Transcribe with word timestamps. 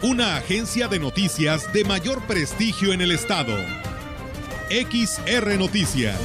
Una 0.00 0.36
agencia 0.36 0.86
de 0.86 1.00
noticias 1.00 1.72
de 1.72 1.82
mayor 1.82 2.24
prestigio 2.24 2.92
en 2.92 3.00
el 3.00 3.10
estado. 3.10 3.52
XR 4.70 5.58
Noticias. 5.58 6.20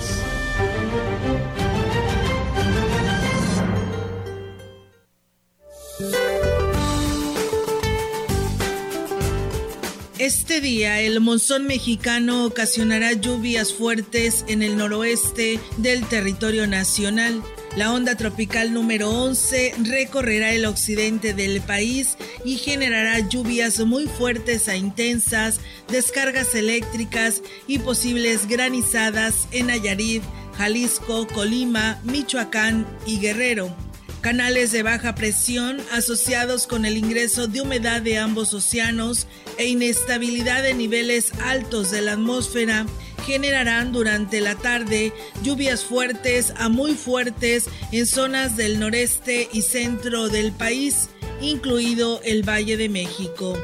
Este 10.20 10.62
día 10.62 11.02
el 11.02 11.20
monzón 11.20 11.66
mexicano 11.66 12.46
ocasionará 12.46 13.14
lluvias 13.14 13.74
fuertes 13.74 14.46
en 14.48 14.62
el 14.62 14.78
noroeste 14.78 15.60
del 15.78 16.06
territorio 16.06 16.68
nacional. 16.68 17.42
La 17.76 17.92
onda 17.92 18.16
tropical 18.16 18.72
número 18.72 19.10
11 19.10 19.74
recorrerá 19.80 20.52
el 20.52 20.66
occidente 20.66 21.34
del 21.34 21.60
país 21.60 22.18
y 22.46 22.58
generará 22.58 23.18
lluvias 23.28 23.80
muy 23.80 24.06
fuertes 24.06 24.70
a 24.70 24.76
intensas, 24.76 25.60
descargas 25.88 26.54
eléctricas 26.54 27.42
y 27.66 27.80
posibles 27.80 28.48
granizadas 28.48 29.48
en 29.52 29.68
Nayarit, 29.68 30.22
Jalisco, 30.56 31.28
Colima, 31.28 32.00
Michoacán 32.04 32.86
y 33.08 33.18
Guerrero. 33.18 33.76
Canales 34.22 34.72
de 34.72 34.84
baja 34.84 35.16
presión 35.16 35.82
asociados 35.92 36.68
con 36.68 36.86
el 36.86 36.96
ingreso 36.96 37.48
de 37.48 37.62
humedad 37.62 38.04
de 38.04 38.20
ambos 38.20 38.54
océanos 38.54 39.26
e 39.58 39.66
inestabilidad 39.66 40.62
de 40.62 40.76
niveles 40.76 41.32
altos 41.42 41.90
de 41.90 42.04
la 42.04 42.14
atmósfera 42.14 42.86
generarán 43.26 43.92
durante 43.92 44.42
la 44.42 44.56
tarde 44.56 45.14
lluvias 45.44 45.84
fuertes 45.84 46.54
a 46.58 46.70
muy 46.70 46.94
fuertes 46.94 47.66
en 47.92 48.06
zonas 48.06 48.58
del 48.58 48.80
noreste 48.80 49.50
y 49.52 49.62
centro 49.62 50.30
del 50.30 50.52
país, 50.52 51.10
incluido 51.42 52.22
el 52.24 52.48
Valle 52.48 52.78
de 52.78 52.90
México. 52.90 53.58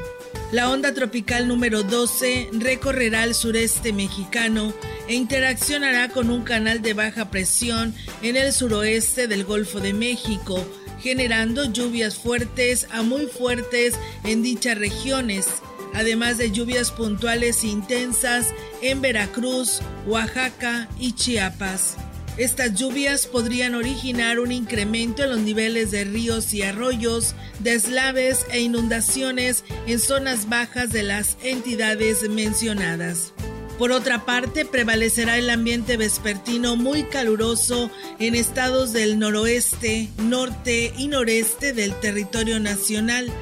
La 0.52 0.68
onda 0.68 0.92
tropical 0.94 1.46
número 1.46 1.84
12 1.84 2.50
recorrerá 2.54 3.22
el 3.22 3.34
sureste 3.34 3.92
mexicano 3.92 4.74
e 5.06 5.14
interaccionará 5.14 6.08
con 6.08 6.28
un 6.30 6.42
canal 6.42 6.82
de 6.82 6.92
baja 6.92 7.30
presión 7.30 7.94
en 8.22 8.36
el 8.36 8.52
suroeste 8.52 9.28
del 9.28 9.44
Golfo 9.44 9.78
de 9.78 9.92
México, 9.92 10.66
generando 11.00 11.70
lluvias 11.72 12.16
fuertes 12.16 12.88
a 12.90 13.02
muy 13.02 13.26
fuertes 13.26 13.94
en 14.24 14.42
dichas 14.42 14.76
regiones, 14.76 15.46
además 15.94 16.38
de 16.38 16.50
lluvias 16.50 16.90
puntuales 16.90 17.64
intensas 17.64 18.48
en 18.82 19.00
Veracruz, 19.00 19.80
Oaxaca 20.06 20.88
y 20.98 21.12
Chiapas. 21.12 21.96
Estas 22.36 22.74
lluvias 22.74 23.26
podrían 23.26 23.74
originar 23.74 24.40
un 24.40 24.52
incremento 24.52 25.24
en 25.24 25.30
los 25.30 25.40
niveles 25.40 25.90
de 25.90 26.04
ríos 26.04 26.54
y 26.54 26.62
arroyos, 26.62 27.34
deslaves 27.58 28.46
e 28.50 28.60
inundaciones 28.60 29.64
en 29.86 29.98
zonas 29.98 30.48
bajas 30.48 30.90
de 30.90 31.02
las 31.02 31.36
entidades 31.42 32.28
mencionadas. 32.30 33.34
Por 33.78 33.92
otra 33.92 34.26
parte, 34.26 34.64
prevalecerá 34.64 35.38
el 35.38 35.48
ambiente 35.50 35.96
vespertino 35.96 36.76
muy 36.76 37.04
caluroso 37.04 37.90
en 38.18 38.34
estados 38.34 38.92
del 38.92 39.18
noroeste, 39.18 40.08
norte 40.18 40.92
y 40.96 41.08
noreste 41.08 41.72
del 41.72 41.98
territorio 41.98 42.60
nacional 42.60 43.32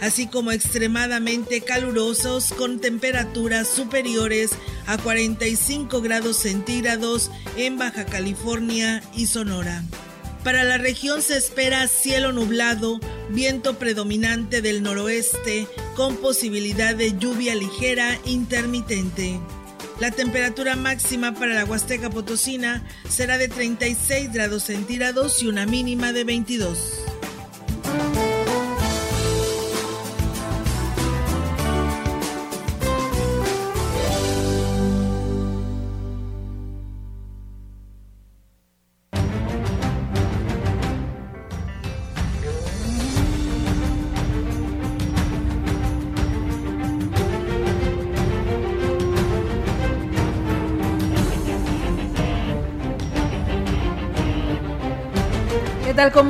así 0.00 0.26
como 0.26 0.52
extremadamente 0.52 1.60
calurosos 1.60 2.52
con 2.52 2.80
temperaturas 2.80 3.68
superiores 3.68 4.50
a 4.86 4.98
45 4.98 6.00
grados 6.00 6.36
centígrados 6.36 7.30
en 7.56 7.78
Baja 7.78 8.04
California 8.06 9.02
y 9.14 9.26
Sonora. 9.26 9.82
Para 10.44 10.62
la 10.62 10.78
región 10.78 11.22
se 11.22 11.36
espera 11.36 11.88
cielo 11.88 12.32
nublado, 12.32 13.00
viento 13.30 13.78
predominante 13.78 14.62
del 14.62 14.82
noroeste 14.82 15.66
con 15.96 16.16
posibilidad 16.18 16.94
de 16.94 17.18
lluvia 17.18 17.54
ligera 17.56 18.18
intermitente. 18.24 19.40
La 19.98 20.10
temperatura 20.10 20.76
máxima 20.76 21.34
para 21.34 21.54
la 21.54 21.64
Huasteca 21.64 22.10
Potosina 22.10 22.84
será 23.08 23.38
de 23.38 23.48
36 23.48 24.30
grados 24.32 24.64
centígrados 24.64 25.42
y 25.42 25.48
una 25.48 25.66
mínima 25.66 26.12
de 26.12 26.24
22. 26.24 26.78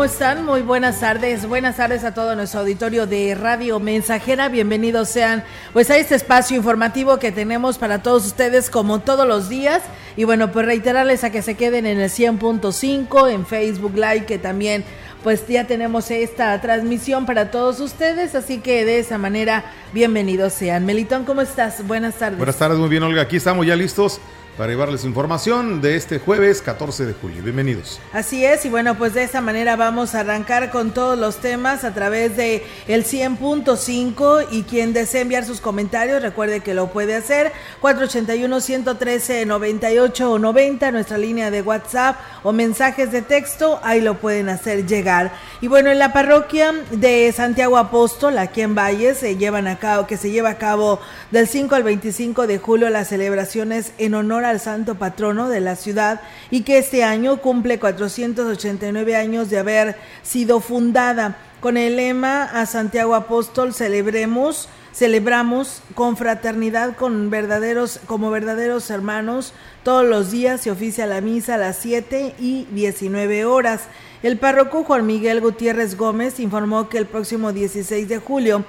Están? 0.06 0.44
Muy 0.44 0.62
buenas 0.62 1.00
tardes. 1.00 1.49
Buenas 1.49 1.78
tardes 1.78 2.05
a 2.05 2.15
todo 2.15 2.37
nuestro 2.37 2.61
auditorio 2.61 3.09
de 3.09 3.34
Radio 3.34 3.81
Mensajera. 3.81 4.49
Bienvenidos 4.49 5.09
sean 5.09 5.43
pues 5.72 5.91
a 5.91 5.97
este 5.97 6.15
espacio 6.15 6.56
informativo 6.56 7.19
que 7.19 7.33
tenemos 7.33 7.77
para 7.77 8.03
todos 8.05 8.25
ustedes 8.25 8.71
como 8.71 9.00
todos 9.00 9.27
los 9.27 9.49
días. 9.49 9.83
Y 10.16 10.22
bueno, 10.22 10.53
pues 10.53 10.65
reiterarles 10.65 11.25
a 11.25 11.31
que 11.31 11.43
se 11.43 11.56
queden 11.56 11.87
en 11.87 11.99
el 11.99 12.09
100.5 12.09 13.33
en 13.33 13.47
Facebook 13.47 13.95
Live 13.97 14.27
que 14.27 14.39
también 14.39 14.84
pues 15.25 15.45
ya 15.49 15.66
tenemos 15.66 16.09
esta 16.12 16.61
transmisión 16.61 17.27
para 17.27 17.50
todos 17.50 17.81
ustedes, 17.81 18.37
así 18.37 18.59
que 18.59 18.84
de 18.84 19.00
esa 19.00 19.19
manera 19.19 19.65
bienvenidos 19.93 20.53
sean. 20.53 20.87
Melitón, 20.87 21.25
¿cómo 21.25 21.41
estás? 21.41 21.84
Buenas 21.84 22.15
tardes. 22.15 22.39
Buenas 22.39 22.56
tardes, 22.56 22.78
muy 22.78 22.89
bien 22.89 23.03
Olga, 23.03 23.22
aquí 23.22 23.39
estamos 23.39 23.66
ya 23.66 23.75
listos 23.75 24.21
para 24.56 24.72
llevarles 24.72 25.05
información 25.05 25.83
de 25.83 25.97
este 25.97 26.19
jueves 26.19 26.62
14 26.62 27.05
de 27.05 27.12
julio. 27.12 27.43
Bienvenidos. 27.43 28.00
Así 28.12 28.44
es, 28.44 28.65
y 28.65 28.71
bueno, 28.71 28.97
pues 28.97 29.12
de 29.12 29.22
esta 29.22 29.43
manera 29.43 29.77
vamos 29.77 30.15
a 30.15 30.21
arrancar 30.21 30.71
con 30.71 30.93
todos 30.93 31.19
los 31.19 31.37
temas 31.37 31.84
a 31.84 31.93
través 31.93 32.37
de 32.37 32.65
el 32.89 33.05
100.5 33.05 34.47
y 34.50 34.62
quien 34.62 34.95
desee 34.95 35.21
enviar 35.21 35.45
sus 35.45 35.61
comentarios, 35.61 36.22
recuerde 36.22 36.61
que 36.61 36.72
lo 36.72 36.89
puede 36.89 37.15
hacer 37.15 37.53
481 37.81 38.61
113 38.61 39.45
98 39.45 40.33
o 40.33 40.39
90, 40.39 40.91
nuestra 40.91 41.19
línea 41.19 41.50
de 41.50 41.61
WhatsApp 41.61 42.16
o 42.43 42.53
mensajes 42.53 43.12
de 43.12 43.21
texto, 43.21 43.78
ahí 43.83 44.00
lo 44.00 44.19
pueden 44.19 44.49
hacer 44.49 44.87
llegar. 44.87 45.33
Y 45.61 45.69
bueno, 45.69 45.91
en 45.91 45.99
la 45.99 46.15
parroquia 46.15 46.72
de 46.93 47.31
Santiago 47.33 47.77
Apóstol, 47.77 48.39
aquí 48.39 48.62
en 48.62 48.75
Valles, 48.75 49.19
se 49.19 49.37
llevan 49.37 49.66
a 49.66 49.78
cabo 49.78 50.06
que 50.06 50.16
se 50.16 50.31
lleva 50.31 50.50
a 50.50 50.59
cabo 50.59 50.99
del 51.31 51.47
5 51.47 51.75
al 51.75 51.83
25 51.83 52.47
de 52.47 52.59
julio 52.59 52.89
las 52.89 53.09
celebraciones 53.09 53.93
en 53.99 54.15
honor 54.15 54.46
al 54.51 54.61
santo 54.61 54.97
patrono 54.97 55.49
de 55.49 55.61
la 55.61 55.77
ciudad 55.77 56.21
y 56.51 56.62
que 56.62 56.79
este 56.79 57.05
año 57.05 57.39
cumple 57.39 57.79
489 57.79 59.17
años 59.17 59.51
de 59.51 59.59
haber 59.59 59.97
sido 60.23 60.61
fundada. 60.61 61.37
Con 61.61 61.77
el 61.77 61.97
lema 61.97 62.45
a 62.45 62.66
Santiago 62.66 63.15
Apóstol 63.15 63.75
celebremos, 63.75 64.69
celebramos 64.95 65.83
con 65.95 66.16
fraternidad 66.16 66.97
con 66.97 67.31
verdaderos 67.31 68.01
como 68.07 68.31
verdaderos 68.31 68.91
hermanos. 68.91 69.53
Todos 69.83 70.04
los 70.04 70.31
días 70.31 70.60
se 70.60 70.71
oficia 70.71 71.07
la 71.07 71.21
misa 71.21 71.54
a 71.54 71.59
las 71.59 71.77
7 71.78 72.34
y 72.39 72.66
19 72.71 73.45
horas. 73.47 73.83
El 74.22 74.39
párroco 74.39 74.84
Juan 74.84 75.07
Miguel 75.07 75.41
Gutiérrez 75.41 75.97
Gómez 75.97 76.41
informó 76.41 76.89
que 76.89 76.99
el 76.99 77.07
próximo 77.07 77.53
16 77.53 78.09
de 78.09 78.19
julio 78.19 78.65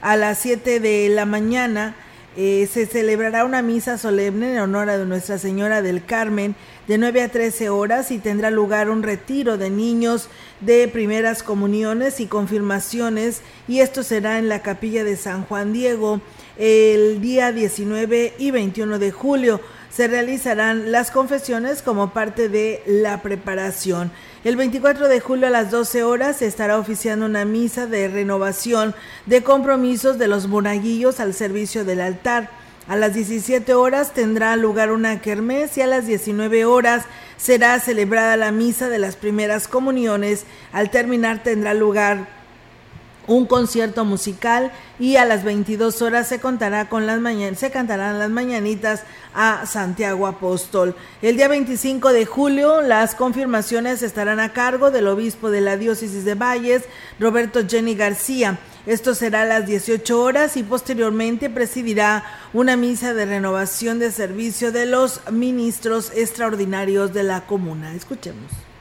a 0.00 0.16
las 0.16 0.38
7 0.38 0.80
de 0.80 1.08
la 1.08 1.24
mañana 1.24 1.94
eh, 2.36 2.68
se 2.72 2.86
celebrará 2.86 3.44
una 3.44 3.60
misa 3.60 3.98
solemne 3.98 4.54
en 4.54 4.58
honor 4.60 4.88
a 4.88 4.98
Nuestra 5.04 5.38
Señora 5.38 5.82
del 5.82 6.04
Carmen 6.04 6.54
de 6.88 6.96
9 6.96 7.22
a 7.22 7.28
13 7.28 7.68
horas 7.68 8.10
y 8.10 8.18
tendrá 8.18 8.50
lugar 8.50 8.88
un 8.88 9.02
retiro 9.02 9.58
de 9.58 9.68
niños 9.68 10.28
de 10.60 10.88
primeras 10.88 11.42
comuniones 11.42 12.20
y 12.20 12.26
confirmaciones 12.26 13.42
y 13.68 13.80
esto 13.80 14.02
será 14.02 14.38
en 14.38 14.48
la 14.48 14.62
capilla 14.62 15.04
de 15.04 15.16
San 15.16 15.44
Juan 15.44 15.72
Diego 15.72 16.20
el 16.56 17.20
día 17.20 17.52
19 17.52 18.34
y 18.38 18.50
21 18.50 18.98
de 18.98 19.10
julio. 19.10 19.60
Se 19.90 20.08
realizarán 20.08 20.90
las 20.90 21.10
confesiones 21.10 21.82
como 21.82 22.14
parte 22.14 22.48
de 22.48 22.82
la 22.86 23.20
preparación. 23.20 24.10
El 24.44 24.56
24 24.56 25.06
de 25.06 25.20
julio 25.20 25.46
a 25.46 25.50
las 25.50 25.70
12 25.70 26.02
horas 26.02 26.38
se 26.38 26.46
estará 26.46 26.76
oficiando 26.76 27.26
una 27.26 27.44
misa 27.44 27.86
de 27.86 28.08
renovación 28.08 28.92
de 29.26 29.44
compromisos 29.44 30.18
de 30.18 30.26
los 30.26 30.48
monaguillos 30.48 31.20
al 31.20 31.32
servicio 31.32 31.84
del 31.84 32.00
altar. 32.00 32.50
A 32.88 32.96
las 32.96 33.14
17 33.14 33.72
horas 33.74 34.12
tendrá 34.12 34.56
lugar 34.56 34.90
una 34.90 35.20
kermés 35.20 35.78
y 35.78 35.82
a 35.82 35.86
las 35.86 36.08
19 36.08 36.64
horas 36.64 37.04
será 37.36 37.78
celebrada 37.78 38.36
la 38.36 38.50
misa 38.50 38.88
de 38.88 38.98
las 38.98 39.14
primeras 39.14 39.68
comuniones. 39.68 40.44
Al 40.72 40.90
terminar 40.90 41.44
tendrá 41.44 41.72
lugar 41.72 42.26
un 43.26 43.46
concierto 43.46 44.04
musical 44.04 44.72
y 44.98 45.16
a 45.16 45.24
las 45.24 45.44
22 45.44 46.02
horas 46.02 46.28
se 46.28 46.40
contará 46.40 46.88
con 46.88 47.06
las 47.06 47.20
se 47.56 47.70
cantarán 47.70 48.18
las 48.18 48.30
mañanitas 48.30 49.04
a 49.34 49.64
Santiago 49.66 50.26
Apóstol. 50.26 50.94
El 51.22 51.36
día 51.36 51.48
25 51.48 52.12
de 52.12 52.26
julio 52.26 52.80
las 52.80 53.14
confirmaciones 53.14 54.02
estarán 54.02 54.40
a 54.40 54.52
cargo 54.52 54.90
del 54.90 55.08
obispo 55.08 55.50
de 55.50 55.60
la 55.60 55.76
diócesis 55.76 56.24
de 56.24 56.34
Valles, 56.34 56.84
Roberto 57.18 57.60
Jenny 57.66 57.94
García. 57.94 58.58
Esto 58.86 59.14
será 59.14 59.42
a 59.42 59.46
las 59.46 59.66
18 59.66 60.20
horas 60.20 60.56
y 60.56 60.64
posteriormente 60.64 61.48
presidirá 61.48 62.24
una 62.52 62.76
misa 62.76 63.14
de 63.14 63.26
renovación 63.26 64.00
de 64.00 64.10
servicio 64.10 64.72
de 64.72 64.86
los 64.86 65.20
ministros 65.30 66.10
extraordinarios 66.14 67.12
de 67.12 67.22
la 67.22 67.46
comuna. 67.46 67.94
Escuchemos. 67.94 68.71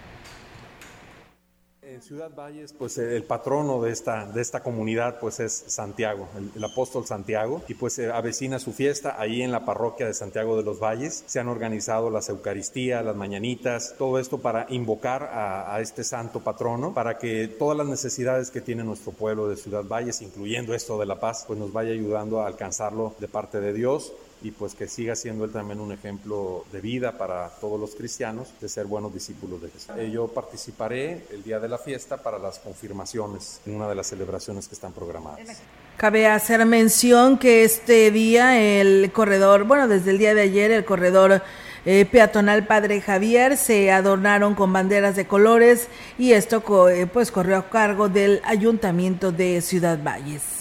Ciudad 2.12 2.36
Valles, 2.36 2.74
pues 2.74 2.98
eh, 2.98 3.16
el 3.16 3.24
patrono 3.24 3.82
de 3.82 3.90
esta, 3.90 4.26
de 4.26 4.42
esta 4.42 4.62
comunidad 4.62 5.22
pues 5.22 5.40
es 5.40 5.54
Santiago, 5.68 6.28
el, 6.54 6.62
apóstol 6.62 7.06
Santiago, 7.06 7.64
y 7.70 7.74
pues 7.74 7.98
eh, 8.00 8.12
avecina 8.12 8.60
su 8.60 8.74
fiesta 8.74 9.16
ahí 9.18 9.42
en 9.42 9.50
la 9.54 9.64
parroquia 9.64 10.08
de 10.08 10.14
Santiago 10.14 10.58
de 10.58 10.64
los 10.64 10.78
Valles. 10.78 11.24
Se 11.26 11.40
han 11.40 11.48
organizado 11.48 12.10
las 12.10 12.28
Eucaristías, 12.28 13.06
las 13.06 13.16
mañanitas, 13.16 13.96
todo 13.98 14.20
esto 14.20 14.40
para 14.40 14.66
invocar 14.68 15.24
a, 15.24 15.74
a 15.74 15.80
este 15.80 16.04
santo 16.04 16.42
patrono, 16.42 16.94
para 16.94 17.18
que 17.18 17.48
todas 17.48 17.78
las 17.78 17.88
necesidades 17.88 18.52
que 18.52 18.60
tiene 18.60 18.84
nuestro 18.84 19.14
pueblo 19.14 19.48
de 19.48 19.56
Ciudad 19.56 19.86
Valles, 19.86 20.22
incluyendo 20.22 20.74
esto 20.74 21.00
de 21.00 21.06
la 21.06 21.18
paz, 21.18 21.46
pues 21.48 21.58
nos 21.58 21.72
vaya 21.72 21.92
ayudando 21.92 22.42
a 22.42 22.48
alcanzarlo 22.48 23.16
de 23.20 23.30
parte 23.30 23.62
de 23.62 23.72
Dios 23.72 24.12
y 24.42 24.52
pues 24.52 24.74
que 24.74 24.88
siga 24.88 25.16
siendo 25.16 25.46
él 25.46 25.52
también 25.52 25.80
un 25.80 25.92
ejemplo 25.92 26.66
de 26.72 26.82
vida 26.82 27.18
para 27.18 27.50
todos 27.50 27.80
los 27.80 27.96
cristianos 27.96 28.50
de 28.60 28.68
ser 28.70 28.86
buenos 28.86 29.14
discípulos 29.14 29.62
de 29.62 29.70
Jesús. 29.70 29.92
Eh, 29.98 30.10
yo 30.12 30.28
participaré 30.28 31.26
el 31.32 31.44
día 31.44 31.60
de 31.60 31.70
la 31.70 31.78
fiesta 31.78 32.18
para 32.18 32.40
las 32.40 32.60
confirmaciones 32.60 33.62
en 33.66 33.76
una 33.76 33.88
de 33.88 33.96
las 33.96 34.08
celebraciones 34.08 34.68
que 34.68 34.76
están 34.76 34.94
programadas. 34.94 35.62
Cabe 35.98 36.28
hacer 36.28 36.66
mención 36.66 37.38
que 37.38 37.64
este 37.64 38.10
día 38.12 38.60
el 38.60 39.12
corredor, 39.12 39.66
bueno, 39.66 39.88
desde 39.88 40.12
el 40.12 40.18
día 40.18 40.34
de 40.34 40.42
ayer 40.42 40.72
el 40.72 40.86
corredor 40.86 41.44
eh, 41.86 42.06
peatonal 42.06 42.66
Padre 42.68 43.02
Javier 43.02 43.58
se 43.58 43.92
adornaron 43.92 44.54
con 44.54 44.72
banderas 44.72 45.16
de 45.16 45.26
colores 45.26 45.88
y 46.18 46.34
esto 46.34 46.90
eh, 46.90 47.08
pues 47.08 47.32
corrió 47.32 47.58
a 47.58 47.70
cargo 47.70 48.08
del 48.08 48.42
Ayuntamiento 48.44 49.32
de 49.32 49.62
Ciudad 49.62 50.00
Valles. 50.04 50.61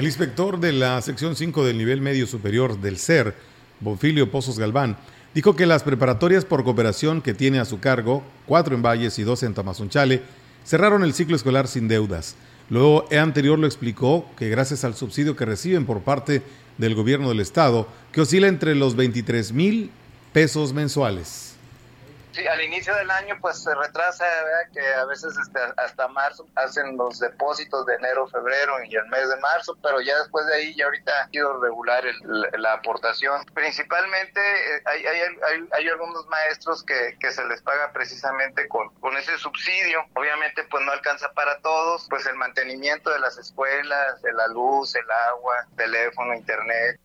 El 0.00 0.06
inspector 0.06 0.58
de 0.58 0.72
la 0.72 1.02
sección 1.02 1.36
5 1.36 1.62
del 1.62 1.76
nivel 1.76 2.00
medio 2.00 2.26
superior 2.26 2.80
del 2.80 2.96
CER, 2.96 3.34
Bonfilio 3.80 4.30
Pozos 4.30 4.58
Galván, 4.58 4.96
dijo 5.34 5.56
que 5.56 5.66
las 5.66 5.82
preparatorias 5.82 6.46
por 6.46 6.64
cooperación 6.64 7.20
que 7.20 7.34
tiene 7.34 7.58
a 7.58 7.66
su 7.66 7.80
cargo, 7.80 8.22
cuatro 8.46 8.74
en 8.74 8.80
Valles 8.80 9.18
y 9.18 9.24
dos 9.24 9.42
en 9.42 9.52
Tamazunchale, 9.52 10.22
cerraron 10.64 11.04
el 11.04 11.12
ciclo 11.12 11.36
escolar 11.36 11.68
sin 11.68 11.86
deudas. 11.86 12.34
Luego, 12.70 13.06
anterior 13.12 13.58
lo 13.58 13.66
explicó 13.66 14.24
que 14.38 14.48
gracias 14.48 14.84
al 14.84 14.94
subsidio 14.94 15.36
que 15.36 15.44
reciben 15.44 15.84
por 15.84 16.00
parte 16.00 16.40
del 16.78 16.94
gobierno 16.94 17.28
del 17.28 17.40
estado, 17.40 17.86
que 18.10 18.22
oscila 18.22 18.48
entre 18.48 18.74
los 18.74 18.96
23 18.96 19.52
mil 19.52 19.90
pesos 20.32 20.72
mensuales. 20.72 21.49
Sí, 22.32 22.46
al 22.46 22.60
inicio 22.62 22.94
del 22.94 23.10
año 23.10 23.36
pues 23.40 23.60
se 23.62 23.74
retrasa, 23.74 24.24
¿verdad? 24.24 24.72
que 24.72 24.94
a 24.94 25.04
veces 25.06 25.36
este, 25.36 25.58
hasta 25.76 26.06
marzo 26.08 26.46
hacen 26.54 26.96
los 26.96 27.18
depósitos 27.18 27.84
de 27.86 27.96
enero, 27.96 28.28
febrero 28.28 28.82
y 28.84 28.94
el 28.94 29.06
mes 29.06 29.28
de 29.28 29.36
marzo, 29.38 29.76
pero 29.82 30.00
ya 30.00 30.16
después 30.18 30.46
de 30.46 30.54
ahí 30.54 30.74
ya 30.76 30.84
ahorita 30.84 31.12
ha 31.22 31.28
sido 31.28 31.60
regular 31.60 32.04
la 32.58 32.74
aportación. 32.74 33.44
Principalmente 33.52 34.40
eh, 34.40 34.82
hay, 34.84 35.06
hay, 35.06 35.68
hay, 35.72 35.88
algunos 35.88 36.24
maestros 36.28 36.84
que, 36.84 37.16
se 37.30 37.44
les 37.46 37.62
paga 37.62 37.92
precisamente 37.92 38.68
con, 38.68 38.94
con 39.00 39.16
ese 39.16 39.36
subsidio. 39.38 40.04
Obviamente 40.14 40.62
pues 40.70 40.84
no 40.84 40.92
alcanza 40.92 41.32
para 41.32 41.60
todos, 41.60 42.06
pues 42.08 42.26
el 42.26 42.36
mantenimiento 42.36 43.10
de 43.10 43.18
las 43.18 43.38
escuelas, 43.38 44.22
de 44.22 44.32
la 44.32 44.46
luz, 44.48 44.94
el 44.94 45.10
agua, 45.32 45.66
teléfono, 45.76 46.34
internet. 46.34 47.00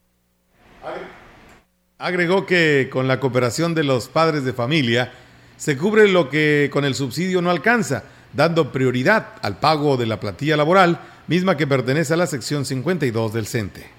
Agregó 1.98 2.44
que 2.44 2.90
con 2.92 3.08
la 3.08 3.20
cooperación 3.20 3.74
de 3.74 3.82
los 3.82 4.08
padres 4.08 4.44
de 4.44 4.52
familia 4.52 5.14
se 5.56 5.78
cubre 5.78 6.08
lo 6.08 6.28
que 6.28 6.68
con 6.70 6.84
el 6.84 6.94
subsidio 6.94 7.40
no 7.40 7.50
alcanza, 7.50 8.04
dando 8.34 8.70
prioridad 8.70 9.28
al 9.40 9.58
pago 9.60 9.96
de 9.96 10.04
la 10.04 10.20
platilla 10.20 10.58
laboral, 10.58 11.00
misma 11.26 11.56
que 11.56 11.66
pertenece 11.66 12.12
a 12.12 12.18
la 12.18 12.26
sección 12.26 12.66
52 12.66 13.32
del 13.32 13.46
CENTE. 13.46 13.95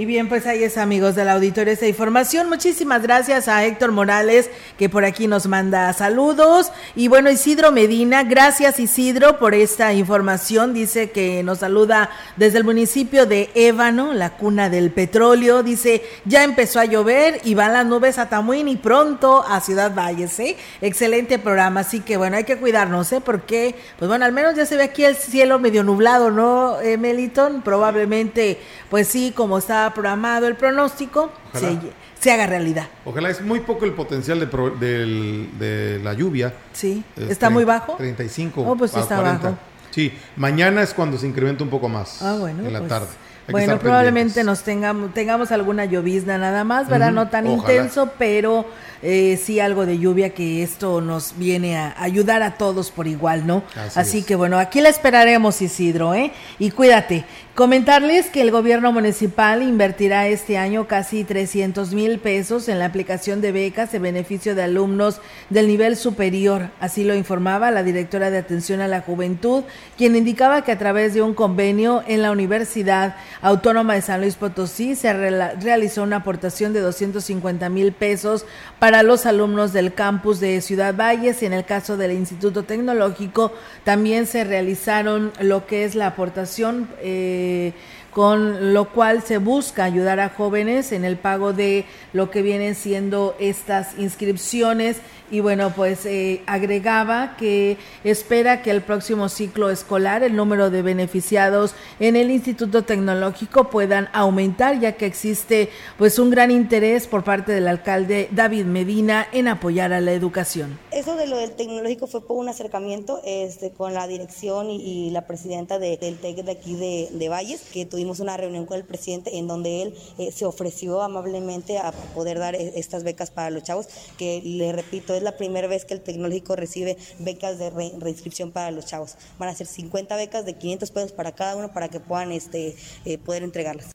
Y 0.00 0.06
bien, 0.06 0.30
pues 0.30 0.46
ahí 0.46 0.64
es 0.64 0.78
amigos 0.78 1.14
del 1.14 1.28
auditorio 1.28 1.74
esta 1.74 1.86
información. 1.86 2.48
Muchísimas 2.48 3.02
gracias 3.02 3.48
a 3.48 3.66
Héctor 3.66 3.92
Morales 3.92 4.48
que 4.78 4.88
por 4.88 5.04
aquí 5.04 5.26
nos 5.26 5.46
manda 5.46 5.92
saludos. 5.92 6.72
Y 6.96 7.08
bueno, 7.08 7.30
Isidro 7.30 7.70
Medina, 7.70 8.22
gracias 8.22 8.80
Isidro 8.80 9.38
por 9.38 9.54
esta 9.54 9.92
información. 9.92 10.72
Dice 10.72 11.10
que 11.10 11.42
nos 11.42 11.58
saluda 11.58 12.08
desde 12.36 12.56
el 12.56 12.64
municipio 12.64 13.26
de 13.26 13.50
Ébano, 13.54 14.14
la 14.14 14.38
cuna 14.38 14.70
del 14.70 14.90
petróleo. 14.90 15.62
Dice, 15.62 16.02
ya 16.24 16.44
empezó 16.44 16.80
a 16.80 16.86
llover 16.86 17.38
y 17.44 17.52
van 17.52 17.74
las 17.74 17.84
nubes 17.84 18.16
a 18.16 18.30
Tamuín 18.30 18.68
y 18.68 18.76
pronto 18.76 19.44
a 19.46 19.60
Ciudad 19.60 19.94
Valles. 19.94 20.40
¿eh? 20.40 20.56
Excelente 20.80 21.38
programa, 21.38 21.80
así 21.80 22.00
que 22.00 22.16
bueno, 22.16 22.38
hay 22.38 22.44
que 22.44 22.56
cuidarnos, 22.56 23.12
¿eh? 23.12 23.20
porque 23.20 23.74
pues 23.98 24.08
bueno, 24.08 24.24
al 24.24 24.32
menos 24.32 24.54
ya 24.54 24.64
se 24.64 24.78
ve 24.78 24.84
aquí 24.84 25.04
el 25.04 25.16
cielo 25.16 25.58
medio 25.58 25.84
nublado, 25.84 26.30
¿no, 26.30 26.80
eh, 26.80 26.96
Meliton? 26.96 27.60
Probablemente, 27.60 28.58
pues 28.88 29.06
sí, 29.06 29.34
como 29.36 29.58
está 29.58 29.89
programado 29.94 30.46
el 30.46 30.56
pronóstico, 30.56 31.30
se, 31.52 32.32
haga 32.32 32.46
realidad. 32.46 32.88
Ojalá 33.04 33.30
es 33.30 33.40
muy 33.40 33.60
poco 33.60 33.84
el 33.84 33.92
potencial 33.92 34.38
de, 34.40 35.48
de 35.58 36.00
la 36.02 36.12
lluvia. 36.14 36.54
Sí, 36.72 37.04
está 37.16 37.50
muy 37.50 37.64
bajo. 37.64 37.94
35 37.94 38.62
oh, 38.62 38.76
pues 38.76 38.94
está 38.94 39.20
bajo. 39.20 39.56
Sí, 39.90 40.12
mañana 40.36 40.82
es 40.82 40.94
cuando 40.94 41.18
se 41.18 41.26
incrementa 41.26 41.64
un 41.64 41.70
poco 41.70 41.88
más. 41.88 42.22
Ah, 42.22 42.36
bueno. 42.38 42.64
En 42.64 42.72
la 42.72 42.78
pues, 42.80 42.88
tarde. 42.88 43.08
bueno, 43.50 43.78
probablemente 43.78 44.44
nos 44.44 44.62
tengamos, 44.62 45.12
tengamos 45.12 45.50
alguna 45.52 45.84
llovizna 45.84 46.38
nada 46.38 46.64
más, 46.64 46.88
¿verdad? 46.88 47.10
No 47.10 47.28
tan 47.28 47.46
intenso, 47.46 48.10
pero 48.18 48.66
eh, 49.02 49.40
sí 49.42 49.60
algo 49.60 49.86
de 49.86 49.98
lluvia 49.98 50.30
que 50.30 50.62
esto 50.62 51.00
nos 51.00 51.36
viene 51.36 51.76
a 51.76 51.94
ayudar 51.98 52.42
a 52.42 52.58
todos 52.58 52.90
por 52.90 53.06
igual, 53.06 53.46
¿no? 53.46 53.62
Así, 53.94 54.22
que 54.22 54.36
bueno, 54.36 54.58
aquí 54.58 54.80
la 54.80 54.88
esperaremos, 54.88 55.62
Isidro, 55.62 56.14
¿eh? 56.14 56.32
Y 56.58 56.70
cuídate. 56.70 57.24
Comentarles 57.54 58.30
que 58.30 58.40
el 58.40 58.52
gobierno 58.52 58.90
municipal 58.90 59.62
invertirá 59.62 60.28
este 60.28 60.56
año 60.56 60.86
casi 60.86 61.24
300 61.24 61.92
mil 61.92 62.18
pesos 62.18 62.68
en 62.68 62.78
la 62.78 62.86
aplicación 62.86 63.42
de 63.42 63.52
becas 63.52 63.92
en 63.92 64.02
beneficio 64.02 64.54
de 64.54 64.62
alumnos 64.62 65.20
del 65.50 65.66
nivel 65.66 65.96
superior. 65.96 66.70
Así 66.80 67.04
lo 67.04 67.14
informaba 67.14 67.70
la 67.70 67.82
directora 67.82 68.30
de 68.30 68.38
Atención 68.38 68.80
a 68.80 68.88
la 68.88 69.02
Juventud, 69.02 69.64
quien 69.98 70.16
indicaba 70.16 70.62
que 70.62 70.72
a 70.72 70.78
través 70.78 71.12
de 71.12 71.20
un 71.20 71.34
convenio 71.34 72.02
en 72.06 72.22
la 72.22 72.30
Universidad 72.30 73.16
Autónoma 73.42 73.94
de 73.94 74.02
San 74.02 74.22
Luis 74.22 74.36
Potosí 74.36 74.94
se 74.94 75.12
realizó 75.12 76.02
una 76.02 76.16
aportación 76.16 76.72
de 76.72 76.80
250 76.80 77.68
mil 77.68 77.92
pesos 77.92 78.46
para 78.78 78.89
los 79.02 79.24
alumnos 79.26 79.72
del 79.72 79.94
campus 79.94 80.40
de 80.40 80.60
Ciudad 80.60 80.94
Valles 80.94 81.42
y 81.42 81.46
en 81.46 81.52
el 81.52 81.64
caso 81.64 81.96
del 81.96 82.12
Instituto 82.12 82.64
Tecnológico 82.64 83.52
también 83.84 84.26
se 84.26 84.44
realizaron 84.44 85.32
lo 85.40 85.66
que 85.66 85.84
es 85.84 85.94
la 85.94 86.08
aportación. 86.08 86.88
Eh, 87.00 87.72
con 88.10 88.74
lo 88.74 88.88
cual 88.88 89.22
se 89.22 89.38
busca 89.38 89.84
ayudar 89.84 90.18
a 90.18 90.30
jóvenes 90.30 90.90
en 90.90 91.04
el 91.04 91.16
pago 91.16 91.52
de 91.52 91.84
lo 92.12 92.28
que 92.28 92.42
vienen 92.42 92.74
siendo 92.74 93.36
estas 93.38 93.96
inscripciones 93.98 94.96
y 95.30 95.40
bueno, 95.40 95.72
pues 95.74 96.06
eh, 96.06 96.42
agregaba 96.46 97.36
que 97.36 97.78
espera 98.04 98.62
que 98.62 98.70
el 98.70 98.82
próximo 98.82 99.28
ciclo 99.28 99.70
escolar 99.70 100.22
el 100.22 100.36
número 100.36 100.70
de 100.70 100.82
beneficiados 100.82 101.74
en 101.98 102.16
el 102.16 102.30
Instituto 102.30 102.82
Tecnológico 102.82 103.70
puedan 103.70 104.08
aumentar, 104.12 104.80
ya 104.80 104.92
que 104.92 105.06
existe 105.06 105.70
pues 105.98 106.18
un 106.18 106.30
gran 106.30 106.50
interés 106.50 107.06
por 107.06 107.24
parte 107.24 107.52
del 107.52 107.68
alcalde 107.68 108.28
David 108.32 108.64
Medina 108.64 109.26
en 109.32 109.48
apoyar 109.48 109.92
a 109.92 110.00
la 110.00 110.12
educación. 110.12 110.78
Eso 110.92 111.16
de 111.16 111.26
lo 111.26 111.36
del 111.36 111.52
tecnológico 111.52 112.06
fue 112.06 112.26
por 112.26 112.36
un 112.36 112.48
acercamiento 112.48 113.20
este, 113.24 113.70
con 113.70 113.94
la 113.94 114.06
dirección 114.06 114.70
y, 114.70 115.10
la 115.10 115.26
presidenta 115.26 115.78
del 115.78 116.18
TEC 116.18 116.44
de 116.44 116.52
aquí 116.52 116.74
de, 116.74 117.08
de, 117.12 117.28
Valles, 117.28 117.62
que 117.72 117.86
tuvimos 117.86 118.20
una 118.20 118.36
reunión 118.36 118.66
con 118.66 118.76
el 118.76 118.84
presidente 118.84 119.36
en 119.38 119.46
donde 119.46 119.82
él 119.82 119.94
eh, 120.18 120.30
se 120.30 120.44
ofreció 120.44 121.02
amablemente 121.02 121.78
a 121.78 121.92
poder 122.14 122.38
dar 122.38 122.54
e, 122.54 122.78
estas 122.78 123.02
becas 123.02 123.30
para 123.30 123.50
los 123.50 123.62
chavos, 123.62 123.88
que 124.18 124.40
le 124.44 124.72
repito, 124.72 125.19
es 125.20 125.24
la 125.24 125.36
primera 125.36 125.68
vez 125.68 125.84
que 125.84 125.94
el 125.94 126.00
tecnológico 126.00 126.56
recibe 126.56 126.96
becas 127.18 127.58
de 127.58 127.70
reinscripción 127.70 128.50
para 128.50 128.70
los 128.70 128.86
chavos. 128.86 129.16
Van 129.38 129.48
a 129.48 129.54
ser 129.54 129.66
50 129.66 130.16
becas 130.16 130.44
de 130.44 130.54
500 130.54 130.90
pesos 130.90 131.12
para 131.12 131.32
cada 131.32 131.56
uno 131.56 131.72
para 131.72 131.88
que 131.88 132.00
puedan 132.00 132.32
este, 132.32 132.74
eh, 133.04 133.18
poder 133.18 133.42
entregarlas. 133.42 133.92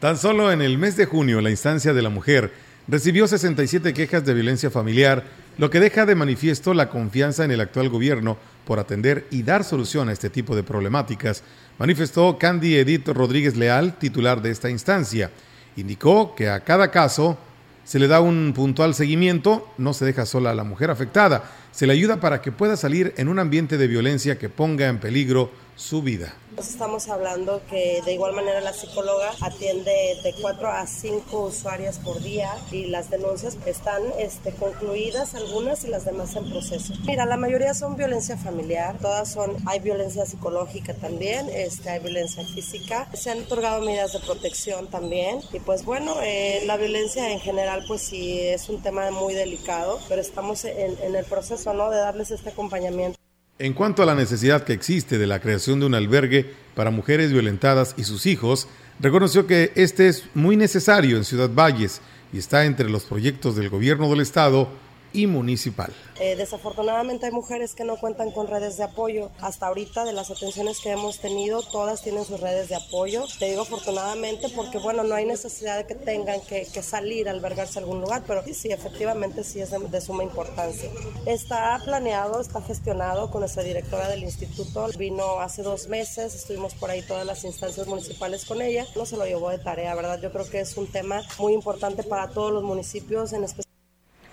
Tan 0.00 0.18
solo 0.18 0.50
en 0.50 0.62
el 0.62 0.78
mes 0.78 0.96
de 0.96 1.06
junio, 1.06 1.40
la 1.40 1.50
instancia 1.50 1.92
de 1.94 2.02
la 2.02 2.10
mujer 2.10 2.52
recibió 2.88 3.28
67 3.28 3.94
quejas 3.94 4.24
de 4.24 4.34
violencia 4.34 4.68
familiar, 4.68 5.24
lo 5.58 5.70
que 5.70 5.78
deja 5.78 6.06
de 6.06 6.16
manifiesto 6.16 6.74
la 6.74 6.88
confianza 6.88 7.44
en 7.44 7.52
el 7.52 7.60
actual 7.60 7.88
gobierno 7.88 8.36
por 8.66 8.80
atender 8.80 9.28
y 9.30 9.44
dar 9.44 9.62
solución 9.62 10.08
a 10.08 10.12
este 10.12 10.28
tipo 10.28 10.56
de 10.56 10.64
problemáticas, 10.64 11.44
manifestó 11.78 12.36
Candy 12.38 12.76
Edith 12.76 13.06
Rodríguez 13.08 13.56
Leal, 13.56 13.96
titular 13.98 14.42
de 14.42 14.50
esta 14.50 14.70
instancia. 14.70 15.30
Indicó 15.76 16.34
que 16.34 16.48
a 16.48 16.60
cada 16.60 16.90
caso 16.90 17.38
se 17.84 17.98
le 17.98 18.08
da 18.08 18.20
un 18.20 18.52
puntual 18.54 18.94
seguimiento, 18.94 19.72
no 19.78 19.92
se 19.92 20.04
deja 20.04 20.26
sola 20.26 20.50
a 20.50 20.54
la 20.54 20.64
mujer 20.64 20.90
afectada, 20.90 21.44
se 21.72 21.86
le 21.86 21.92
ayuda 21.92 22.20
para 22.20 22.40
que 22.40 22.52
pueda 22.52 22.76
salir 22.76 23.14
en 23.16 23.28
un 23.28 23.38
ambiente 23.38 23.78
de 23.78 23.86
violencia 23.86 24.38
que 24.38 24.48
ponga 24.48 24.88
en 24.88 24.98
peligro 24.98 25.50
su 25.76 26.02
vida. 26.02 26.34
Estamos 26.58 27.08
hablando 27.08 27.62
que 27.70 28.02
de 28.04 28.12
igual 28.12 28.34
manera 28.34 28.60
la 28.60 28.74
psicóloga 28.74 29.32
atiende 29.40 30.18
de 30.22 30.34
4 30.40 30.68
a 30.68 30.86
5 30.86 31.40
usuarias 31.40 31.98
por 31.98 32.20
día 32.20 32.54
y 32.70 32.86
las 32.86 33.08
denuncias 33.08 33.56
están 33.64 34.02
este, 34.18 34.52
concluidas 34.52 35.34
algunas 35.34 35.84
y 35.84 35.88
las 35.88 36.04
demás 36.04 36.36
en 36.36 36.50
proceso. 36.50 36.92
Mira, 37.06 37.24
la 37.24 37.38
mayoría 37.38 37.72
son 37.72 37.96
violencia 37.96 38.36
familiar, 38.36 38.98
todas 38.98 39.32
son, 39.32 39.56
hay 39.66 39.80
violencia 39.80 40.26
psicológica 40.26 40.92
también, 40.94 41.48
este, 41.48 41.88
hay 41.88 42.00
violencia 42.00 42.44
física, 42.44 43.08
se 43.14 43.30
han 43.30 43.38
otorgado 43.40 43.82
medidas 43.82 44.12
de 44.12 44.20
protección 44.20 44.88
también 44.88 45.40
y 45.52 45.60
pues 45.60 45.84
bueno, 45.84 46.16
eh, 46.22 46.62
la 46.66 46.76
violencia 46.76 47.32
en 47.32 47.40
general 47.40 47.84
pues 47.88 48.02
sí 48.02 48.40
es 48.40 48.68
un 48.68 48.82
tema 48.82 49.10
muy 49.10 49.32
delicado, 49.32 50.00
pero 50.08 50.20
estamos 50.20 50.66
en, 50.66 50.98
en 51.02 51.16
el 51.16 51.24
proceso 51.24 51.72
¿no? 51.72 51.90
de 51.90 51.96
darles 51.96 52.30
este 52.30 52.50
acompañamiento. 52.50 53.18
En 53.58 53.74
cuanto 53.74 54.02
a 54.02 54.06
la 54.06 54.14
necesidad 54.14 54.64
que 54.64 54.72
existe 54.72 55.18
de 55.18 55.26
la 55.26 55.40
creación 55.40 55.78
de 55.78 55.86
un 55.86 55.94
albergue 55.94 56.54
para 56.74 56.90
mujeres 56.90 57.32
violentadas 57.32 57.94
y 57.98 58.04
sus 58.04 58.24
hijos, 58.26 58.66
reconoció 58.98 59.46
que 59.46 59.72
este 59.74 60.08
es 60.08 60.24
muy 60.34 60.56
necesario 60.56 61.16
en 61.16 61.24
Ciudad 61.24 61.50
Valles 61.50 62.00
y 62.32 62.38
está 62.38 62.64
entre 62.64 62.88
los 62.88 63.04
proyectos 63.04 63.54
del 63.54 63.68
gobierno 63.68 64.08
del 64.08 64.20
estado 64.20 64.68
y 65.12 65.26
municipal. 65.26 65.92
Eh, 66.20 66.36
desafortunadamente 66.36 67.26
hay 67.26 67.32
mujeres 67.32 67.74
que 67.74 67.84
no 67.84 67.96
cuentan 67.96 68.30
con 68.30 68.46
redes 68.46 68.76
de 68.76 68.84
apoyo. 68.84 69.30
Hasta 69.40 69.66
ahorita 69.66 70.04
de 70.04 70.12
las 70.12 70.30
atenciones 70.30 70.78
que 70.80 70.90
hemos 70.90 71.18
tenido, 71.18 71.62
todas 71.62 72.02
tienen 72.02 72.24
sus 72.24 72.40
redes 72.40 72.68
de 72.68 72.76
apoyo. 72.76 73.24
Te 73.38 73.50
digo 73.50 73.62
afortunadamente 73.62 74.48
porque 74.50 74.78
bueno, 74.78 75.02
no 75.02 75.14
hay 75.14 75.24
necesidad 75.24 75.78
de 75.78 75.86
que 75.86 75.94
tengan 75.94 76.40
que, 76.42 76.64
salir 76.82 77.28
a 77.28 77.32
albergarse 77.32 77.78
a 77.78 77.82
algún 77.82 78.00
lugar, 78.00 78.22
pero 78.26 78.42
sí, 78.52 78.70
efectivamente 78.70 79.44
sí 79.44 79.60
es 79.60 79.70
de, 79.70 80.00
suma 80.00 80.22
importancia. 80.22 80.90
Está 81.26 81.80
planeado, 81.84 82.40
está 82.40 82.60
gestionado 82.60 83.30
con 83.30 83.40
nuestra 83.40 83.62
directora 83.62 84.08
del 84.08 84.22
instituto. 84.22 84.88
Vino 84.98 85.40
hace 85.40 85.62
dos 85.62 85.88
meses, 85.88 86.34
estuvimos 86.34 86.74
por 86.74 86.90
ahí 86.90 87.02
todas 87.02 87.26
las 87.26 87.44
instancias 87.44 87.86
municipales 87.86 88.44
con 88.44 88.60
ella. 88.60 88.86
No 88.96 89.06
se 89.06 89.16
lo 89.16 89.24
llevó 89.24 89.50
de 89.50 89.58
tarea, 89.58 89.94
¿verdad? 89.94 90.20
Yo 90.20 90.32
creo 90.32 90.48
que 90.48 90.60
es 90.60 90.76
un 90.76 90.86
tema 90.86 91.22
muy 91.38 91.52
importante 91.52 92.02
para 92.02 92.28
todos 92.28 92.52
los 92.52 92.62
municipios, 92.62 93.32
en 93.32 93.44
especial 93.44 93.71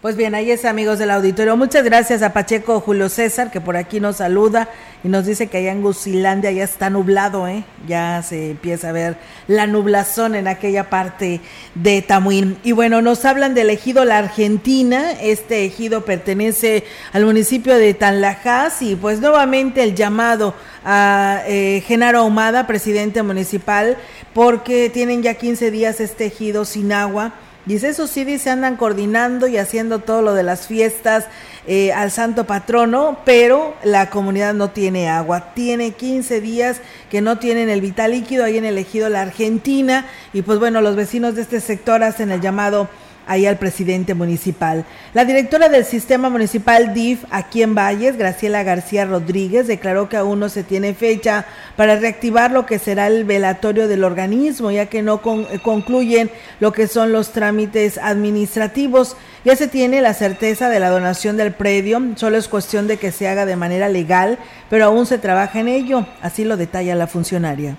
pues 0.02 0.16
bien, 0.16 0.34
ahí 0.34 0.50
es 0.50 0.64
amigos 0.64 0.98
del 0.98 1.12
auditorio. 1.12 1.58
Muchas 1.58 1.84
gracias 1.84 2.22
a 2.22 2.32
Pacheco 2.32 2.80
Julio 2.80 3.10
César, 3.10 3.52
que 3.52 3.60
por 3.60 3.76
aquí 3.76 4.00
nos 4.00 4.16
saluda 4.18 4.70
y 5.04 5.10
nos 5.10 5.26
dice 5.26 5.48
que 5.48 5.58
allá 5.58 5.74
en 5.74 5.82
Gusilandia 5.82 6.52
ya 6.52 6.64
está 6.64 6.90
nublado, 6.90 7.50
¿eh? 7.50 7.66
Ya 7.86 8.24
se 8.24 8.52
empieza 8.52 8.90
a 8.90 8.92
ver 8.94 9.18
la 9.48 9.68
nublazón 9.68 10.36
en 10.36 10.48
aquella 10.48 10.90
parte 10.90 11.42
de 11.76 12.02
Tamuín. 12.02 12.58
Y 12.64 12.72
bueno, 12.72 13.02
nos 13.02 13.26
hablan 13.26 13.54
del 13.54 13.70
ejido 13.70 14.06
La 14.06 14.20
Argentina. 14.20 15.12
Este 15.22 15.66
ejido 15.66 16.06
pertenece 16.06 16.86
al 17.12 17.26
municipio 17.26 17.76
de 17.76 17.94
Tanlajas 17.94 18.82
y 18.82 18.96
pues 18.96 19.20
nuevamente 19.20 19.84
el 19.84 19.96
llamado 19.96 20.54
a 20.86 21.42
eh, 21.46 21.84
Genaro 21.86 22.20
Ahumada, 22.20 22.68
presidente 22.68 23.22
municipal, 23.22 23.98
porque 24.34 24.90
tienen 24.90 25.24
ya 25.24 25.34
15 25.34 25.72
días 25.72 26.00
este 26.00 26.28
ejido 26.28 26.64
sin 26.64 26.94
agua 26.94 27.34
Dice, 27.70 27.90
eso 27.90 28.08
sí, 28.08 28.24
dice, 28.24 28.50
andan 28.50 28.78
coordinando 28.78 29.48
y 29.48 29.58
haciendo 29.58 30.00
todo 30.00 30.24
lo 30.24 30.34
de 30.34 30.42
las 30.42 30.66
fiestas 30.66 31.28
eh, 31.68 31.94
al 31.94 32.10
santo 32.10 32.48
patrono, 32.48 33.20
pero 33.26 33.76
la 33.84 34.10
comunidad 34.10 34.56
no 34.56 34.72
tiene 34.72 35.08
agua. 35.08 35.54
Tiene 35.54 35.92
15 35.92 36.42
días 36.42 36.82
que 37.12 37.22
no 37.22 37.38
tienen 37.38 37.70
el 37.70 37.80
vital 37.80 38.10
líquido 38.10 38.44
ahí 38.44 38.58
en 38.58 38.66
el 38.66 38.80
ejido 38.80 39.08
La 39.10 39.22
Argentina 39.22 40.08
y 40.34 40.42
pues 40.42 40.58
bueno, 40.58 40.82
los 40.82 40.96
vecinos 40.96 41.36
de 41.36 41.44
este 41.44 41.62
sector 41.62 42.02
hacen 42.02 42.32
el 42.32 42.42
llamado 42.42 42.90
ahí 43.30 43.46
al 43.46 43.58
presidente 43.58 44.16
municipal. 44.16 44.86
La 45.14 45.24
directora 45.24 45.70
del 45.70 45.86
sistema 45.86 46.30
municipal 46.30 46.96
DIF 46.96 47.24
aquí 47.30 47.62
en 47.62 47.76
Valles, 47.76 48.18
Graciela 48.18 48.64
García 48.64 49.06
Rodríguez, 49.06 49.68
declaró 49.68 50.10
que 50.10 50.18
aún 50.18 50.40
no 50.40 50.50
se 50.50 50.64
tiene 50.64 50.96
fecha 50.96 51.46
para 51.76 51.96
reactivar 51.96 52.52
lo 52.52 52.66
que 52.66 52.80
será 52.80 53.06
el 53.06 53.26
velatorio 53.26 53.88
del 53.88 54.04
organismo, 54.04 54.72
ya 54.72 54.88
que 54.88 55.04
no 55.04 55.22
concluyen 55.22 56.32
lo 56.60 56.74
que 56.74 56.88
son 56.88 57.12
los 57.12 57.32
trámites 57.32 58.00
administrativos. 58.00 59.16
Ya 59.46 59.56
se 59.56 59.68
tiene 59.68 60.02
la 60.02 60.16
certeza 60.16 60.68
de 60.68 60.80
la 60.80 60.90
donación 60.90 61.38
del 61.38 61.54
predio, 61.54 62.02
solo 62.16 62.36
es 62.36 62.48
cuestión 62.48 62.88
de 62.88 62.98
que 62.98 63.12
se 63.12 63.28
haga 63.28 63.46
de 63.46 63.56
manera 63.56 63.90
legal, 63.90 64.40
pero 64.72 64.86
aún 64.86 65.06
se 65.06 65.20
trabaja 65.20 65.60
en 65.60 65.68
ello, 65.68 66.08
así 66.22 66.46
lo 66.46 66.58
detalla 66.58 66.96
la 66.96 67.06
funcionaria. 67.06 67.78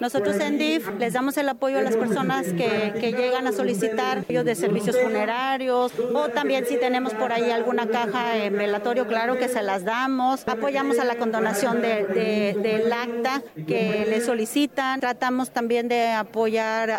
Nosotros 0.00 0.38
en 0.40 0.58
DIF 0.58 0.88
les 0.98 1.14
damos 1.14 1.36
el 1.38 1.48
apoyo 1.48 1.78
a 1.78 1.82
las 1.82 1.96
personas 1.96 2.46
que, 2.48 3.14
llegan 3.16 3.46
a 3.46 3.52
solicitar 3.52 4.18
apoyo 4.18 4.44
de 4.44 4.54
servicios 4.54 4.98
funerarios 4.98 5.92
o 6.12 6.28
también 6.28 6.66
si 6.66 6.76
tenemos 6.76 7.14
por 7.14 7.32
ahí 7.32 7.50
alguna 7.50 7.86
caja 7.86 8.36
en 8.36 8.58
velatorio, 8.58 9.06
claro 9.06 9.38
que 9.38 9.48
se 9.48 9.62
las 9.62 9.84
damos. 9.84 10.46
Apoyamos 10.46 10.98
a 10.98 11.04
la 11.04 11.16
condonación 11.16 11.80
del 11.80 12.92
acta 12.92 13.42
que 13.66 14.06
le 14.08 14.20
solicitan. 14.20 15.00
Tratamos 15.00 15.50
también 15.50 15.88
de 15.88 16.08
apoyar 16.08 16.98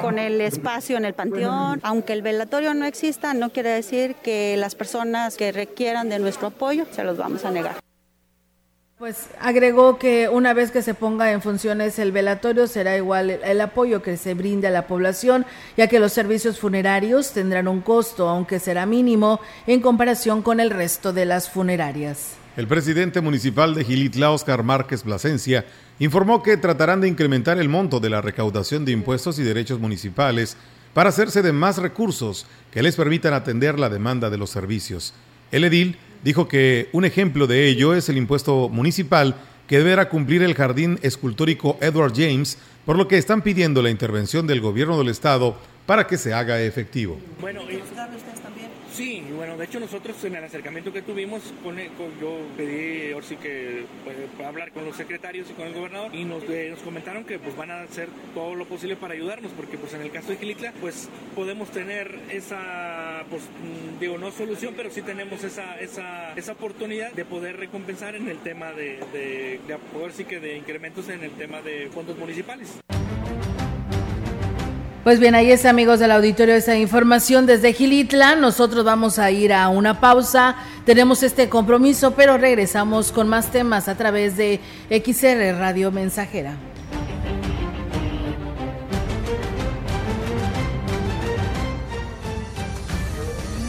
con 0.00 0.18
el 0.18 0.40
espacio 0.40 0.96
en 0.96 1.04
el 1.04 1.14
panteón. 1.14 1.80
Aunque 1.82 2.12
el 2.12 2.22
velatorio 2.22 2.74
no 2.74 2.84
exista, 2.84 3.32
no 3.34 3.50
quiere 3.50 3.70
decir 3.70 4.14
que 4.16 4.56
las 4.58 4.74
personas 4.74 5.36
que 5.36 5.52
requieran 5.52 6.08
de 6.08 6.18
nuestro 6.18 6.48
apoyo 6.48 6.86
se 6.90 7.04
los 7.04 7.16
vamos 7.16 7.44
a 7.44 7.50
negar. 7.50 7.87
Pues 8.98 9.28
agregó 9.40 9.96
que 9.96 10.28
una 10.28 10.54
vez 10.54 10.72
que 10.72 10.82
se 10.82 10.92
ponga 10.92 11.30
en 11.30 11.40
funciones 11.40 12.00
el 12.00 12.10
velatorio 12.10 12.66
será 12.66 12.96
igual 12.96 13.30
el, 13.30 13.60
apoyo 13.60 14.02
que 14.02 14.16
se 14.16 14.34
brinde 14.34 14.66
a 14.66 14.72
la 14.72 14.88
población, 14.88 15.46
ya 15.76 15.86
que 15.86 16.00
los 16.00 16.12
servicios 16.12 16.58
funerarios 16.58 17.30
tendrán 17.30 17.68
un 17.68 17.80
costo, 17.80 18.28
aunque 18.28 18.58
será 18.58 18.86
mínimo 18.86 19.38
en 19.68 19.80
comparación 19.82 20.42
con 20.42 20.58
el 20.58 20.70
resto 20.70 21.12
de 21.12 21.26
las 21.26 21.48
funerarias. 21.48 22.32
El 22.56 22.66
presidente 22.66 23.20
municipal 23.20 23.72
de 23.72 23.84
Gilitla, 23.84 24.32
Oscar 24.32 24.64
Márquez 24.64 25.04
Plasencia, 25.04 25.64
informó 26.00 26.42
que 26.42 26.56
tratarán 26.56 27.00
de 27.00 27.06
incrementar 27.06 27.56
el 27.58 27.68
monto 27.68 28.00
de 28.00 28.10
la 28.10 28.20
recaudación 28.20 28.84
de 28.84 28.90
impuestos 28.90 29.38
y 29.38 29.44
derechos 29.44 29.78
municipales 29.78 30.56
para 30.92 31.10
hacerse 31.10 31.42
de 31.42 31.52
más 31.52 31.78
recursos 31.78 32.46
que 32.72 32.82
les 32.82 32.96
permitan 32.96 33.32
atender 33.32 33.78
la 33.78 33.90
demanda 33.90 34.28
de 34.28 34.38
los 34.38 34.50
servicios. 34.50 35.14
El 35.52 35.62
edil 35.62 35.96
dijo 36.22 36.48
que 36.48 36.88
un 36.92 37.04
ejemplo 37.04 37.46
de 37.46 37.68
ello 37.68 37.94
es 37.94 38.08
el 38.08 38.16
impuesto 38.16 38.68
municipal 38.68 39.34
que 39.66 39.78
deberá 39.78 40.08
cumplir 40.08 40.42
el 40.42 40.54
jardín 40.54 40.98
escultórico 41.02 41.76
Edward 41.80 42.14
James, 42.14 42.58
por 42.86 42.96
lo 42.96 43.06
que 43.06 43.18
están 43.18 43.42
pidiendo 43.42 43.82
la 43.82 43.90
intervención 43.90 44.46
del 44.46 44.60
gobierno 44.60 44.98
del 44.98 45.08
estado 45.08 45.56
para 45.84 46.06
que 46.06 46.16
se 46.16 46.32
haga 46.32 46.60
efectivo. 46.60 47.18
Bueno, 47.40 47.60
Sí, 48.98 49.22
bueno, 49.36 49.56
de 49.56 49.64
hecho 49.64 49.78
nosotros 49.78 50.24
en 50.24 50.34
el 50.34 50.42
acercamiento 50.42 50.92
que 50.92 51.02
tuvimos, 51.02 51.40
yo 52.20 52.40
pedí 52.56 53.12
ahora 53.12 53.24
sí 53.24 53.36
que 53.36 53.84
pues, 54.02 54.16
hablar 54.44 54.72
con 54.72 54.84
los 54.84 54.96
secretarios 54.96 55.48
y 55.48 55.52
con 55.52 55.68
el 55.68 55.74
gobernador 55.74 56.12
y 56.12 56.24
nos, 56.24 56.42
eh, 56.50 56.70
nos, 56.72 56.80
comentaron 56.80 57.22
que 57.22 57.38
pues 57.38 57.56
van 57.56 57.70
a 57.70 57.82
hacer 57.82 58.08
todo 58.34 58.56
lo 58.56 58.64
posible 58.64 58.96
para 58.96 59.14
ayudarnos, 59.14 59.52
porque 59.52 59.78
pues 59.78 59.94
en 59.94 60.00
el 60.00 60.10
caso 60.10 60.30
de 60.30 60.38
Gilitla 60.38 60.72
pues 60.80 61.08
podemos 61.36 61.70
tener 61.70 62.12
esa, 62.32 63.22
pues 63.30 63.42
mm, 63.44 64.00
digo, 64.00 64.18
no 64.18 64.32
solución, 64.32 64.74
pero 64.76 64.90
sí 64.90 65.00
tenemos 65.02 65.44
esa, 65.44 65.78
esa, 65.78 66.32
esa 66.34 66.50
oportunidad 66.50 67.12
de 67.12 67.24
poder 67.24 67.56
recompensar 67.56 68.16
en 68.16 68.26
el 68.26 68.38
tema 68.38 68.72
de, 68.72 68.98
de, 69.12 69.60
de 69.68 69.78
poder 69.92 70.12
sí 70.12 70.24
que 70.24 70.40
de 70.40 70.56
incrementos 70.56 71.08
en 71.08 71.22
el 71.22 71.30
tema 71.30 71.62
de 71.62 71.88
fondos 71.94 72.18
municipales. 72.18 72.80
Pues 75.08 75.20
bien, 75.20 75.34
ahí 75.34 75.50
es 75.50 75.64
amigos 75.64 76.00
del 76.00 76.10
auditorio 76.10 76.54
esa 76.54 76.76
información 76.76 77.46
desde 77.46 77.72
Gilitla. 77.72 78.36
Nosotros 78.36 78.84
vamos 78.84 79.18
a 79.18 79.30
ir 79.30 79.54
a 79.54 79.70
una 79.70 80.02
pausa. 80.02 80.56
Tenemos 80.84 81.22
este 81.22 81.48
compromiso, 81.48 82.10
pero 82.10 82.36
regresamos 82.36 83.10
con 83.10 83.26
más 83.26 83.50
temas 83.50 83.88
a 83.88 83.94
través 83.94 84.36
de 84.36 84.60
XR 84.90 85.58
Radio 85.58 85.90
Mensajera. 85.90 86.58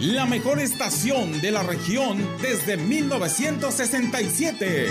la 0.00 0.24
mejor 0.24 0.58
estación 0.60 1.42
de 1.42 1.50
la 1.50 1.62
región 1.62 2.26
desde 2.40 2.78
1967. 2.78 4.86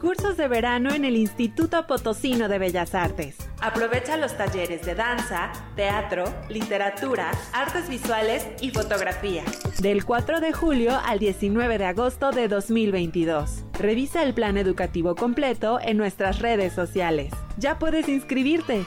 Cursos 0.00 0.38
de 0.38 0.48
verano 0.48 0.94
en 0.94 1.04
el 1.04 1.16
Instituto 1.16 1.86
Potosino 1.86 2.48
de 2.48 2.58
Bellas 2.58 2.94
Artes. 2.94 3.49
Aprovecha 3.62 4.16
los 4.16 4.34
talleres 4.38 4.86
de 4.86 4.94
danza, 4.94 5.52
teatro, 5.76 6.24
literatura, 6.48 7.30
artes 7.52 7.90
visuales 7.90 8.46
y 8.62 8.70
fotografía. 8.70 9.44
Del 9.82 10.06
4 10.06 10.40
de 10.40 10.54
julio 10.54 10.98
al 11.04 11.18
19 11.18 11.76
de 11.76 11.84
agosto 11.84 12.30
de 12.30 12.48
2022. 12.48 13.64
Revisa 13.74 14.22
el 14.22 14.32
plan 14.32 14.56
educativo 14.56 15.14
completo 15.14 15.78
en 15.78 15.98
nuestras 15.98 16.38
redes 16.38 16.72
sociales. 16.72 17.34
Ya 17.58 17.78
puedes 17.78 18.08
inscribirte. 18.08 18.86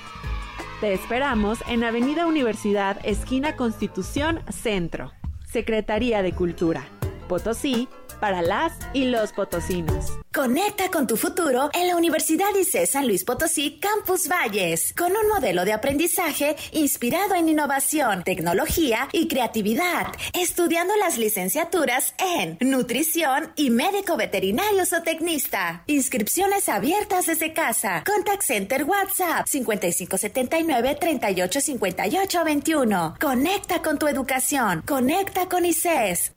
Te 0.82 0.94
esperamos 0.94 1.60
en 1.68 1.84
Avenida 1.84 2.26
Universidad, 2.26 2.98
esquina 3.04 3.56
Constitución, 3.56 4.40
Centro. 4.50 5.12
Secretaría 5.46 6.24
de 6.24 6.32
Cultura. 6.32 6.84
Potosí, 7.30 7.88
para 8.24 8.42
las 8.42 8.72
y 8.94 9.08
los 9.08 9.34
potosinos. 9.34 10.06
Conecta 10.34 10.90
con 10.90 11.08
tu 11.08 11.18
futuro 11.18 11.70
en 11.74 11.90
la 11.90 11.98
Universidad 11.98 12.56
ICE 12.58 12.86
San 12.86 13.06
Luis 13.06 13.26
Potosí 13.26 13.82
Campus 13.82 14.30
Valles, 14.30 14.94
con 14.94 15.12
un 15.12 15.28
modelo 15.28 15.66
de 15.66 15.74
aprendizaje 15.74 16.56
inspirado 16.72 17.36
en 17.36 17.50
innovación, 17.50 18.24
tecnología 18.24 19.10
y 19.12 19.28
creatividad, 19.28 20.08
estudiando 20.40 20.96
las 20.96 21.18
licenciaturas 21.18 22.16
en 22.18 22.58
nutrición 22.62 23.52
y 23.58 23.72
médico 23.72 24.16
veterinario 24.16 24.86
zootecnista. 24.86 25.84
Inscripciones 25.88 26.70
abiertas 26.70 27.26
desde 27.26 27.52
casa. 27.52 28.06
Contact 28.06 28.44
Center 28.44 28.86
WhatsApp 28.86 29.48
5579 29.48 30.96
385821. 30.98 33.16
Conecta 33.20 33.82
con 33.82 34.00
tu 34.00 34.08
educación. 34.08 34.82
Conecta 34.88 35.50
con 35.50 35.66
ICES. 35.66 36.32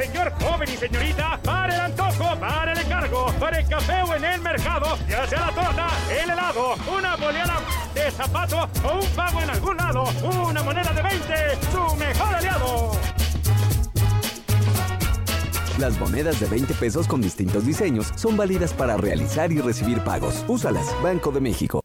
Señor 0.00 0.32
joven 0.40 0.68
y 0.72 0.76
señorita, 0.78 1.38
para 1.44 1.74
el 1.74 1.80
antojo, 1.82 2.34
para 2.38 2.72
el 2.72 2.78
encargo, 2.78 3.26
para 3.38 3.58
el 3.58 3.68
café 3.68 4.02
o 4.02 4.14
en 4.14 4.24
el 4.24 4.40
mercado, 4.40 4.96
ya 5.06 5.26
sea 5.26 5.40
la 5.40 5.52
torta, 5.52 5.88
el 6.22 6.30
helado, 6.30 6.74
una 6.90 7.16
boleada 7.16 7.60
de 7.94 8.10
zapato 8.10 8.68
o 8.82 9.00
un 9.00 9.06
pago 9.10 9.42
en 9.42 9.50
algún 9.50 9.76
lado, 9.76 10.04
una 10.48 10.62
moneda 10.62 10.90
de 10.94 11.02
20, 11.02 11.34
su 11.70 11.96
mejor 11.96 12.34
aliado. 12.34 12.92
Las 15.78 15.98
monedas 15.98 16.40
de 16.40 16.46
20 16.46 16.74
pesos 16.74 17.06
con 17.06 17.20
distintos 17.20 17.66
diseños 17.66 18.10
son 18.16 18.38
válidas 18.38 18.72
para 18.72 18.96
realizar 18.96 19.52
y 19.52 19.60
recibir 19.60 20.02
pagos. 20.02 20.44
Úsalas, 20.48 20.86
Banco 21.02 21.30
de 21.30 21.40
México. 21.40 21.84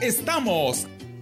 Estamos 0.00 0.86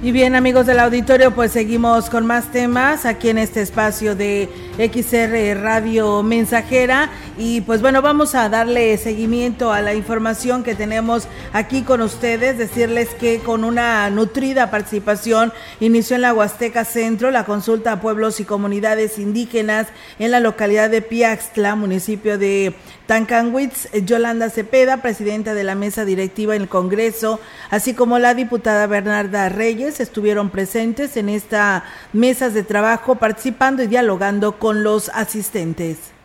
Y 0.00 0.12
bien 0.12 0.36
amigos 0.36 0.66
del 0.66 0.78
auditorio, 0.78 1.34
pues 1.34 1.50
seguimos 1.50 2.08
con 2.08 2.24
más 2.24 2.52
temas 2.52 3.04
aquí 3.04 3.30
en 3.30 3.38
este 3.38 3.62
espacio 3.62 4.14
de 4.14 4.48
XR 4.78 5.60
Radio 5.60 6.22
Mensajera 6.22 7.10
y 7.38 7.60
pues 7.60 7.80
bueno, 7.80 8.02
vamos 8.02 8.34
a 8.34 8.48
darle 8.48 8.96
seguimiento 8.98 9.72
a 9.72 9.80
la 9.80 9.94
información 9.94 10.64
que 10.64 10.74
tenemos 10.74 11.28
aquí 11.52 11.82
con 11.82 12.02
ustedes, 12.02 12.58
decirles 12.58 13.10
que 13.10 13.38
con 13.38 13.62
una 13.62 14.10
nutrida 14.10 14.72
participación 14.72 15.52
inició 15.78 16.16
en 16.16 16.22
la 16.22 16.34
Huasteca 16.34 16.84
Centro 16.84 17.30
la 17.30 17.44
consulta 17.44 17.92
a 17.92 18.00
pueblos 18.00 18.40
y 18.40 18.44
comunidades 18.44 19.20
indígenas 19.20 19.86
en 20.18 20.32
la 20.32 20.40
localidad 20.40 20.90
de 20.90 21.00
Piaxtla, 21.00 21.76
municipio 21.76 22.38
de 22.38 22.74
Tancanwitz, 23.06 23.88
Yolanda 24.04 24.50
Cepeda, 24.50 24.96
presidenta 24.96 25.54
de 25.54 25.62
la 25.62 25.76
mesa 25.76 26.04
directiva 26.04 26.56
en 26.56 26.62
el 26.62 26.68
Congreso, 26.68 27.38
así 27.70 27.94
como 27.94 28.18
la 28.18 28.34
diputada 28.34 28.88
Bernarda 28.88 29.48
Reyes, 29.48 30.00
estuvieron 30.00 30.50
presentes 30.50 31.16
en 31.16 31.28
esta 31.28 31.84
mesas 32.12 32.52
de 32.52 32.64
trabajo 32.64 33.14
participando 33.14 33.84
y 33.84 33.86
dialogando 33.86 34.58
con 34.58 34.82
los 34.82 35.08
asistentes 35.10 36.17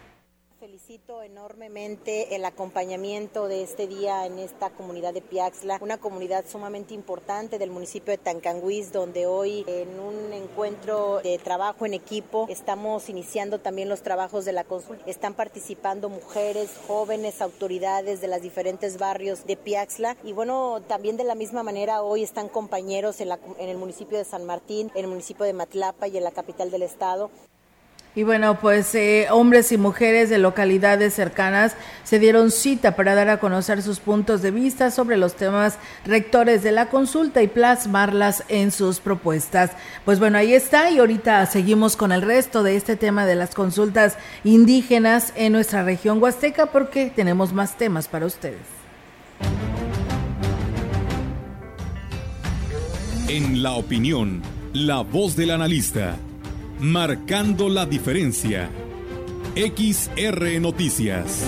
enormemente 1.24 2.36
el 2.36 2.44
acompañamiento 2.44 3.48
de 3.48 3.64
este 3.64 3.88
día 3.88 4.26
en 4.26 4.40
esta 4.40 4.72
comunidad 4.72 5.14
de 5.14 5.22
Piaxla, 5.22 5.78
una 5.82 5.98
comunidad 5.98 6.44
sumamente 6.46 6.94
importante 6.94 7.60
del 7.60 7.72
municipio 7.72 8.12
de 8.12 8.18
Tancanguis, 8.18 8.92
donde 8.92 9.26
hoy 9.26 9.64
en 9.68 10.00
un 10.00 10.34
encuentro 10.34 11.22
de 11.22 11.38
trabajo 11.38 11.86
en 11.86 11.94
equipo 11.94 12.46
estamos 12.50 13.08
iniciando 13.08 13.60
también 13.60 13.88
los 13.88 14.02
trabajos 14.02 14.44
de 14.44 14.52
la 14.52 14.66
consulta. 14.66 15.04
Están 15.10 15.34
participando 15.34 16.10
mujeres, 16.10 16.72
jóvenes, 16.88 17.42
autoridades 17.42 18.20
de 18.20 18.28
los 18.28 18.42
diferentes 18.42 18.98
barrios 18.98 19.46
de 19.46 19.56
Piaxla 19.56 20.18
y 20.24 20.34
bueno, 20.34 20.82
también 20.88 21.16
de 21.16 21.24
la 21.24 21.36
misma 21.36 21.64
manera 21.64 22.02
hoy 22.02 22.24
están 22.24 22.50
compañeros 22.50 23.22
en, 23.22 23.30
en 23.32 23.70
el 23.70 23.78
municipio 23.78 24.18
de 24.18 24.26
San 24.26 24.46
Martín, 24.46 24.92
en 24.94 25.06
el 25.06 25.08
municipio 25.08 25.46
de 25.46 25.54
Matlapa 25.54 26.08
y 26.08 26.18
en 26.18 26.24
la 26.26 26.32
capital 26.32 26.70
del 26.70 26.84
estado. 26.84 27.30
Y 28.16 28.22
bueno, 28.22 28.60
pues 28.60 28.94
eh, 28.94 29.28
hombres 29.32 29.72
y 29.72 29.78
mujeres 29.78 30.30
de 30.30 30.38
localidades 30.38 31.16
cercanas 31.16 31.76
se 32.04 32.20
dieron 32.20 32.52
cita 32.52 32.96
para 32.96 33.16
dar 33.16 33.30
a 33.30 33.40
conocer 33.40 33.82
sus 33.82 34.00
puntos 34.00 34.44
de 34.44 34.52
vista 34.52 34.92
sobre 34.92 35.18
los 35.18 35.34
temas 35.36 35.80
rectores 36.06 36.62
de 36.62 36.72
la 36.72 36.90
consulta 36.90 37.42
y 37.42 37.48
plasmarlas 37.48 38.44
en 38.50 38.72
sus 38.72 39.00
propuestas. 39.00 39.72
Pues 40.06 40.20
bueno, 40.20 40.38
ahí 40.38 40.54
está 40.54 40.92
y 40.92 41.00
ahorita 41.00 41.44
seguimos 41.48 41.96
con 41.96 42.12
el 42.12 42.22
resto 42.22 42.62
de 42.62 42.76
este 42.76 42.96
tema 42.96 43.26
de 43.26 43.34
las 43.34 43.56
consultas 43.56 44.16
indígenas 44.44 45.34
en 45.36 45.54
nuestra 45.54 45.84
región 45.84 46.22
huasteca 46.22 46.68
porque 46.68 47.12
tenemos 47.16 47.52
más 47.52 47.80
temas 47.80 48.08
para 48.08 48.28
ustedes. 48.28 48.62
En 53.28 53.64
la 53.64 53.72
opinión, 53.72 54.44
la 54.74 55.02
voz 55.02 55.36
del 55.36 55.50
analista 55.50 56.16
Marcando 56.84 57.70
la 57.70 57.86
diferencia. 57.86 58.70
XR 59.56 60.60
Noticias. 60.60 61.46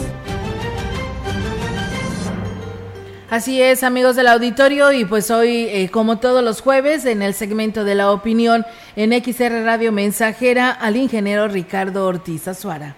Así 3.30 3.62
es, 3.62 3.84
amigos 3.84 4.16
del 4.16 4.28
auditorio, 4.28 4.94
y 4.94 5.04
pues 5.04 5.30
hoy, 5.32 5.68
eh, 5.70 5.90
como 5.92 6.20
todos 6.20 6.42
los 6.42 6.62
jueves, 6.62 7.04
en 7.04 7.22
el 7.22 7.34
segmento 7.34 7.84
de 7.84 7.96
la 7.96 8.14
opinión 8.14 8.64
en 8.96 9.12
XR 9.12 9.66
Radio 9.66 9.92
Mensajera, 9.92 10.72
al 10.72 10.96
ingeniero 10.96 11.50
Ricardo 11.50 12.08
Ortiz 12.08 12.48
Azuara. 12.48 12.96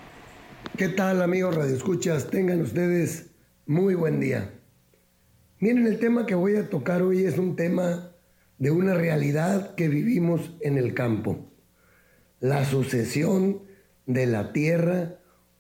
¿Qué 0.78 0.90
tal, 0.90 1.24
amigos 1.24 1.56
Radio 1.56 1.76
Escuchas? 1.76 2.30
Tengan 2.30 2.62
ustedes 2.62 3.32
muy 3.66 3.96
buen 3.96 4.20
día. 4.20 4.54
Miren, 5.60 5.88
el 5.88 5.98
tema 5.98 6.28
que 6.28 6.36
voy 6.36 6.56
a 6.58 6.70
tocar 6.70 7.02
hoy 7.02 7.26
es 7.26 7.40
un 7.40 7.56
tema 7.56 8.12
de 8.60 8.70
una 8.70 8.94
realidad 8.94 9.74
que 9.74 9.88
vivimos 9.88 10.52
en 10.62 10.78
el 10.78 10.94
campo 10.94 11.47
la 12.40 12.66
sucesión 12.66 13.62
de 14.06 14.26
la 14.26 14.54
tierra 14.54 15.20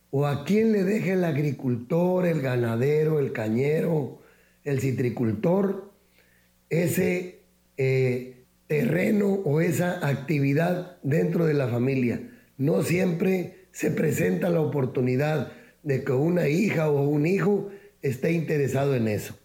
o 0.09 0.25
a 0.25 0.45
quién 0.45 0.71
le 0.71 0.83
deja 0.83 1.13
el 1.13 1.23
agricultor, 1.23 2.25
el 2.25 2.41
ganadero, 2.41 3.19
el 3.19 3.33
cañero, 3.33 4.21
el 4.63 4.79
citricultor, 4.79 5.91
ese 6.69 7.41
eh, 7.77 8.45
terreno 8.67 9.27
o 9.27 9.61
esa 9.61 10.07
actividad 10.07 10.97
dentro 11.03 11.45
de 11.45 11.53
la 11.53 11.67
familia. 11.67 12.21
No 12.57 12.83
siempre 12.83 13.67
se 13.71 13.91
presenta 13.91 14.49
la 14.49 14.61
oportunidad 14.61 15.51
de 15.83 16.03
que 16.03 16.11
una 16.11 16.47
hija 16.47 16.89
o 16.89 17.07
un 17.07 17.25
hijo 17.25 17.69
esté 18.01 18.31
interesado 18.31 18.95
en 18.95 19.07
eso. 19.07 19.37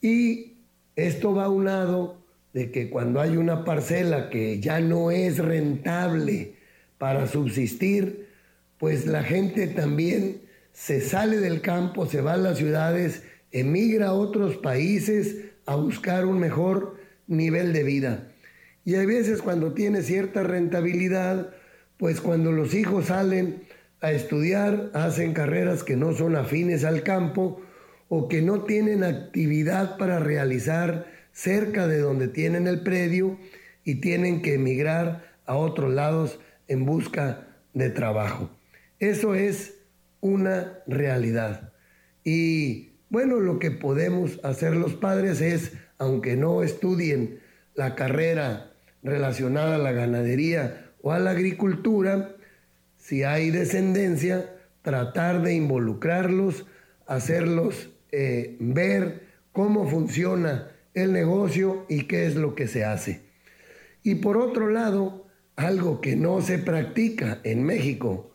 Y 0.00 0.58
esto 0.96 1.34
va 1.34 1.44
a 1.44 1.50
un 1.50 1.64
lado 1.64 2.19
de 2.52 2.70
que 2.70 2.90
cuando 2.90 3.20
hay 3.20 3.36
una 3.36 3.64
parcela 3.64 4.30
que 4.30 4.60
ya 4.60 4.80
no 4.80 5.10
es 5.10 5.38
rentable 5.38 6.54
para 6.98 7.26
subsistir, 7.26 8.28
pues 8.78 9.06
la 9.06 9.22
gente 9.22 9.66
también 9.68 10.42
se 10.72 11.00
sale 11.00 11.38
del 11.38 11.60
campo, 11.60 12.06
se 12.06 12.20
va 12.20 12.34
a 12.34 12.38
las 12.38 12.58
ciudades, 12.58 13.22
emigra 13.52 14.08
a 14.08 14.12
otros 14.12 14.56
países 14.56 15.36
a 15.66 15.76
buscar 15.76 16.26
un 16.26 16.38
mejor 16.38 16.96
nivel 17.26 17.72
de 17.72 17.84
vida. 17.84 18.32
Y 18.84 18.94
hay 18.94 19.06
veces 19.06 19.42
cuando 19.42 19.72
tiene 19.72 20.02
cierta 20.02 20.42
rentabilidad, 20.42 21.50
pues 21.96 22.20
cuando 22.20 22.50
los 22.50 22.74
hijos 22.74 23.06
salen 23.06 23.62
a 24.00 24.12
estudiar, 24.12 24.90
hacen 24.94 25.34
carreras 25.34 25.84
que 25.84 25.96
no 25.96 26.14
son 26.14 26.34
afines 26.34 26.84
al 26.84 27.02
campo, 27.02 27.60
o 28.08 28.26
que 28.26 28.42
no 28.42 28.64
tienen 28.64 29.04
actividad 29.04 29.96
para 29.96 30.18
realizar 30.18 31.06
cerca 31.40 31.86
de 31.86 32.00
donde 32.00 32.28
tienen 32.28 32.66
el 32.66 32.82
predio 32.82 33.38
y 33.82 33.96
tienen 33.96 34.42
que 34.42 34.54
emigrar 34.54 35.24
a 35.46 35.56
otros 35.56 35.90
lados 35.90 36.38
en 36.68 36.84
busca 36.84 37.48
de 37.72 37.88
trabajo. 37.88 38.50
Eso 38.98 39.34
es 39.34 39.78
una 40.20 40.80
realidad. 40.86 41.72
Y 42.24 42.90
bueno, 43.08 43.40
lo 43.40 43.58
que 43.58 43.70
podemos 43.70 44.38
hacer 44.44 44.76
los 44.76 44.94
padres 44.94 45.40
es, 45.40 45.72
aunque 45.96 46.36
no 46.36 46.62
estudien 46.62 47.40
la 47.74 47.94
carrera 47.94 48.72
relacionada 49.02 49.76
a 49.76 49.78
la 49.78 49.92
ganadería 49.92 50.90
o 51.00 51.12
a 51.12 51.18
la 51.18 51.30
agricultura, 51.30 52.36
si 52.98 53.22
hay 53.22 53.50
descendencia, 53.50 54.56
tratar 54.82 55.40
de 55.40 55.54
involucrarlos, 55.54 56.66
hacerlos 57.06 57.88
eh, 58.12 58.56
ver 58.60 59.22
cómo 59.52 59.88
funciona 59.88 60.68
el 60.94 61.12
negocio 61.12 61.86
y 61.88 62.04
qué 62.04 62.26
es 62.26 62.36
lo 62.36 62.54
que 62.54 62.66
se 62.68 62.84
hace. 62.84 63.22
Y 64.02 64.16
por 64.16 64.36
otro 64.36 64.70
lado, 64.70 65.26
algo 65.56 66.00
que 66.00 66.16
no 66.16 66.40
se 66.40 66.58
practica 66.58 67.40
en 67.44 67.62
México 67.62 68.30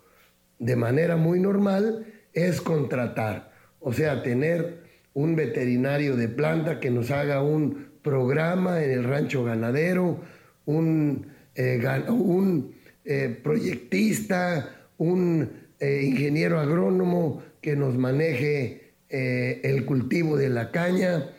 de 0.60 0.76
manera 0.76 1.18
muy 1.18 1.40
normal 1.40 2.06
es 2.34 2.62
contratar, 2.62 3.52
o 3.80 3.94
sea, 3.94 4.24
tener 4.24 4.84
un 5.14 5.36
veterinario 5.36 6.18
de 6.18 6.28
planta 6.28 6.80
que 6.80 6.92
nos 6.92 7.10
haga 7.10 7.42
un 7.42 7.88
programa 8.02 8.84
en 8.84 8.92
el 8.92 9.04
rancho 9.06 9.44
ganadero, 9.44 10.22
un, 10.66 11.28
eh, 11.56 11.82
un 12.10 12.76
eh, 13.06 13.40
proyectista, 13.42 14.88
un 14.98 15.50
eh, 15.80 16.04
ingeniero 16.04 16.60
agrónomo 16.60 17.42
que 17.62 17.76
nos 17.76 17.98
maneje 17.98 18.82
el 19.08 19.86
cultivo 19.86 20.36
de 20.36 20.50
la 20.50 20.72
caña, 20.72 21.30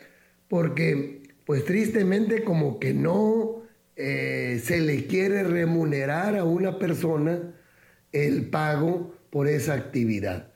porque 0.47 1.21
pues 1.45 1.65
tristemente 1.65 2.43
como 2.43 2.79
que 2.79 2.93
no 2.93 3.63
eh, 3.95 4.61
se 4.63 4.79
le 4.79 5.07
quiere 5.07 5.43
remunerar 5.43 6.35
a 6.35 6.43
una 6.43 6.77
persona 6.77 7.55
el 8.11 8.49
pago 8.49 9.15
por 9.29 9.47
esa 9.47 9.73
actividad. 9.73 10.51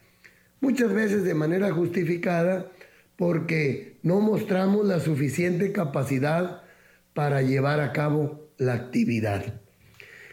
Muchas 0.60 0.94
veces 0.94 1.24
de 1.24 1.34
manera 1.34 1.72
justificada 1.72 2.72
porque 3.16 3.98
no 4.04 4.20
mostramos 4.20 4.86
la 4.86 5.00
suficiente 5.00 5.72
capacidad 5.72 6.64
para 7.14 7.42
llevar 7.42 7.80
a 7.80 7.94
cabo 7.94 8.50
la 8.58 8.74
actividad. 8.74 9.62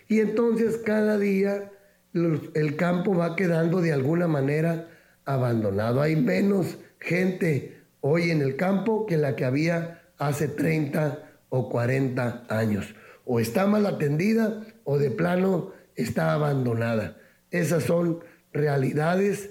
Y 0.09 0.21
entonces 0.21 0.79
cada 0.79 1.19
día 1.19 1.71
el 2.13 2.77
campo 2.77 3.15
va 3.15 3.37
quedando 3.37 3.81
de 3.81 3.93
alguna 3.93 4.27
manera 4.27 4.89
abandonado. 5.25 6.01
Hay 6.01 6.17
menos 6.17 6.79
gente 6.99 7.78
hoy 8.11 8.31
en 8.31 8.41
el 8.41 8.57
campo 8.57 9.05
que 9.05 9.19
la 9.19 9.37
que 9.37 9.45
había 9.45 10.03
hace 10.17 10.49
30 10.49 11.43
o 11.51 11.69
40 11.69 12.47
años. 12.49 12.95
O 13.25 13.39
está 13.39 13.67
mal 13.67 13.85
atendida 13.85 14.65
o 14.85 14.99
de 14.99 15.11
plano 15.11 15.73
está 15.95 16.33
abandonada. 16.33 17.19
Esas 17.51 17.85
son 17.85 18.21
realidades 18.53 19.51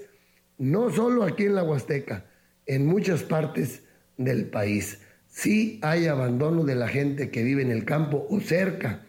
no 0.58 0.90
solo 0.90 1.22
aquí 1.22 1.44
en 1.44 1.54
la 1.54 1.62
Huasteca, 1.62 2.24
en 2.66 2.84
muchas 2.84 3.22
partes 3.22 3.84
del 4.16 4.46
país. 4.46 5.02
Sí 5.28 5.78
hay 5.82 6.06
abandono 6.06 6.64
de 6.64 6.74
la 6.74 6.88
gente 6.88 7.30
que 7.30 7.44
vive 7.44 7.62
en 7.62 7.70
el 7.70 7.84
campo 7.84 8.26
o 8.28 8.40
cerca 8.40 9.02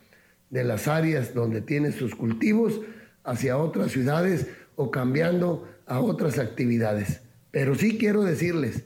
de 0.51 0.63
las 0.63 0.87
áreas 0.87 1.33
donde 1.33 1.61
tiene 1.61 1.91
sus 1.91 2.13
cultivos 2.13 2.81
hacia 3.23 3.57
otras 3.57 3.91
ciudades 3.91 4.47
o 4.75 4.91
cambiando 4.91 5.67
a 5.87 6.01
otras 6.01 6.37
actividades. 6.37 7.21
Pero 7.49 7.73
sí 7.73 7.97
quiero 7.97 8.23
decirles, 8.23 8.83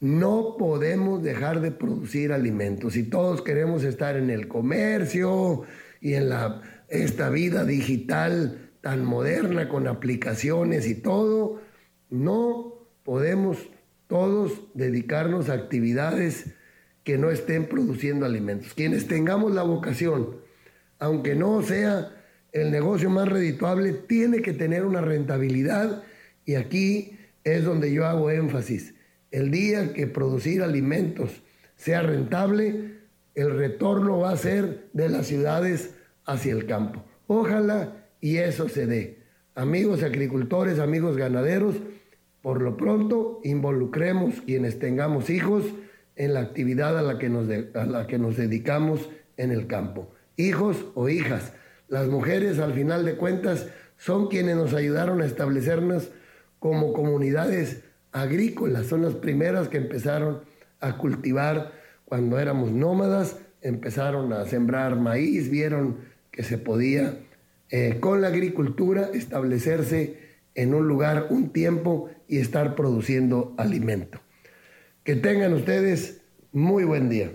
no 0.00 0.56
podemos 0.58 1.22
dejar 1.22 1.60
de 1.60 1.70
producir 1.70 2.32
alimentos. 2.32 2.92
Si 2.92 3.04
todos 3.04 3.42
queremos 3.42 3.82
estar 3.84 4.16
en 4.16 4.30
el 4.30 4.46
comercio 4.46 5.62
y 6.00 6.14
en 6.14 6.28
la, 6.28 6.62
esta 6.88 7.30
vida 7.30 7.64
digital 7.64 8.70
tan 8.80 9.04
moderna 9.04 9.68
con 9.68 9.88
aplicaciones 9.88 10.86
y 10.86 10.94
todo, 10.94 11.60
no 12.10 12.86
podemos 13.02 13.58
todos 14.06 14.62
dedicarnos 14.74 15.48
a 15.48 15.54
actividades 15.54 16.54
que 17.02 17.18
no 17.18 17.30
estén 17.30 17.66
produciendo 17.66 18.24
alimentos. 18.24 18.74
Quienes 18.74 19.08
tengamos 19.08 19.52
la 19.52 19.62
vocación, 19.62 20.36
aunque 21.00 21.34
no 21.34 21.62
sea 21.62 22.12
el 22.52 22.70
negocio 22.70 23.10
más 23.10 23.28
redituable, 23.28 23.92
tiene 23.92 24.42
que 24.42 24.52
tener 24.52 24.84
una 24.84 25.00
rentabilidad 25.00 26.02
y 26.44 26.54
aquí 26.54 27.18
es 27.44 27.64
donde 27.64 27.92
yo 27.92 28.06
hago 28.06 28.30
énfasis 28.30 28.94
el 29.30 29.50
día 29.50 29.92
que 29.92 30.06
producir 30.06 30.62
alimentos 30.62 31.42
sea 31.76 32.02
rentable, 32.02 32.98
el 33.34 33.56
retorno 33.56 34.18
va 34.18 34.30
a 34.30 34.36
ser 34.36 34.88
de 34.92 35.08
las 35.08 35.26
ciudades 35.26 35.94
hacia 36.24 36.52
el 36.52 36.66
campo. 36.66 37.04
Ojalá 37.26 38.06
y 38.20 38.38
eso 38.38 38.68
se 38.68 38.86
dé. 38.86 39.18
Amigos 39.54 40.02
agricultores, 40.02 40.78
amigos 40.78 41.16
ganaderos, 41.16 41.76
por 42.42 42.62
lo 42.62 42.76
pronto 42.76 43.40
involucremos 43.44 44.40
quienes 44.42 44.78
tengamos 44.78 45.30
hijos 45.30 45.64
en 46.16 46.34
la 46.34 46.40
actividad 46.40 46.98
a 46.98 47.02
la 47.02 47.18
que 47.18 47.28
nos, 47.28 47.48
a 47.74 47.86
la 47.86 48.06
que 48.06 48.18
nos 48.18 48.36
dedicamos 48.36 49.08
en 49.36 49.52
el 49.52 49.66
campo. 49.66 50.10
Hijos 50.36 50.86
o 50.94 51.08
hijas. 51.08 51.52
Las 51.88 52.08
mujeres 52.08 52.58
al 52.58 52.74
final 52.74 53.04
de 53.04 53.16
cuentas 53.16 53.68
son 53.96 54.28
quienes 54.28 54.56
nos 54.56 54.74
ayudaron 54.74 55.22
a 55.22 55.26
establecernos 55.26 56.10
como 56.58 56.92
comunidades 56.92 57.84
agrícolas, 58.12 58.86
son 58.86 59.02
las 59.02 59.14
primeras 59.14 59.68
que 59.68 59.78
empezaron 59.78 60.40
a 60.80 60.96
cultivar 60.96 61.72
cuando 62.04 62.38
éramos 62.38 62.70
nómadas, 62.70 63.36
empezaron 63.60 64.32
a 64.32 64.46
sembrar 64.46 64.96
maíz, 64.96 65.50
vieron 65.50 65.98
que 66.30 66.42
se 66.42 66.58
podía 66.58 67.18
eh, 67.70 67.98
con 68.00 68.20
la 68.22 68.28
agricultura 68.28 69.10
establecerse 69.12 70.28
en 70.54 70.74
un 70.74 70.88
lugar 70.88 71.26
un 71.30 71.50
tiempo 71.50 72.10
y 72.26 72.38
estar 72.38 72.74
produciendo 72.74 73.54
alimento. 73.58 74.20
Que 75.04 75.16
tengan 75.16 75.52
ustedes 75.52 76.22
muy 76.52 76.84
buen 76.84 77.08
día. 77.08 77.32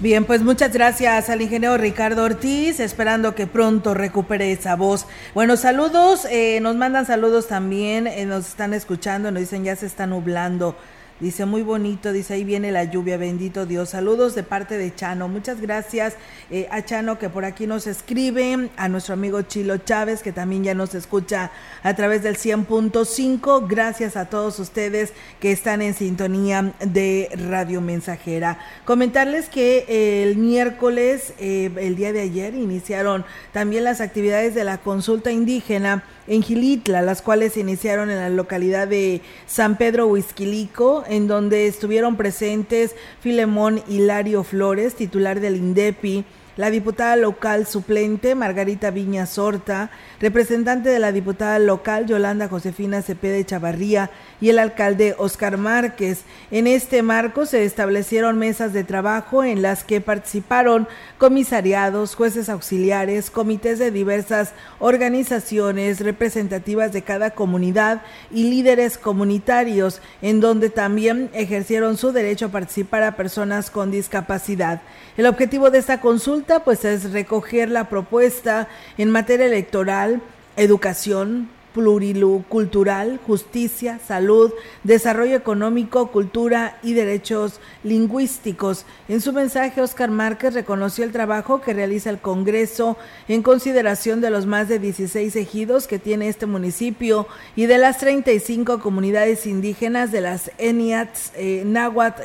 Bien, 0.00 0.24
pues 0.24 0.40
muchas 0.40 0.72
gracias 0.72 1.28
al 1.28 1.42
ingeniero 1.42 1.76
Ricardo 1.76 2.24
Ortiz, 2.24 2.80
esperando 2.80 3.34
que 3.34 3.46
pronto 3.46 3.92
recupere 3.92 4.50
esa 4.50 4.74
voz. 4.74 5.04
Bueno, 5.34 5.58
saludos, 5.58 6.24
eh, 6.30 6.58
nos 6.62 6.74
mandan 6.74 7.04
saludos 7.04 7.48
también, 7.48 8.06
eh, 8.06 8.24
nos 8.24 8.48
están 8.48 8.72
escuchando, 8.72 9.30
nos 9.30 9.40
dicen 9.40 9.62
ya 9.62 9.76
se 9.76 9.84
está 9.84 10.06
nublando 10.06 10.74
Dice, 11.20 11.44
muy 11.44 11.60
bonito, 11.60 12.14
dice, 12.14 12.32
ahí 12.32 12.44
viene 12.44 12.72
la 12.72 12.84
lluvia, 12.84 13.18
bendito 13.18 13.66
Dios. 13.66 13.90
Saludos 13.90 14.34
de 14.34 14.42
parte 14.42 14.78
de 14.78 14.94
Chano. 14.94 15.28
Muchas 15.28 15.60
gracias 15.60 16.14
eh, 16.50 16.66
a 16.70 16.82
Chano 16.82 17.18
que 17.18 17.28
por 17.28 17.44
aquí 17.44 17.66
nos 17.66 17.86
escribe, 17.86 18.70
a 18.78 18.88
nuestro 18.88 19.12
amigo 19.12 19.42
Chilo 19.42 19.76
Chávez 19.76 20.22
que 20.22 20.32
también 20.32 20.64
ya 20.64 20.72
nos 20.72 20.94
escucha 20.94 21.50
a 21.82 21.94
través 21.94 22.22
del 22.22 22.38
100.5. 22.38 23.66
Gracias 23.68 24.16
a 24.16 24.30
todos 24.30 24.58
ustedes 24.60 25.12
que 25.40 25.52
están 25.52 25.82
en 25.82 25.92
sintonía 25.92 26.72
de 26.80 27.28
Radio 27.50 27.82
Mensajera. 27.82 28.58
Comentarles 28.86 29.50
que 29.50 30.22
el 30.22 30.38
miércoles, 30.38 31.34
eh, 31.38 31.70
el 31.76 31.96
día 31.96 32.14
de 32.14 32.22
ayer, 32.22 32.54
iniciaron 32.54 33.26
también 33.52 33.84
las 33.84 34.00
actividades 34.00 34.54
de 34.54 34.64
la 34.64 34.78
consulta 34.78 35.30
indígena 35.30 36.02
en 36.30 36.44
Gilitla, 36.44 37.02
las 37.02 37.22
cuales 37.22 37.54
se 37.54 37.60
iniciaron 37.60 38.08
en 38.08 38.18
la 38.18 38.28
localidad 38.28 38.86
de 38.86 39.20
San 39.48 39.76
Pedro 39.76 40.06
Huizquilico, 40.06 41.02
en 41.08 41.26
donde 41.26 41.66
estuvieron 41.66 42.16
presentes 42.16 42.94
Filemón 43.20 43.82
Hilario 43.88 44.44
Flores, 44.44 44.94
titular 44.94 45.40
del 45.40 45.56
INDEPI, 45.56 46.24
la 46.60 46.70
diputada 46.70 47.16
local 47.16 47.66
suplente 47.66 48.34
Margarita 48.34 48.90
Viña 48.90 49.24
Sorta, 49.24 49.90
representante 50.20 50.90
de 50.90 50.98
la 50.98 51.10
diputada 51.10 51.58
local 51.58 52.04
Yolanda 52.04 52.48
Josefina 52.48 53.00
Cepeda 53.00 53.42
Chavarría 53.42 54.10
y 54.42 54.50
el 54.50 54.58
alcalde 54.58 55.14
Oscar 55.16 55.56
Márquez. 55.56 56.20
En 56.50 56.66
este 56.66 57.00
marco 57.00 57.46
se 57.46 57.64
establecieron 57.64 58.38
mesas 58.38 58.74
de 58.74 58.84
trabajo 58.84 59.42
en 59.42 59.62
las 59.62 59.84
que 59.84 60.02
participaron 60.02 60.86
comisariados, 61.16 62.14
jueces 62.14 62.50
auxiliares, 62.50 63.30
comités 63.30 63.78
de 63.78 63.90
diversas 63.90 64.52
organizaciones 64.80 66.00
representativas 66.00 66.92
de 66.92 67.00
cada 67.00 67.30
comunidad 67.30 68.02
y 68.30 68.50
líderes 68.50 68.98
comunitarios, 68.98 70.02
en 70.20 70.40
donde 70.40 70.68
también 70.68 71.30
ejercieron 71.32 71.96
su 71.96 72.12
derecho 72.12 72.46
a 72.46 72.50
participar 72.50 73.02
a 73.02 73.16
personas 73.16 73.70
con 73.70 73.90
discapacidad. 73.90 74.82
El 75.16 75.24
objetivo 75.24 75.70
de 75.70 75.78
esta 75.78 76.02
consulta 76.02 76.49
pues 76.58 76.84
es 76.84 77.12
recoger 77.12 77.70
la 77.70 77.88
propuesta 77.88 78.66
en 78.98 79.10
materia 79.10 79.46
electoral, 79.46 80.20
educación, 80.56 81.48
pluricultural, 81.72 83.20
justicia, 83.26 84.00
salud, 84.04 84.52
desarrollo 84.82 85.36
económico, 85.36 86.08
cultura 86.10 86.78
y 86.82 86.94
derechos 86.94 87.60
lingüísticos. 87.84 88.86
En 89.08 89.20
su 89.20 89.32
mensaje, 89.32 89.80
Oscar 89.80 90.10
Márquez 90.10 90.54
reconoció 90.54 91.04
el 91.04 91.12
trabajo 91.12 91.60
que 91.60 91.72
realiza 91.72 92.10
el 92.10 92.18
Congreso 92.18 92.96
en 93.28 93.42
consideración 93.42 94.20
de 94.20 94.30
los 94.30 94.46
más 94.46 94.68
de 94.68 94.78
16 94.78 95.36
ejidos 95.36 95.86
que 95.86 95.98
tiene 95.98 96.28
este 96.28 96.46
municipio 96.46 97.28
y 97.54 97.66
de 97.66 97.78
las 97.78 97.98
35 97.98 98.80
comunidades 98.80 99.46
indígenas 99.46 100.10
de 100.10 100.20
las 100.22 100.50
Eniats, 100.58 101.32
eh, 101.36 101.64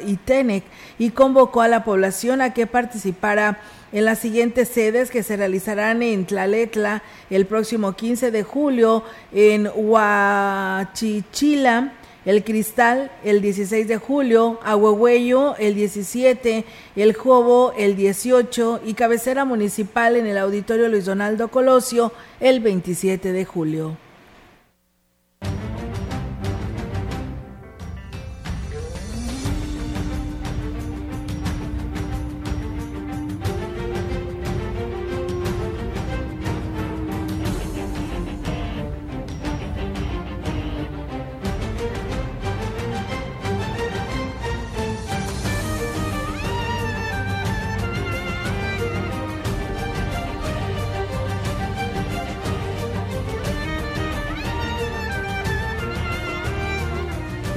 y 0.06 0.16
Tenec 0.18 0.64
y 0.98 1.12
convocó 1.12 1.62
a 1.62 1.68
la 1.68 1.84
población 1.84 2.42
a 2.42 2.54
que 2.54 2.68
participara 2.68 3.60
en 3.96 4.06
las 4.06 4.20
siguientes 4.20 4.68
sedes 4.68 5.10
que 5.10 5.24
se 5.24 5.38
realizarán 5.38 6.04
en 6.04 6.26
Tlaletla 6.26 7.02
el 7.30 7.46
próximo 7.46 7.94
15 7.94 8.30
de 8.30 8.44
julio, 8.44 9.04
en 9.32 9.72
Huachichila, 9.74 11.24
el 12.26 12.44
Cristal 12.44 13.10
el 13.24 13.40
16 13.42 13.88
de 13.88 13.96
julio, 13.96 14.60
Ahuehuello 14.66 15.56
el 15.56 15.76
17, 15.76 16.66
el 16.98 17.14
Jobo 17.14 17.72
el 17.78 17.96
18 17.96 18.82
y 18.86 18.96
cabecera 18.96 19.46
municipal 19.46 20.18
en 20.18 20.28
el 20.28 20.40
Auditorio 20.40 20.90
Luis 20.90 21.06
Donaldo 21.06 21.48
Colosio 21.48 22.12
el 22.42 22.60
27 22.60 23.32
de 23.32 23.46
julio. 23.46 24.05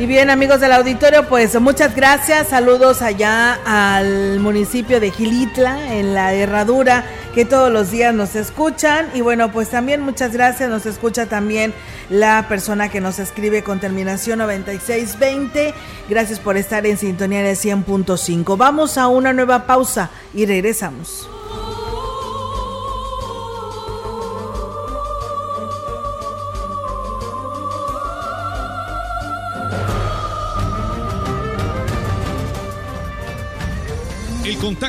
Bien, 0.08 0.30
amigos 0.30 0.60
del 0.60 0.72
auditorio, 0.72 1.28
pues 1.28 1.60
muchas 1.60 1.94
gracias. 1.94 2.48
Saludos 2.48 3.02
allá 3.02 3.58
al 3.66 4.40
municipio 4.40 5.00
de 5.00 5.10
Gilitla, 5.10 5.94
en 5.94 6.14
la 6.14 6.32
Herradura, 6.32 7.04
que 7.34 7.44
todos 7.44 7.70
los 7.70 7.90
días 7.90 8.14
nos 8.14 8.34
escuchan. 8.34 9.10
Y 9.12 9.20
bueno, 9.20 9.52
pues 9.52 9.68
también 9.68 10.00
muchas 10.00 10.32
gracias. 10.32 10.70
Nos 10.70 10.86
escucha 10.86 11.26
también 11.26 11.74
la 12.08 12.48
persona 12.48 12.88
que 12.88 13.02
nos 13.02 13.18
escribe 13.18 13.62
con 13.62 13.80
terminación 13.80 14.38
9620. 14.38 15.74
Gracias 16.08 16.40
por 16.40 16.56
estar 16.56 16.86
en 16.86 16.96
sintonía 16.96 17.42
de 17.42 17.52
100.5. 17.52 18.56
Vamos 18.56 18.96
a 18.96 19.08
una 19.08 19.34
nueva 19.34 19.66
pausa 19.66 20.08
y 20.32 20.46
regresamos. 20.46 21.28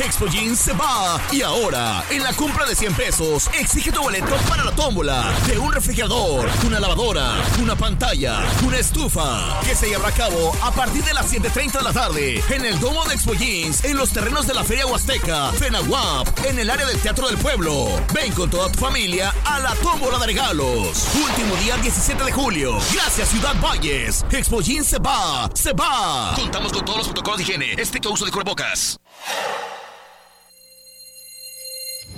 Expo 0.00 0.26
Jeans 0.26 0.58
se 0.58 0.72
va. 0.72 1.20
Y 1.30 1.42
ahora, 1.42 2.04
en 2.10 2.22
la 2.22 2.32
compra 2.32 2.64
de 2.66 2.74
100 2.74 2.94
pesos, 2.94 3.50
exige 3.58 3.92
tu 3.92 4.00
boleto 4.00 4.34
para 4.48 4.64
la 4.64 4.72
tómbola 4.72 5.32
de 5.46 5.58
un 5.58 5.72
refrigerador, 5.72 6.48
una 6.66 6.80
lavadora, 6.80 7.34
una 7.60 7.76
pantalla, 7.76 8.40
una 8.66 8.78
estufa, 8.78 9.60
que 9.64 9.74
se 9.74 9.88
llevará 9.88 10.08
a 10.08 10.12
cabo 10.12 10.56
a 10.62 10.70
partir 10.72 11.04
de 11.04 11.12
las 11.14 11.32
7.30 11.32 11.78
de 11.78 11.82
la 11.82 11.92
tarde 11.92 12.42
en 12.50 12.64
el 12.64 12.78
Domo 12.80 13.04
de 13.04 13.14
Expo 13.14 13.34
Jeans, 13.34 13.84
en 13.84 13.96
los 13.96 14.10
terrenos 14.10 14.46
de 14.46 14.54
la 14.54 14.64
Feria 14.64 14.86
Huasteca, 14.86 15.52
Fenaguap, 15.52 16.28
en 16.44 16.58
el 16.58 16.70
área 16.70 16.86
del 16.86 16.98
Teatro 16.98 17.28
del 17.28 17.38
Pueblo. 17.38 17.88
Ven 18.14 18.32
con 18.32 18.48
toda 18.48 18.70
tu 18.70 18.78
familia 18.78 19.34
a 19.44 19.58
la 19.58 19.74
tómbola 19.76 20.18
de 20.18 20.26
regalos. 20.26 21.06
Último 21.14 21.54
día 21.56 21.76
17 21.76 22.24
de 22.24 22.32
julio. 22.32 22.78
Gracias 22.92 23.28
Ciudad 23.28 23.54
Valles. 23.60 24.24
Expo 24.30 24.60
Jeans 24.60 24.86
se 24.86 24.98
va, 24.98 25.50
se 25.54 25.72
va. 25.72 26.34
Contamos 26.34 26.72
con 26.72 26.84
todos 26.84 26.98
los 26.98 27.06
protocolos 27.08 27.38
de 27.38 27.44
higiene, 27.44 27.72
estricto 27.74 28.10
uso 28.10 28.24
de 28.24 28.30
cubrebocas. 28.30 28.98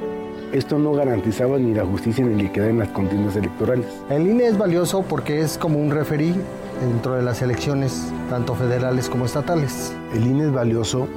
Esto 0.54 0.80
no 0.80 0.93
garantizaba 0.93 1.60
ni 1.60 1.73
la 1.73 1.86
justicia 1.86 2.26
ni 2.26 2.41
la 2.41 2.50
equidad 2.50 2.69
en 2.69 2.80
las 2.80 2.88
contiendas 2.89 3.36
electorales. 3.36 3.86
El 4.10 4.26
INE 4.26 4.47
es 4.47 4.58
valioso 4.58 5.04
porque 5.04 5.41
es 5.41 5.58
como 5.58 5.80
un 5.80 5.91
referí 5.91 6.34
dentro 6.80 7.16
de 7.16 7.24
las 7.24 7.42
elecciones, 7.42 8.12
tanto 8.30 8.56
federales 8.56 9.10
como 9.10 9.26
estatales. 9.26 9.96
El 10.13 10.28
INE 10.28 10.46
es 10.46 10.52
valioso 10.52 11.08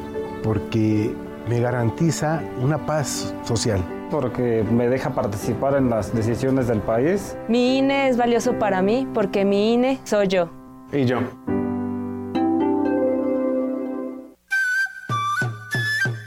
porque 0.42 1.14
me 1.48 1.60
garantiza 1.60 2.42
una 2.60 2.86
paz 2.86 3.34
social. 3.44 3.82
Porque 4.10 4.64
me 4.70 4.88
deja 4.88 5.14
participar 5.14 5.76
en 5.76 5.90
las 5.90 6.14
decisiones 6.14 6.66
del 6.66 6.80
país. 6.80 7.36
Mi 7.48 7.78
INE 7.78 8.08
es 8.08 8.16
valioso 8.16 8.58
para 8.58 8.82
mí 8.82 9.08
porque 9.14 9.44
mi 9.44 9.74
INE 9.74 10.00
soy 10.04 10.28
yo. 10.28 10.50
Y 10.92 11.04
yo. 11.04 11.20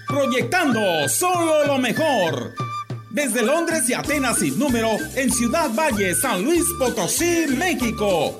Proyectando 0.08 0.80
solo 1.10 1.66
lo 1.68 1.78
mejor. 1.78 2.54
Desde 3.12 3.44
Londres 3.44 3.88
y 3.90 3.94
Atenas 3.94 4.40
sin 4.40 4.58
número 4.58 4.90
en 5.16 5.30
Ciudad 5.30 5.70
Valle, 5.78 6.16
San 6.16 6.44
Luis 6.44 6.64
Potosí, 6.80 7.46
México. 7.58 8.40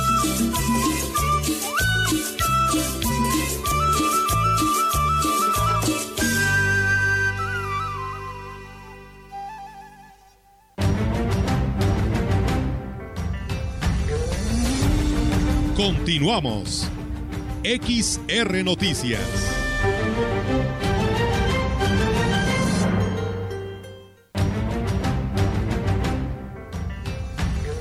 Continuamos. 15.81 16.87
XR 17.63 18.63
Noticias. 18.63 19.19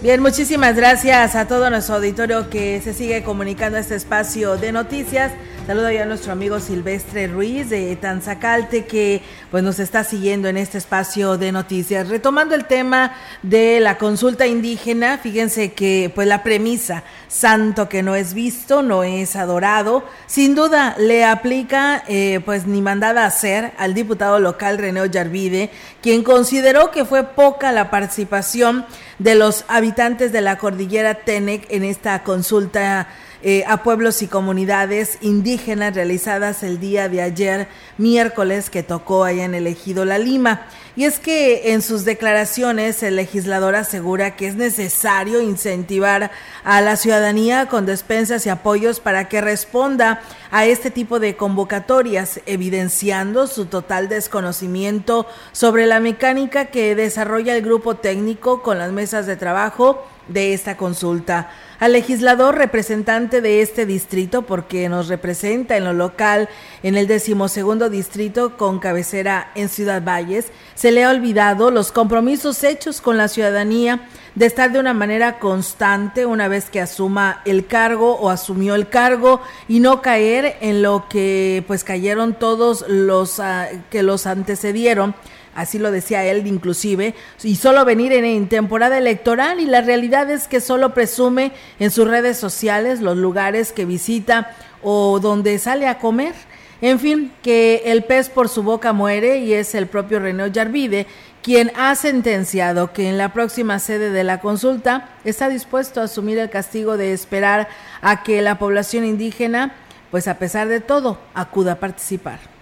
Bien, 0.00 0.22
muchísimas 0.22 0.74
gracias 0.76 1.36
a 1.36 1.46
todo 1.46 1.68
nuestro 1.68 1.96
auditorio 1.96 2.48
que 2.48 2.80
se 2.80 2.94
sigue 2.94 3.22
comunicando 3.22 3.76
a 3.76 3.80
este 3.80 3.96
espacio 3.96 4.56
de 4.56 4.72
noticias. 4.72 5.30
Saludo 5.70 5.88
ya 5.92 6.02
a 6.02 6.06
nuestro 6.06 6.32
amigo 6.32 6.58
Silvestre 6.58 7.28
Ruiz 7.28 7.70
de 7.70 7.94
Tanzacalte 7.94 8.86
que 8.86 9.22
pues 9.52 9.62
nos 9.62 9.78
está 9.78 10.02
siguiendo 10.02 10.48
en 10.48 10.56
este 10.56 10.78
espacio 10.78 11.38
de 11.38 11.52
noticias. 11.52 12.08
Retomando 12.08 12.56
el 12.56 12.64
tema 12.64 13.14
de 13.44 13.78
la 13.78 13.96
consulta 13.96 14.48
indígena, 14.48 15.18
fíjense 15.18 15.72
que 15.72 16.10
pues 16.12 16.26
la 16.26 16.42
premisa 16.42 17.04
santo 17.28 17.88
que 17.88 18.02
no 18.02 18.16
es 18.16 18.34
visto, 18.34 18.82
no 18.82 19.04
es 19.04 19.36
adorado, 19.36 20.02
sin 20.26 20.56
duda 20.56 20.96
le 20.98 21.24
aplica 21.24 22.02
eh, 22.08 22.40
pues 22.44 22.66
ni 22.66 22.82
mandada 22.82 23.22
a 23.22 23.28
hacer 23.28 23.72
al 23.78 23.94
diputado 23.94 24.40
local 24.40 24.76
René 24.76 25.02
Ollarvide, 25.02 25.70
quien 26.02 26.24
consideró 26.24 26.90
que 26.90 27.04
fue 27.04 27.22
poca 27.22 27.70
la 27.70 27.90
participación 27.90 28.86
de 29.20 29.36
los 29.36 29.64
habitantes 29.68 30.32
de 30.32 30.40
la 30.40 30.58
cordillera 30.58 31.14
Tenec 31.14 31.70
en 31.70 31.84
esta 31.84 32.24
consulta 32.24 33.06
eh, 33.42 33.64
a 33.66 33.82
pueblos 33.82 34.20
y 34.20 34.26
comunidades 34.26 35.18
indígenas 35.22 35.94
realizadas 35.94 36.62
el 36.62 36.78
día 36.78 37.08
de 37.08 37.22
ayer, 37.22 37.68
miércoles, 37.96 38.68
que 38.68 38.82
tocó 38.82 39.24
allá 39.24 39.44
en 39.44 39.54
el 39.54 39.66
ejido 39.66 40.04
La 40.04 40.18
Lima. 40.18 40.66
Y 40.96 41.04
es 41.04 41.18
que 41.18 41.72
en 41.72 41.80
sus 41.80 42.04
declaraciones 42.04 43.02
el 43.02 43.16
legislador 43.16 43.76
asegura 43.76 44.36
que 44.36 44.48
es 44.48 44.56
necesario 44.56 45.40
incentivar 45.40 46.30
a 46.64 46.80
la 46.82 46.96
ciudadanía 46.96 47.66
con 47.66 47.86
despensas 47.86 48.44
y 48.44 48.50
apoyos 48.50 49.00
para 49.00 49.28
que 49.28 49.40
responda 49.40 50.20
a 50.50 50.66
este 50.66 50.90
tipo 50.90 51.20
de 51.20 51.36
convocatorias, 51.36 52.40
evidenciando 52.44 53.46
su 53.46 53.66
total 53.66 54.08
desconocimiento 54.08 55.26
sobre 55.52 55.86
la 55.86 56.00
mecánica 56.00 56.66
que 56.66 56.94
desarrolla 56.94 57.56
el 57.56 57.62
grupo 57.62 57.96
técnico 57.96 58.62
con 58.62 58.78
las 58.78 58.92
mesas 58.92 59.26
de 59.26 59.36
trabajo 59.36 60.04
de 60.28 60.52
esta 60.52 60.76
consulta. 60.76 61.50
Al 61.80 61.92
legislador 61.92 62.58
representante 62.58 63.40
de 63.40 63.62
este 63.62 63.86
distrito, 63.86 64.42
porque 64.42 64.90
nos 64.90 65.08
representa 65.08 65.78
en 65.78 65.84
lo 65.84 65.94
local 65.94 66.50
en 66.82 66.98
el 66.98 67.06
decimosegundo 67.06 67.88
distrito 67.88 68.58
con 68.58 68.80
cabecera 68.80 69.50
en 69.54 69.70
Ciudad 69.70 70.04
Valles, 70.04 70.48
se 70.74 70.92
le 70.92 71.04
ha 71.04 71.10
olvidado 71.10 71.70
los 71.70 71.90
compromisos 71.90 72.64
hechos 72.64 73.00
con 73.00 73.16
la 73.16 73.28
ciudadanía 73.28 74.06
de 74.34 74.46
estar 74.46 74.72
de 74.72 74.78
una 74.78 74.94
manera 74.94 75.38
constante 75.38 76.26
una 76.26 76.48
vez 76.48 76.70
que 76.70 76.80
asuma 76.80 77.42
el 77.44 77.66
cargo 77.66 78.14
o 78.14 78.30
asumió 78.30 78.74
el 78.74 78.88
cargo 78.88 79.40
y 79.68 79.80
no 79.80 80.02
caer 80.02 80.56
en 80.60 80.82
lo 80.82 81.08
que 81.08 81.64
pues 81.66 81.84
cayeron 81.84 82.34
todos 82.34 82.84
los 82.88 83.38
uh, 83.38 83.66
que 83.90 84.02
los 84.02 84.26
antecedieron 84.26 85.14
así 85.54 85.78
lo 85.78 85.90
decía 85.90 86.24
él 86.24 86.46
inclusive, 86.46 87.14
y 87.42 87.56
solo 87.56 87.84
venir 87.84 88.12
en, 88.12 88.48
temporada 88.48 88.98
electoral 88.98 89.60
y 89.60 89.66
la 89.66 89.80
realidad 89.80 90.30
es 90.30 90.48
que 90.48 90.60
solo 90.60 90.94
presume 90.94 91.52
en 91.78 91.90
sus 91.90 92.08
redes 92.08 92.38
sociales 92.38 93.00
los 93.00 93.16
lugares 93.16 93.72
que 93.72 93.84
visita 93.84 94.56
o 94.82 95.18
donde 95.20 95.58
sale 95.58 95.86
a 95.86 95.98
comer. 95.98 96.34
En 96.82 96.98
fin, 96.98 97.30
que 97.42 97.82
el 97.86 98.04
pez 98.04 98.30
por 98.30 98.48
su 98.48 98.62
boca 98.62 98.94
muere 98.94 99.38
y 99.38 99.52
es 99.52 99.74
el 99.74 99.86
propio 99.86 100.18
René 100.18 100.50
Yarvide 100.50 101.06
quien 101.42 101.72
ha 101.76 101.94
sentenciado 101.94 102.92
que 102.92 103.08
en 103.08 103.18
la 103.18 103.32
próxima 103.32 103.78
sede 103.78 104.10
de 104.10 104.24
la 104.24 104.40
consulta 104.40 105.08
está 105.24 105.48
dispuesto 105.48 106.00
a 106.00 106.04
asumir 106.04 106.38
el 106.38 106.50
castigo 106.50 106.96
de 106.96 107.12
esperar 107.12 107.68
a 108.02 108.22
que 108.22 108.42
la 108.42 108.58
población 108.58 109.04
indígena, 109.04 109.74
pues 110.10 110.28
a 110.28 110.38
pesar 110.38 110.68
de 110.68 110.80
todo, 110.80 111.18
acuda 111.34 111.72
a 111.72 111.80
participar 111.80 112.59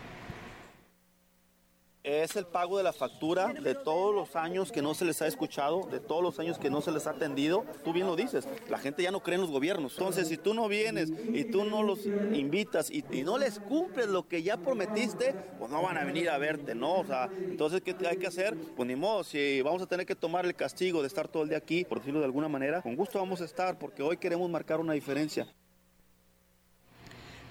es 2.09 2.37
el 2.37 2.47
pago 2.47 2.79
de 2.79 2.85
la 2.85 2.93
factura 2.93 3.53
de 3.53 3.75
todos 3.75 4.15
los 4.15 4.35
años 4.35 4.73
que 4.73 4.81
no 4.81 4.95
se 4.95 5.05
les 5.05 5.21
ha 5.21 5.27
escuchado, 5.27 5.87
de 5.91 6.01
todos 6.01 6.23
los 6.23 6.39
años 6.39 6.59
que 6.59 6.71
no 6.71 6.81
se 6.81 6.91
les 6.91 7.07
ha 7.07 7.11
atendido. 7.11 7.65
Tú 7.85 7.93
bien 7.93 8.07
lo 8.07 8.17
dices, 8.17 8.49
la 8.69 8.79
gente 8.79 9.03
ya 9.03 9.11
no 9.11 9.21
cree 9.21 9.35
en 9.35 9.43
los 9.43 9.51
gobiernos. 9.51 9.93
Entonces, 9.93 10.29
si 10.29 10.39
tú 10.39 10.55
no 10.55 10.69
vienes 10.69 11.11
y 11.11 11.45
tú 11.45 11.65
no 11.65 11.83
los 11.83 12.07
invitas 12.07 12.91
y, 12.91 13.05
no 13.29 13.37
les 13.37 13.59
cumples 13.59 14.07
lo 14.07 14.27
que 14.27 14.43
ya 14.43 14.57
prometiste, 14.57 15.35
pues 15.59 15.71
no 15.71 15.83
van 15.83 15.99
a 15.99 16.05
venir 16.05 16.31
a 16.31 16.39
verte, 16.39 16.75
¿no? 16.75 17.01
O 17.01 17.05
sea, 17.05 17.29
entonces, 17.37 17.83
¿qué 17.83 17.95
hay 18.09 18.17
que 18.17 18.27
hacer? 18.27 18.57
Pues 18.77 18.89
ni 18.89 18.97
modo, 18.97 19.25
si 19.25 19.61
vamos 19.61 19.83
a 19.83 19.87
tener 19.87 20.07
que 20.07 20.15
tomar 20.15 20.47
el 20.47 20.55
castigo 20.55 21.03
de 21.03 21.09
estar 21.09 21.29
todo 21.29 21.43
el 21.43 21.51
día 21.51 21.59
aquí, 21.59 21.85
por 21.85 21.99
decirlo 21.99 22.21
de 22.21 22.27
alguna 22.27 22.49
manera, 22.49 22.81
con 22.81 22.97
gusto 22.97 23.19
vamos 23.19 23.41
a 23.41 23.45
estar, 23.45 23.79
porque 23.79 24.03
hoy 24.03 24.17
queremos 24.17 24.49
marcar 24.49 24.81
una 24.81 24.95
diferencia 24.95 25.47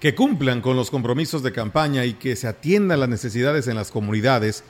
que 0.00 0.14
cumplan 0.14 0.60
con 0.60 0.76
los 0.76 0.90
compromisos 0.90 1.42
de 1.42 1.52
campaña 1.52 2.04
y 2.04 2.14
que 2.14 2.36
se 2.36 2.46
atiendan 2.46 3.00
las 3.00 3.08
necesidades 3.08 3.66
en 3.66 3.74
las 3.74 3.90
comunidades 3.90 4.62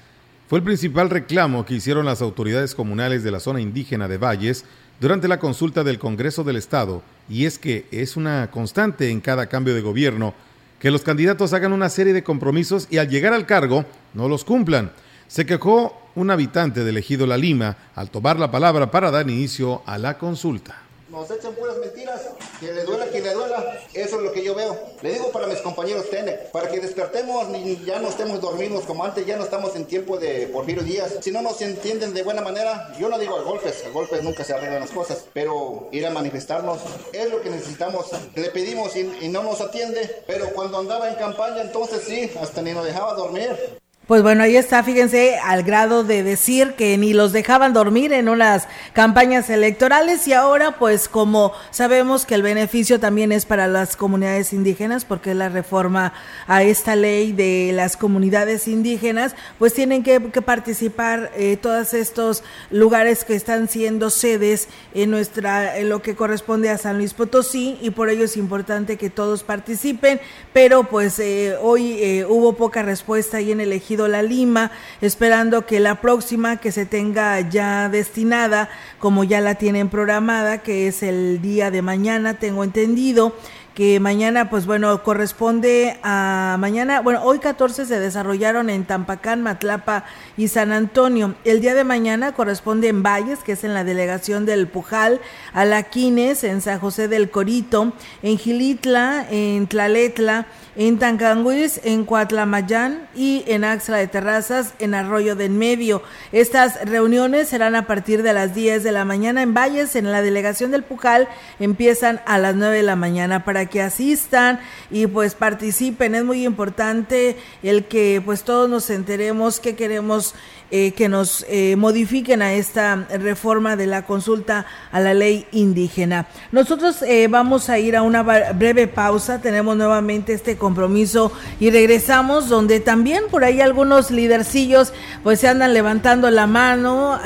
fue 0.49 0.59
el 0.59 0.65
principal 0.65 1.11
reclamo 1.11 1.67
que 1.67 1.75
hicieron 1.75 2.07
las 2.07 2.23
autoridades 2.23 2.75
comunales 2.75 3.23
de 3.23 3.31
la 3.31 3.41
zona 3.41 3.61
indígena 3.61 4.09
de 4.09 4.17
Valles 4.17 4.65
durante 4.99 5.29
la 5.29 5.39
consulta 5.39 5.85
del 5.85 5.99
Congreso 5.99 6.43
del 6.43 6.57
Estado, 6.57 7.03
y 7.29 7.45
es 7.45 7.59
que 7.59 7.87
es 7.91 8.17
una 8.17 8.51
constante 8.51 9.11
en 9.11 9.21
cada 9.21 9.47
cambio 9.47 9.75
de 9.75 9.83
gobierno 9.83 10.33
que 10.81 10.91
los 10.91 11.03
candidatos 11.03 11.53
hagan 11.53 11.75
una 11.75 11.91
serie 11.91 12.15
de 12.15 12.25
compromisos 12.25 12.89
y 12.91 12.97
al 12.97 13.11
llegar 13.11 13.35
al 13.35 13.45
cargo 13.45 13.85
no 14.15 14.29
los 14.29 14.45
cumplan. 14.45 14.93
Se 15.27 15.45
quejó 15.45 16.01
un 16.15 16.31
habitante 16.31 16.83
del 16.83 16.97
ejido 16.97 17.27
La 17.27 17.37
Lima 17.37 17.77
al 17.95 18.11
tomar 18.11 18.39
la 18.39 18.51
palabra 18.51 18.91
para 18.91 19.11
dar 19.11 19.29
inicio 19.29 19.83
a 19.85 19.99
la 19.99 20.17
consulta 20.17 20.88
nos 21.11 21.31
echan 21.31 21.55
puras 21.55 21.77
mentiras, 21.79 22.21
que 22.61 22.73
le 22.73 22.85
duela 22.85 23.07
quien 23.07 23.25
le 23.25 23.33
duela, 23.33 23.81
eso 23.95 24.17
es 24.17 24.23
lo 24.23 24.33
que 24.33 24.45
yo 24.45 24.55
veo. 24.55 24.79
Le 25.01 25.13
digo 25.13 25.31
para 25.31 25.47
mis 25.47 25.59
compañeros 25.59 26.11
TENEC, 26.11 26.51
para 26.51 26.69
que 26.69 26.81
despertemos 26.81 27.47
y 27.57 27.85
ya 27.85 27.99
no 27.99 28.09
estemos 28.09 28.41
dormidos 28.41 28.85
como 28.85 29.05
antes, 29.05 29.27
ya 29.27 29.37
no 29.37 29.45
estamos 29.45 29.75
en 29.77 29.87
tiempo 29.87 30.19
de 30.19 30.49
Porfirio 30.49 30.83
Díaz. 30.83 31.17
Si 31.21 31.31
no 31.31 31.43
nos 31.43 31.61
entienden 31.63 32.15
de 32.15 32.23
buena 32.23 32.43
manera, 32.43 32.93
yo 32.99 33.09
no 33.09 33.19
digo 33.19 33.37
a 33.37 33.43
golpes, 33.43 33.85
a 33.87 33.91
golpes 33.91 34.23
nunca 34.23 34.45
se 34.45 34.53
arreglan 34.55 34.81
las 34.81 34.91
cosas, 34.91 35.25
pero 35.33 35.89
ir 35.93 36.07
a 36.07 36.11
manifestarnos 36.11 36.79
es 37.13 37.31
lo 37.31 37.41
que 37.41 37.51
necesitamos. 37.51 38.07
Le 38.35 38.51
pedimos 38.51 38.95
y, 38.97 39.01
y 39.21 39.29
no 39.29 39.43
nos 39.43 39.61
atiende, 39.61 40.23
pero 40.27 40.51
cuando 40.51 40.79
andaba 40.79 41.09
en 41.09 41.15
campaña 41.15 41.63
entonces 41.63 42.03
sí, 42.07 42.31
hasta 42.41 42.63
ni 42.63 42.73
nos 42.73 42.85
dejaba 42.85 43.15
dormir. 43.15 43.79
Pues 44.09 44.23
bueno, 44.23 44.43
ahí 44.43 44.57
está, 44.57 44.83
fíjense, 44.83 45.37
al 45.37 45.65
grado 45.65 46.03
de 46.03 46.23
decir 46.23 46.73
que 46.79 46.97
ni 46.97 47.13
los 47.13 47.33
dejaban 47.33 47.75
dormir 47.75 48.15
en 48.15 48.31
unas 48.31 48.67
campañas 48.95 49.51
electorales 49.51 50.27
y 50.27 50.33
ahora 50.33 50.79
pues 50.79 51.11
como 51.11 51.53
sabemos 51.71 52.25
que 52.25 52.35
el 52.35 52.41
beneficio 52.41 52.99
también 52.99 53.33
es 53.33 53.45
para 53.45 53.67
las 53.67 53.97
comunidades 53.99 54.55
indígenas 54.55 55.05
porque 55.05 55.35
la 55.35 55.51
reforma 55.51 56.15
a 56.47 56.63
esta 56.63 56.97
ley 56.97 57.33
de 57.33 57.73
las 57.75 57.99
comunidades 57.99 58.67
indígenas, 58.67 59.37
pues 59.59 59.75
tienen 59.75 60.03
que, 60.03 60.21
participar 60.21 61.31
eh, 61.37 61.59
todos 61.61 61.93
estos 61.93 62.43
lugares 62.71 63.27
que 63.27 63.35
están 63.35 63.69
siendo 63.69 64.09
sedes 64.09 64.69
en 64.95 65.11
nuestra, 65.11 65.77
en 65.77 65.91
lo 65.91 66.01
que 66.01 66.17
corresponde 66.17 66.71
a 66.71 66.79
San 66.79 66.97
Luis 66.97 67.13
Potosí 67.13 67.77
y 67.83 67.91
por 67.91 68.09
ello 68.09 68.25
es 68.25 68.39
importante 68.39 68.97
que 68.97 69.11
todos 69.11 69.43
participen, 69.43 70.19
pero 70.55 70.85
pues 70.85 71.19
eh, 71.19 71.57
hoy 71.61 71.99
eh, 72.01 72.25
hubo 72.27 72.55
poca 72.55 72.83
respuesta 72.83 73.37
ahí 73.37 73.53
en 73.53 73.61
el 73.61 73.75
la 74.07 74.23
Lima, 74.23 74.71
esperando 75.01 75.67
que 75.67 75.81
la 75.81 75.97
próxima 75.97 76.59
que 76.59 76.71
se 76.71 76.87
tenga 76.87 77.41
ya 77.41 77.89
destinada, 77.89 78.69
como 79.01 79.25
ya 79.25 79.41
la 79.41 79.57
tienen 79.57 79.89
programada, 79.89 80.59
que 80.59 80.87
es 80.87 81.03
el 81.03 81.43
día 81.43 81.73
de 81.73 81.83
mañana, 81.83 82.35
tengo 82.35 82.63
entendido, 82.63 83.35
que 83.79 84.01
mañana, 84.01 84.51
pues 84.51 84.67
bueno, 84.67 85.05
corresponde 85.05 86.01
a 86.03 86.57
mañana, 86.59 87.01
bueno, 87.01 87.23
hoy 87.23 87.39
14 87.39 87.87
se 87.87 88.01
desarrollaron 88.01 88.71
en 88.71 88.85
Tampacán, 88.85 89.41
Matlapa 89.41 90.05
y 90.37 90.49
San 90.49 90.73
Antonio. 90.73 91.37
El 91.45 91.61
día 91.61 91.77
de 91.77 91.85
mañana 91.85 92.33
corresponde 92.33 92.89
en 92.89 93.05
Valles, 93.05 93.39
que 93.45 93.53
es 93.53 93.63
en 93.63 93.75
la 93.75 93.85
delegación 93.85 94.47
del 94.47 94.67
Pujal, 94.67 95.21
Alaquines, 95.53 96.43
en 96.43 96.61
San 96.61 96.81
José 96.81 97.07
del 97.07 97.31
Corito, 97.31 97.93
en 98.25 98.37
Gilitla, 98.37 99.25
en 99.31 99.69
Tlaletla, 99.69 100.49
en 100.79 101.01
Tancanguis, 101.01 101.81
en 101.83 102.05
Coatlamayán 102.05 103.09
y 103.13 103.43
en 103.49 103.65
Axla 103.65 103.97
de 103.97 104.07
Terrazas, 104.07 104.75
en 104.79 104.95
Arroyo 104.95 105.35
del 105.35 105.51
Medio. 105.51 106.05
Estas 106.31 106.85
reuniones 106.85 107.49
serán 107.49 107.75
a 107.75 107.89
partir 107.89 108.23
de 108.23 108.33
las 108.33 108.55
10 108.55 108.85
de 108.85 108.93
la 108.93 109.05
mañana 109.05 109.43
en 109.43 109.55
Valles, 109.55 109.97
en 109.97 110.13
la 110.13 110.23
delegación 110.23 110.71
del 110.71 110.85
Pujal, 110.85 111.27
empiezan 111.59 112.21
a 112.27 112.39
las 112.39 112.55
9 112.55 112.77
de 112.77 112.83
la 112.85 112.95
mañana 112.95 113.45
para 113.45 113.67
que 113.67 113.83
asistan 113.83 114.61
y 114.89 115.09
pues 115.09 115.35
participen. 115.35 116.15
Es 116.15 116.25
muy 116.25 116.47
importante 116.47 117.37
el 117.65 117.87
que 117.87 118.23
pues 118.25 118.45
todos 118.45 118.71
nos 118.71 118.89
enteremos 118.91 119.59
qué 119.59 119.75
queremos 119.75 120.37
eh, 120.71 120.93
que 120.93 121.09
nos 121.09 121.47
eh, 121.49 121.77
modifiquen 121.77 122.43
a 122.43 122.53
esta 122.53 123.07
reforma 123.09 123.75
de 123.75 123.87
la 123.87 124.05
consulta 124.05 124.67
a 124.93 125.01
la 125.01 125.15
ley 125.15 125.47
indígena. 125.51 126.27
Nosotros 126.53 127.01
eh, 127.01 127.27
vamos 127.27 127.71
a 127.71 127.79
ir 127.79 127.97
a 127.97 128.03
una 128.03 128.23
breve 128.23 128.87
pausa, 128.87 129.41
tenemos 129.41 129.79
nuevamente 129.79 130.35
este 130.35 130.59
compromiso 130.59 131.33
y 131.59 131.71
regresamos 131.71 132.51
donde 132.51 132.81
también 132.81 133.25
por 133.31 133.45
ahí 133.45 133.63
algunos 133.63 134.11
lidercillos 134.11 134.93
pues 135.23 135.41
se 135.41 135.49
andan 135.49 135.73
levantando 135.73 136.31
la 136.31 136.47
mano, 136.47 137.19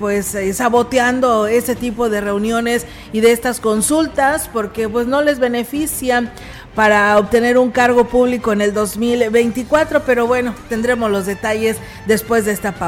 pues 0.00 0.36
saboteando 0.54 1.46
ese 1.46 1.76
tipo 1.76 2.08
de 2.08 2.20
reuniones 2.20 2.84
y 3.12 3.20
de 3.20 3.30
estas 3.30 3.60
consultas 3.60 4.50
porque 4.52 4.88
pues 4.88 5.06
no 5.06 5.22
les 5.22 5.38
benefician 5.38 6.32
para 6.78 7.18
obtener 7.18 7.58
un 7.58 7.72
cargo 7.72 8.04
público 8.04 8.52
en 8.52 8.60
el 8.60 8.72
2024, 8.72 10.02
pero 10.06 10.28
bueno, 10.28 10.54
tendremos 10.68 11.10
los 11.10 11.26
detalles 11.26 11.76
después 12.06 12.44
de 12.44 12.52
esta 12.52 12.70
pausa. 12.70 12.87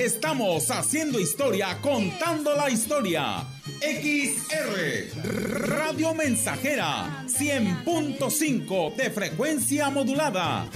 Estamos 0.00 0.70
haciendo 0.70 1.20
historia, 1.20 1.76
contando 1.82 2.56
la 2.56 2.70
historia. 2.70 3.44
XR 3.82 5.68
Radio 5.68 6.14
Mensajera 6.14 7.26
100.5 7.26 8.96
de 8.96 9.10
frecuencia 9.10 9.90
modulada. 9.90 10.66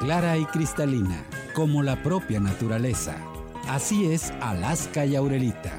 clara 0.00 0.36
y 0.36 0.44
cristalina, 0.46 1.24
como 1.54 1.82
la 1.82 2.02
propia 2.02 2.40
naturaleza. 2.40 3.16
Así 3.68 4.12
es 4.12 4.32
Alaska 4.40 5.04
y 5.04 5.16
Aurelita, 5.16 5.72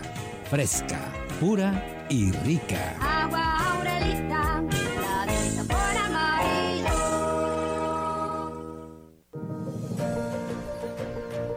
fresca, 0.49 0.99
pura 1.39 1.96
y 2.09 2.31
rica. 2.31 2.95
Agua 3.01 3.73
Aurelita, 3.73 4.63
la 5.01 5.63
por 5.63 5.97
amarillo. 6.05 6.97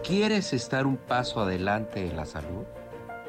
¿Quieres 0.02 0.52
estar 0.52 0.86
un 0.86 0.96
paso 0.96 1.40
adelante 1.40 2.06
en 2.06 2.16
la 2.16 2.26
salud? 2.26 2.64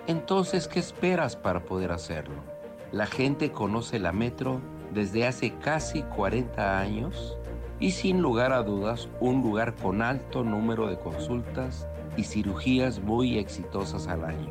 Entonces, 0.07 0.67
¿qué 0.67 0.79
esperas 0.79 1.35
para 1.35 1.63
poder 1.63 1.91
hacerlo? 1.91 2.43
La 2.91 3.05
gente 3.05 3.51
conoce 3.51 3.99
la 3.99 4.11
Metro 4.11 4.59
desde 4.91 5.27
hace 5.27 5.53
casi 5.59 6.01
40 6.01 6.79
años 6.79 7.37
y 7.79 7.91
sin 7.91 8.21
lugar 8.21 8.51
a 8.51 8.63
dudas 8.63 9.07
un 9.19 9.41
lugar 9.41 9.75
con 9.75 10.01
alto 10.01 10.43
número 10.43 10.87
de 10.87 10.97
consultas 10.97 11.87
y 12.17 12.23
cirugías 12.23 12.99
muy 12.99 13.37
exitosas 13.37 14.07
al 14.07 14.25
año. 14.25 14.49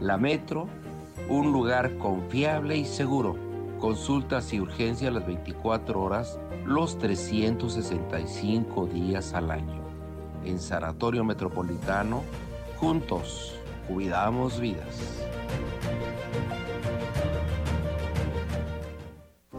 La 0.00 0.16
Metro, 0.16 0.68
un 1.28 1.52
lugar 1.52 1.96
confiable 1.98 2.76
y 2.76 2.84
seguro. 2.84 3.36
Consultas 3.78 4.52
y 4.52 4.60
urgencias 4.60 5.12
las 5.12 5.26
24 5.26 6.00
horas, 6.00 6.38
los 6.64 6.98
365 6.98 8.86
días 8.86 9.32
al 9.34 9.50
año. 9.50 9.82
En 10.44 10.58
Sanatorio 10.60 11.24
Metropolitano, 11.24 12.22
juntos, 12.78 13.54
cuidamos 13.88 14.60
vidas. 14.60 15.22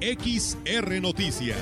XR 0.00 1.00
Noticias. 1.00 1.56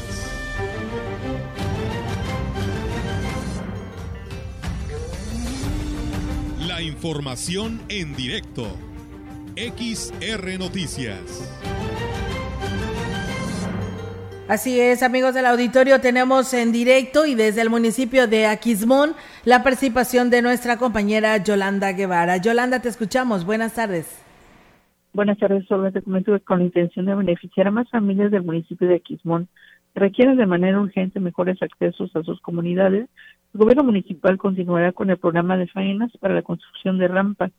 La 6.67 6.81
información 6.83 7.81
en 7.89 8.17
directo. 8.17 8.67
XR 9.57 10.59
Noticias. 10.59 11.21
Así 14.49 14.81
es, 14.81 15.03
amigos 15.03 15.35
del 15.35 15.47
auditorio, 15.47 16.01
tenemos 16.01 16.53
en 16.55 16.73
directo 16.73 17.27
y 17.27 17.35
desde 17.35 17.61
el 17.61 17.71
municipio 17.71 18.27
de 18.27 18.47
Aquismón 18.47 19.15
la 19.45 19.63
participación 19.63 20.31
de 20.31 20.43
nuestra 20.43 20.79
compañera 20.79 21.37
Yolanda 21.37 21.93
Guevara. 21.93 22.39
Yolanda, 22.39 22.81
te 22.81 22.89
escuchamos. 22.89 23.45
Buenas 23.45 23.75
tardes. 23.75 24.07
Buenas 25.15 25.37
tardes, 25.37 25.67
solamente 25.67 26.01
comento 26.01 26.33
que 26.33 26.41
con 26.41 26.61
la 26.61 26.65
intención 26.65 27.05
de 27.05 27.15
beneficiar 27.15 27.69
a 27.69 27.71
más 27.71 27.89
familias 27.91 28.31
del 28.31 28.45
municipio 28.45 28.89
de 28.89 28.95
Aquismón 28.95 29.47
requieren 29.95 30.39
de 30.39 30.47
manera 30.47 30.81
urgente 30.81 31.21
mejores 31.21 31.63
accesos 31.63 32.17
a 32.17 32.23
sus 32.23 32.41
comunidades, 32.41 33.11
el 33.53 33.61
gobierno 33.61 33.85
municipal 33.85 34.39
continuará 34.39 34.93
con 34.93 35.11
el 35.11 35.19
programa 35.19 35.59
de 35.59 35.67
faenas 35.67 36.11
para 36.19 36.35
la 36.35 36.41
construcción 36.41 36.97
de 36.97 37.09
rampas. 37.09 37.53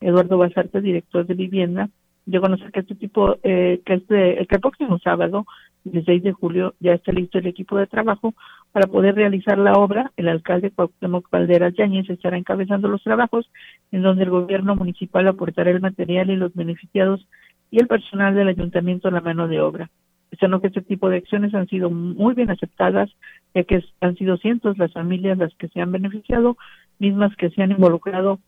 Eduardo 0.00 0.38
Basarte, 0.38 0.80
director 0.80 1.26
de 1.26 1.34
vivienda, 1.34 1.88
a 2.32 2.40
conocer 2.40 2.70
que 2.70 2.80
este 2.80 2.94
tipo, 2.94 3.36
eh, 3.42 3.80
que, 3.84 3.94
este, 3.94 4.46
que 4.46 4.54
el 4.54 4.60
próximo 4.60 5.00
sábado, 5.00 5.44
16 5.84 6.22
de 6.22 6.32
julio, 6.32 6.74
ya 6.80 6.92
está 6.92 7.12
listo 7.12 7.38
el 7.38 7.46
equipo 7.46 7.76
de 7.76 7.86
trabajo 7.86 8.34
para 8.72 8.86
poder 8.86 9.14
realizar 9.14 9.58
la 9.58 9.74
obra. 9.74 10.12
El 10.16 10.28
alcalde 10.28 10.70
Cuauhtémoc 10.70 11.28
Valderas 11.30 11.74
Yáñez 11.74 12.08
estará 12.08 12.36
encabezando 12.36 12.88
los 12.88 13.02
trabajos, 13.02 13.50
en 13.90 14.02
donde 14.02 14.24
el 14.24 14.30
gobierno 14.30 14.76
municipal 14.76 15.26
aportará 15.28 15.70
el 15.70 15.80
material 15.80 16.30
y 16.30 16.36
los 16.36 16.54
beneficiados 16.54 17.26
y 17.70 17.80
el 17.80 17.88
personal 17.88 18.34
del 18.34 18.48
ayuntamiento 18.48 19.08
a 19.08 19.12
la 19.12 19.20
mano 19.20 19.48
de 19.48 19.60
obra. 19.60 19.90
Sino 20.38 20.60
que 20.60 20.68
este 20.68 20.82
tipo 20.82 21.10
de 21.10 21.18
acciones 21.18 21.54
han 21.54 21.68
sido 21.68 21.90
muy 21.90 22.34
bien 22.34 22.50
aceptadas, 22.50 23.10
ya 23.54 23.64
que 23.64 23.84
han 24.00 24.16
sido 24.16 24.36
cientos 24.38 24.78
las 24.78 24.92
familias 24.92 25.36
las 25.38 25.54
que 25.56 25.68
se 25.68 25.80
han 25.80 25.92
beneficiado, 25.92 26.56
mismas 26.98 27.34
que 27.36 27.50
se 27.50 27.62
han 27.62 27.72
involucrado 27.72 28.38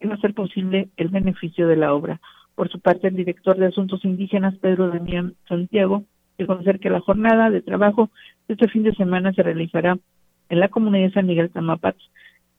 en 0.00 0.12
hacer 0.12 0.34
posible 0.34 0.88
el 0.96 1.08
beneficio 1.08 1.68
de 1.68 1.76
la 1.76 1.94
obra. 1.94 2.20
Por 2.54 2.68
su 2.68 2.80
parte, 2.80 3.08
el 3.08 3.16
director 3.16 3.56
de 3.56 3.66
Asuntos 3.66 4.04
Indígenas, 4.04 4.56
Pedro 4.58 4.88
Damián 4.88 5.34
Santiago, 5.48 6.04
conocer 6.46 6.78
que 6.80 6.90
la 6.90 7.00
jornada 7.00 7.50
de 7.50 7.62
trabajo 7.62 8.10
de 8.48 8.54
este 8.54 8.68
fin 8.68 8.82
de 8.82 8.94
semana 8.94 9.32
se 9.32 9.42
realizará 9.42 9.98
en 10.48 10.60
la 10.60 10.68
comunidad 10.68 11.08
de 11.08 11.12
San 11.12 11.26
Miguel 11.26 11.50
Tamapats. 11.50 12.02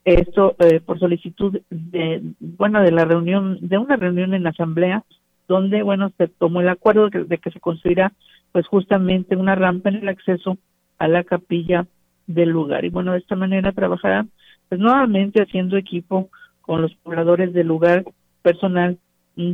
Esto 0.03 0.55
eh, 0.59 0.79
por 0.79 0.99
solicitud 0.99 1.59
de, 1.69 2.21
bueno, 2.39 2.81
de 2.81 2.91
la 2.91 3.05
reunión, 3.05 3.57
de 3.61 3.77
una 3.77 3.97
reunión 3.97 4.33
en 4.33 4.43
la 4.43 4.49
asamblea, 4.49 5.03
donde, 5.47 5.83
bueno, 5.83 6.11
se 6.17 6.27
tomó 6.27 6.61
el 6.61 6.69
acuerdo 6.69 7.05
de 7.05 7.11
que, 7.11 7.23
de 7.25 7.37
que 7.37 7.51
se 7.51 7.59
construirá, 7.59 8.13
pues 8.51 8.65
justamente 8.67 9.35
una 9.35 9.55
rampa 9.55 9.89
en 9.89 9.97
el 9.97 10.09
acceso 10.09 10.57
a 10.97 11.07
la 11.07 11.23
capilla 11.23 11.85
del 12.25 12.49
lugar. 12.49 12.85
Y 12.85 12.89
bueno, 12.89 13.11
de 13.11 13.19
esta 13.19 13.35
manera 13.35 13.71
trabajará, 13.71 14.25
pues 14.69 14.79
nuevamente 14.79 15.41
haciendo 15.41 15.77
equipo 15.77 16.29
con 16.61 16.81
los 16.81 16.93
pobladores 16.95 17.53
del 17.53 17.67
lugar, 17.67 18.05
personal 18.41 18.97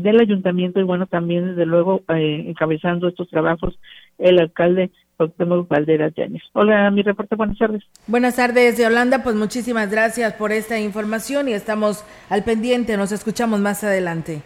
del 0.02 0.20
ayuntamiento 0.20 0.80
y 0.80 0.84
bueno, 0.84 1.06
también 1.08 1.50
desde 1.50 1.66
luego 1.66 2.04
eh, 2.10 2.46
encabezando 2.48 3.08
estos 3.08 3.30
trabajos 3.30 3.78
el 4.18 4.40
alcalde 4.40 4.92
Cuauhtémoc 5.18 5.68
Valderas 5.68 6.14
Yáñez. 6.16 6.44
Hola, 6.54 6.90
mi 6.92 7.02
reporte, 7.02 7.36
buenas 7.36 7.58
tardes. 7.58 7.84
Buenas 8.08 8.36
tardes, 8.36 8.78
Yolanda, 8.78 9.24
pues 9.24 9.36
muchísimas 9.36 9.90
gracias 9.90 10.34
por 10.34 10.52
esta 10.52 10.80
información 10.80 11.50
y 11.50 11.54
estamos 11.54 12.04
al 12.30 12.44
pendiente, 12.44 12.98
nos 12.98 13.12
escuchamos 13.12 13.60
más 13.60 13.84
adelante. 13.84 14.42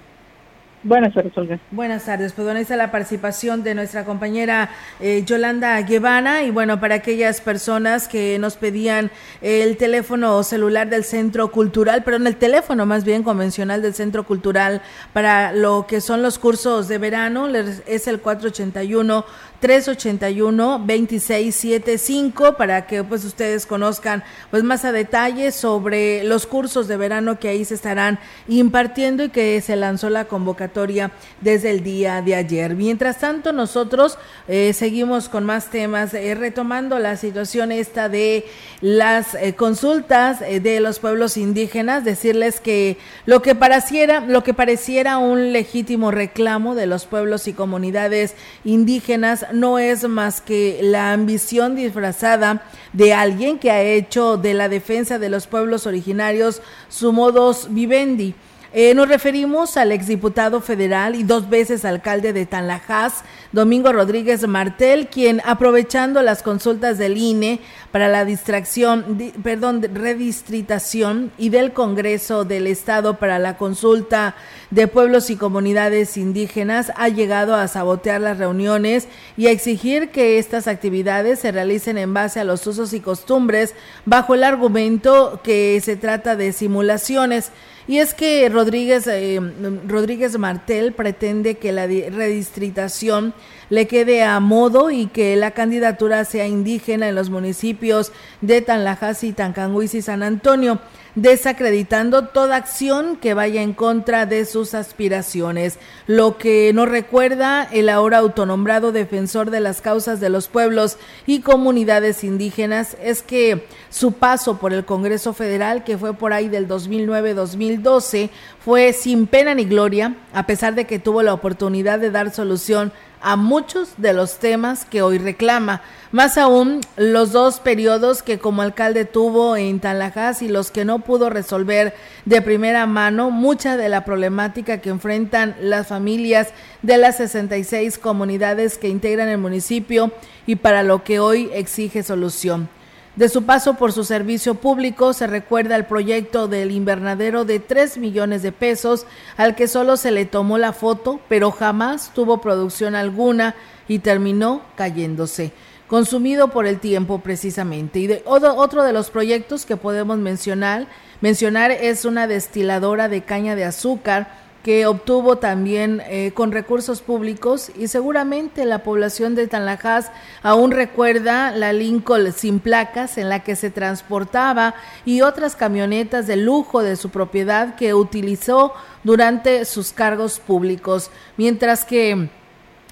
Buenas 0.84 1.14
tardes, 1.14 1.38
Olga. 1.38 1.60
Buenas 1.70 2.06
tardes. 2.06 2.34
Pues 2.34 2.44
bueno, 2.44 2.60
está 2.60 2.76
la 2.76 2.90
participación 2.90 3.62
de 3.62 3.76
nuestra 3.76 4.04
compañera 4.04 4.72
eh, 5.00 5.24
Yolanda 5.24 5.80
Guevara. 5.82 6.42
Y 6.42 6.50
bueno, 6.50 6.80
para 6.80 6.96
aquellas 6.96 7.40
personas 7.40 8.08
que 8.08 8.40
nos 8.40 8.56
pedían 8.56 9.12
el 9.42 9.78
teléfono 9.78 10.42
celular 10.42 10.90
del 10.90 11.04
Centro 11.04 11.52
Cultural, 11.52 12.02
pero 12.04 12.18
en 12.18 12.26
el 12.26 12.36
teléfono 12.36 12.88
más 12.88 13.06
bien 13.06 13.22
convencional 13.22 13.84
del 13.84 13.94
Centro 13.94 14.24
Cultural 14.24 14.82
para 15.14 15.54
lo 15.54 15.86
que 15.88 16.02
son 16.02 16.24
los 16.24 16.40
cursos 16.40 16.88
de 16.88 16.98
verano, 16.98 17.48
es 17.48 18.08
el 18.08 18.20
481 18.20 19.24
381-2675 19.62 22.58
para 22.58 22.88
que 22.88 23.04
pues 23.04 23.26
ustedes 23.26 23.66
conozcan 23.66 24.24
pues 24.50 24.64
más 24.64 24.86
a 24.86 24.92
detalle 24.92 25.52
sobre 25.52 26.24
los 26.24 26.48
cursos 26.48 26.88
de 26.88 26.98
verano 26.98 27.40
que 27.40 27.50
ahí 27.50 27.64
se 27.64 27.76
estarán 27.76 28.20
impartiendo 28.48 29.24
y 29.24 29.30
que 29.30 29.62
se 29.62 29.76
lanzó 29.76 30.10
la 30.10 30.26
convocatoria 30.26 31.12
desde 31.42 31.70
el 31.70 31.84
día 31.84 32.22
de 32.22 32.36
ayer. 32.36 32.76
Mientras 32.76 33.20
tanto 33.20 33.52
nosotros 33.52 34.18
eh, 34.48 34.74
seguimos 34.74 35.30
con 35.30 35.46
más 35.46 35.70
temas 35.70 36.14
eh, 36.14 36.36
retomando 36.36 37.00
la 37.00 37.16
situación 37.16 37.72
esta 37.72 38.10
de 38.10 38.46
las 38.82 39.36
eh, 39.36 39.54
consultas 39.54 40.40
de 40.40 40.80
los 40.80 41.00
pueblos 41.00 41.38
indígenas, 41.38 42.04
decirles 42.04 42.60
que 42.60 42.98
lo 43.26 43.42
que 43.42 43.56
pareciera 43.56 44.22
lo 44.22 44.44
que 44.44 44.54
pareciera 44.54 45.18
un 45.18 45.54
legítimo 45.54 46.12
reclamo 46.12 46.76
de 46.76 46.88
los 46.88 47.06
pueblos 47.06 47.48
y 47.48 47.54
comunidades 47.54 48.36
indígenas 48.64 49.46
no 49.54 49.80
es 49.80 50.08
más 50.08 50.42
que 50.42 50.80
la 50.82 51.14
ambición 51.14 51.76
disfrazada 51.76 52.64
de 52.94 53.14
alguien 53.14 53.60
que 53.60 53.72
ha 53.72 53.82
hecho 53.82 54.38
de 54.38 54.54
la 54.54 54.70
defensa 54.70 55.20
de 55.20 55.30
los 55.30 55.48
pueblos 55.48 55.88
originarios 55.88 56.62
su 56.90 57.14
modus 57.14 57.68
vivendi. 57.70 58.36
Eh, 58.74 58.94
nos 58.94 59.10
referimos 59.10 59.76
al 59.76 59.92
exdiputado 59.92 60.62
federal 60.62 61.16
y 61.16 61.24
dos 61.24 61.50
veces 61.50 61.84
alcalde 61.84 62.32
de 62.32 62.46
Tanlajas, 62.46 63.26
Domingo 63.52 63.92
Rodríguez 63.92 64.48
Martel, 64.48 65.10
quien 65.10 65.42
aprovechando 65.44 66.22
las 66.22 66.42
consultas 66.42 66.98
del 66.98 67.18
INE 67.18 67.60
para 67.92 68.08
la 68.08 68.24
distracción, 68.24 69.18
di, 69.18 69.32
perdón, 69.44 69.82
redistritación 69.94 71.34
y 71.38 71.50
del 71.50 71.74
Congreso 71.74 72.46
del 72.46 72.66
Estado 72.66 73.20
para 73.20 73.40
la 73.40 73.58
consulta 73.58 74.36
de 74.70 74.88
pueblos 74.88 75.30
y 75.30 75.36
comunidades 75.36 76.16
indígenas, 76.16 76.94
ha 76.96 77.10
llegado 77.10 77.56
a 77.56 77.68
sabotear 77.68 78.22
las 78.22 78.38
reuniones 78.38 79.10
y 79.36 79.48
a 79.48 79.52
exigir 79.52 80.12
que 80.12 80.40
estas 80.40 80.70
actividades 80.70 81.40
se 81.40 81.52
realicen 81.52 81.98
en 81.98 82.14
base 82.14 82.40
a 82.40 82.46
los 82.46 82.66
usos 82.66 82.94
y 82.94 83.02
costumbres 83.02 83.76
bajo 84.06 84.34
el 84.34 84.46
argumento 84.46 85.42
que 85.44 85.82
se 85.84 85.98
trata 85.98 86.38
de 86.38 86.54
simulaciones. 86.54 87.52
Y 87.88 87.98
es 87.98 88.14
que 88.14 88.48
Rodríguez, 88.50 89.08
eh, 89.08 89.40
Rodríguez 89.88 90.38
Martel 90.38 90.94
pretende 90.94 91.56
que 91.56 91.72
la 91.72 91.88
redistritación 91.88 93.34
le 93.70 93.88
quede 93.88 94.24
a 94.24 94.40
modo 94.40 94.92
y 94.92 95.08
que 95.08 95.36
la 95.36 95.52
candidatura 95.52 96.26
sea 96.26 96.48
indígena 96.48 97.10
en 97.10 97.16
los 97.16 97.30
municipios 97.30 98.12
de 98.42 98.62
Tanlajas 98.62 99.24
Tancanguis 99.36 99.96
y 99.96 100.02
San 100.02 100.24
Antonio 100.24 100.80
desacreditando 101.16 102.28
toda 102.28 102.56
acción 102.56 103.18
que 103.18 103.34
vaya 103.34 103.62
en 103.62 103.74
contra 103.74 104.26
de 104.26 104.46
sus 104.46 104.74
aspiraciones. 104.74 105.78
Lo 106.08 106.38
que 106.38 106.72
nos 106.74 106.90
recuerda 106.90 107.68
el 107.72 107.90
ahora 107.90 108.20
autonombrado 108.20 108.92
defensor 108.92 109.52
de 109.52 109.60
las 109.60 109.82
causas 109.82 110.20
de 110.20 110.30
los 110.30 110.48
pueblos 110.48 110.98
y 111.26 111.42
comunidades 111.42 112.24
indígenas 112.24 112.96
es 113.02 113.22
que 113.22 113.68
su 113.90 114.14
paso 114.14 114.58
por 114.58 114.74
el 114.74 114.86
Congreso 114.86 115.34
Federal, 115.34 115.84
que 115.84 115.98
fue 115.98 116.14
por 116.14 116.34
ahí 116.34 116.48
del 116.48 116.68
2009-2012, 116.68 118.30
fue 118.60 118.94
sin 118.94 119.28
pena 119.28 119.54
ni 119.54 119.66
gloria, 119.66 120.16
a 120.34 120.46
pesar 120.46 120.76
de 120.76 120.86
que 120.86 121.00
tuvo 121.00 121.24
la 121.24 121.34
oportunidad 121.34 122.00
de 122.00 122.12
dar 122.12 122.32
solución 122.32 122.94
a 123.22 123.36
muchos 123.36 123.94
de 123.98 124.14
los 124.14 124.40
temas 124.40 124.86
que 124.86 125.02
hoy 125.02 125.18
reclama. 125.18 125.82
Más 126.12 126.38
aún, 126.38 126.82
los 126.98 127.32
dos 127.32 127.60
periodos 127.60 128.22
que 128.24 128.40
como 128.40 128.62
alcalde 128.62 129.06
tuvo 129.06 129.56
en 129.56 129.80
Tallahassee 129.80 130.48
y 130.48 130.50
los 130.50 130.72
que 130.72 130.86
no 130.86 131.00
pudo 131.00 131.30
resolver 131.30 131.94
de 132.26 132.42
primera 132.42 132.86
mano 132.86 133.32
mucha 133.32 133.78
de 133.78 133.90
la 133.90 134.04
problemática 134.04 134.80
que 134.80 134.90
enfrentan 134.90 135.56
las 135.62 135.88
familias 135.88 136.50
de 136.82 136.98
las 136.98 137.18
66 137.18 137.98
comunidades 137.98 138.78
que 138.78 138.90
integran 138.90 139.30
el 139.30 139.38
municipio 139.38 140.12
y 140.46 140.58
para 140.58 140.84
lo 140.84 141.04
que 141.04 141.20
hoy 141.20 141.50
exige 141.54 142.04
solución. 142.04 142.70
De 143.16 143.28
su 143.28 143.44
paso 143.44 143.74
por 143.74 143.92
su 143.92 144.06
servicio 144.06 144.56
público 144.56 145.12
se 145.12 145.28
recuerda 145.28 145.76
el 145.76 145.86
proyecto 145.86 146.48
del 146.48 146.72
invernadero 146.72 147.44
de 147.44 147.60
3 147.60 147.98
millones 147.98 148.42
de 148.42 148.54
pesos 148.54 149.06
al 149.36 149.56
que 149.56 149.68
solo 149.68 149.98
se 149.98 150.12
le 150.12 150.24
tomó 150.24 150.58
la 150.58 150.72
foto, 150.72 151.20
pero 151.28 151.52
jamás 151.52 152.14
tuvo 152.14 152.40
producción 152.40 152.96
alguna 152.96 153.54
y 153.90 154.00
terminó 154.00 154.62
cayéndose, 154.78 155.52
consumido 155.88 156.52
por 156.52 156.66
el 156.66 156.80
tiempo 156.80 157.20
precisamente. 157.20 158.00
Y 158.00 158.08
de, 158.08 158.24
otro 158.26 158.84
de 158.84 158.94
los 158.94 159.10
proyectos 159.10 159.66
que 159.66 159.76
podemos 159.76 160.18
mencionar, 160.18 160.88
mencionar 161.20 161.72
es 161.72 162.06
una 162.06 162.28
destiladora 162.28 163.10
de 163.10 163.24
caña 163.24 163.58
de 163.58 163.66
azúcar 163.66 164.51
que 164.64 164.86
obtuvo 164.86 165.38
también 165.38 166.02
eh, 166.06 166.32
con 166.34 166.52
recursos 166.52 167.02
públicos 167.02 167.72
y 167.76 167.88
seguramente 167.88 168.66
la 168.66 168.84
población 168.84 169.34
de 169.34 169.48
Tanlajas 169.48 170.12
aún 170.44 170.72
recuerda 170.72 171.52
la 171.52 171.74
Lincoln 171.74 172.32
sin 172.32 172.60
placas 172.60 173.18
en 173.18 173.30
la 173.30 173.44
que 173.44 173.56
se 173.56 173.72
transportaba 173.72 174.76
y 175.04 175.22
otras 175.22 175.56
camionetas 175.56 176.28
de 176.28 176.36
lujo 176.38 176.84
de 176.84 176.96
su 176.96 177.10
propiedad 177.10 177.76
que 177.76 177.94
utilizó 177.94 178.74
durante 179.04 179.66
sus 179.66 179.94
cargos 179.94 180.40
públicos, 180.40 181.10
mientras 181.38 181.84
que 181.84 182.30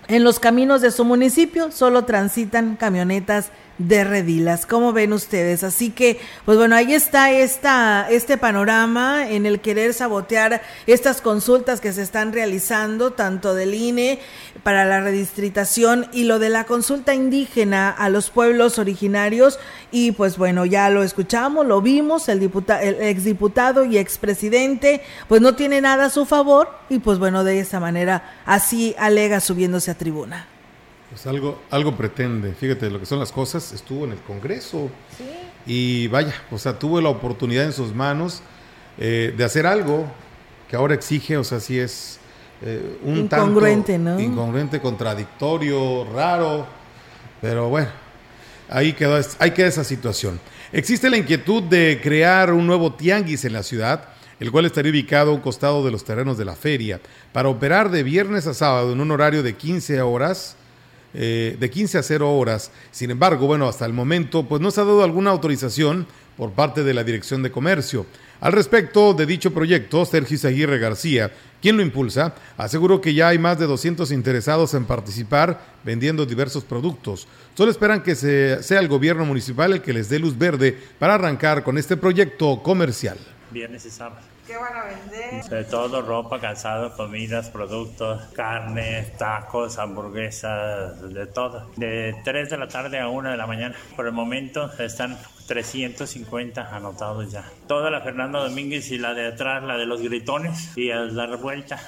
en 0.07 0.23
los 0.23 0.39
caminos 0.39 0.81
de 0.81 0.89
su 0.89 1.05
municipio 1.05 1.71
solo 1.71 2.05
transitan 2.05 2.77
camionetas 2.77 3.51
de 3.79 4.03
Redilas. 4.03 4.65
¿Cómo 4.65 4.93
ven 4.93 5.13
ustedes? 5.13 5.63
Así 5.63 5.89
que, 5.89 6.19
pues 6.45 6.57
bueno, 6.57 6.75
ahí 6.75 6.93
está 6.93 7.31
esta, 7.31 8.07
este 8.09 8.37
panorama 8.37 9.27
en 9.29 9.45
el 9.45 9.61
querer 9.61 9.93
sabotear 9.93 10.61
estas 10.85 11.21
consultas 11.21 11.81
que 11.81 11.93
se 11.93 12.03
están 12.03 12.33
realizando, 12.33 13.11
tanto 13.13 13.55
del 13.55 13.73
INE 13.73 14.19
para 14.61 14.85
la 14.85 14.99
redistritación 14.99 16.07
y 16.11 16.25
lo 16.25 16.37
de 16.37 16.49
la 16.49 16.65
consulta 16.65 17.15
indígena 17.15 17.89
a 17.89 18.09
los 18.09 18.29
pueblos 18.29 18.77
originarios. 18.77 19.57
Y 19.91 20.11
pues 20.11 20.37
bueno, 20.37 20.65
ya 20.65 20.89
lo 20.89 21.01
escuchamos, 21.01 21.65
lo 21.65 21.81
vimos, 21.81 22.29
el, 22.29 22.41
diputado, 22.41 22.81
el 22.81 23.01
exdiputado 23.01 23.85
y 23.85 23.97
expresidente, 23.97 25.01
pues 25.27 25.41
no 25.41 25.55
tiene 25.55 25.79
nada 25.81 26.05
a 26.05 26.09
su 26.09 26.25
favor 26.25 26.69
y 26.89 26.99
pues 26.99 27.17
bueno, 27.17 27.45
de 27.45 27.59
esta 27.61 27.79
manera 27.79 28.39
así 28.45 28.93
alega 28.99 29.39
subiéndose 29.39 29.91
a 29.91 29.95
tribuna. 29.95 30.58
Pues 31.09 31.25
algo, 31.25 31.59
algo 31.71 31.95
pretende, 31.95 32.53
fíjate 32.53 32.89
lo 32.89 32.99
que 32.99 33.05
son 33.07 33.19
las 33.19 33.31
cosas, 33.31 33.71
estuvo 33.71 34.05
en 34.05 34.11
el 34.11 34.19
Congreso. 34.19 34.89
Y 35.65 36.07
vaya, 36.07 36.33
o 36.51 36.57
sea, 36.57 36.77
tuvo 36.77 37.01
la 37.01 37.09
oportunidad 37.09 37.65
en 37.65 37.73
sus 37.73 37.93
manos 37.93 38.41
eh, 38.97 39.33
de 39.35 39.43
hacer 39.43 39.65
algo 39.65 40.05
que 40.69 40.75
ahora 40.75 40.93
exige, 40.93 41.35
o 41.37 41.43
sea, 41.43 41.59
sí 41.59 41.79
es 41.79 42.19
eh, 42.61 42.99
un 43.03 43.17
incongruente, 43.17 43.93
tanto 43.93 44.21
incongruente, 44.21 44.79
contradictorio, 44.79 46.05
raro, 46.13 46.67
pero 47.41 47.69
bueno, 47.69 47.89
ahí 48.69 48.93
quedó, 48.93 49.19
ahí 49.39 49.51
queda 49.51 49.67
esa 49.67 49.83
situación. 49.83 50.39
Existe 50.71 51.09
la 51.09 51.17
inquietud 51.17 51.63
de 51.63 51.99
crear 52.03 52.53
un 52.53 52.67
nuevo 52.67 52.93
tianguis 52.93 53.45
en 53.45 53.53
la 53.53 53.63
ciudad, 53.63 54.09
el 54.39 54.51
cual 54.51 54.65
estaría 54.65 54.91
ubicado 54.91 55.31
a 55.31 55.33
un 55.33 55.41
costado 55.41 55.83
de 55.83 55.89
los 55.89 56.03
terrenos 56.03 56.37
de 56.37 56.45
la 56.45 56.55
feria, 56.55 57.01
para 57.33 57.49
operar 57.49 57.89
de 57.89 58.03
viernes 58.03 58.45
a 58.45 58.53
sábado 58.53 58.93
en 58.93 59.01
un 59.01 59.09
horario 59.09 59.41
de 59.41 59.55
15 59.55 60.01
horas 60.01 60.55
eh, 61.13 61.57
de 61.59 61.69
15 61.69 61.97
a 61.97 62.03
0 62.03 62.37
horas. 62.37 62.71
Sin 62.91 63.11
embargo, 63.11 63.47
bueno, 63.47 63.67
hasta 63.67 63.85
el 63.85 63.93
momento, 63.93 64.47
pues 64.47 64.61
no 64.61 64.71
se 64.71 64.81
ha 64.81 64.85
dado 64.85 65.03
alguna 65.03 65.31
autorización 65.31 66.07
por 66.37 66.51
parte 66.51 66.83
de 66.83 66.93
la 66.93 67.03
Dirección 67.03 67.43
de 67.43 67.51
Comercio. 67.51 68.05
Al 68.41 68.53
respecto 68.53 69.13
de 69.13 69.25
dicho 69.25 69.53
proyecto, 69.53 70.05
Sergio 70.05 70.37
Aguirre 70.47 70.79
García, 70.79 71.31
quien 71.61 71.75
lo 71.75 71.83
impulsa, 71.83 72.33
aseguró 72.55 73.01
que 73.01 73.13
ya 73.13 73.27
hay 73.27 73.37
más 73.37 73.59
de 73.59 73.65
200 73.65 74.11
interesados 74.11 74.73
en 74.73 74.85
participar 74.85 75.61
vendiendo 75.83 76.25
diversos 76.25 76.63
productos. 76.63 77.27
Solo 77.53 77.69
esperan 77.69 78.01
que 78.01 78.15
sea 78.15 78.79
el 78.79 78.87
gobierno 78.87 79.25
municipal 79.25 79.73
el 79.73 79.81
que 79.81 79.91
les 79.91 80.07
dé 80.07 80.19
luz 80.19 80.37
verde 80.37 80.77
para 80.97 81.15
arrancar 81.15 81.63
con 81.63 81.77
este 81.77 81.97
proyecto 81.97 82.63
comercial. 82.63 83.17
Viernes 83.51 83.85
y 83.85 83.89
sábado. 83.89 84.28
¿Qué 84.49 84.57
van 84.57 84.75
a 84.75 84.83
vender? 84.83 85.43
De 85.43 85.63
todo, 85.63 86.01
ropa, 86.01 86.39
calzado, 86.39 86.97
comidas, 86.97 87.51
productos, 87.51 88.19
carne, 88.33 89.13
tacos, 89.15 89.77
hamburguesas, 89.77 91.13
de 91.13 91.27
todo. 91.27 91.69
De 91.75 92.15
3 92.23 92.49
de 92.49 92.57
la 92.57 92.67
tarde 92.67 92.99
a 92.99 93.09
1 93.09 93.29
de 93.29 93.37
la 93.37 93.45
mañana. 93.45 93.75
Por 93.95 94.07
el 94.07 94.11
momento 94.11 94.71
están 94.79 95.19
350 95.47 96.75
anotados 96.75 97.31
ya. 97.31 97.43
Toda 97.67 97.91
la 97.91 98.01
Fernando 98.01 98.41
Domínguez 98.41 98.89
y 98.89 98.97
la 98.97 99.13
de 99.13 99.27
atrás, 99.27 99.61
la 99.61 99.77
de 99.77 99.85
los 99.85 100.01
gritones 100.01 100.75
y 100.75 100.89
a 100.89 101.05
dar 101.05 101.37
vuelta. 101.37 101.79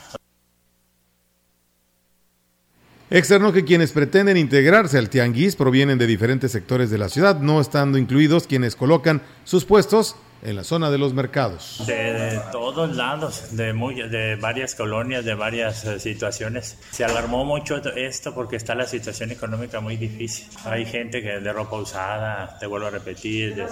Externo 3.13 3.51
que 3.51 3.65
quienes 3.65 3.91
pretenden 3.91 4.37
integrarse 4.37 4.97
al 4.97 5.09
tianguis 5.09 5.57
provienen 5.57 5.97
de 5.97 6.07
diferentes 6.07 6.49
sectores 6.49 6.89
de 6.89 6.97
la 6.97 7.09
ciudad, 7.09 7.41
no 7.41 7.59
estando 7.59 7.97
incluidos 7.97 8.47
quienes 8.47 8.77
colocan 8.77 9.21
sus 9.43 9.65
puestos 9.65 10.15
en 10.41 10.55
la 10.55 10.63
zona 10.63 10.89
de 10.89 10.97
los 10.97 11.13
mercados. 11.13 11.83
De, 11.85 12.39
todos 12.53 12.95
lados, 12.95 13.57
de, 13.57 13.73
muy, 13.73 13.95
de 13.95 14.37
varias 14.37 14.75
colonias, 14.75 15.25
de 15.25 15.35
varias 15.35 15.83
eh, 15.83 15.99
situaciones. 15.99 16.79
Se 16.91 17.03
alarmó 17.03 17.43
mucho 17.43 17.83
esto 17.97 18.33
porque 18.33 18.55
está 18.55 18.75
la 18.75 18.87
situación 18.87 19.31
económica 19.31 19.81
muy 19.81 19.97
difícil. 19.97 20.47
Hay 20.63 20.85
gente 20.85 21.21
que 21.21 21.41
de 21.41 21.51
ropa 21.51 21.75
usada, 21.75 22.57
te 22.59 22.65
vuelvo 22.65 22.87
a 22.87 22.91
repetir. 22.91 23.55
De, 23.55 23.67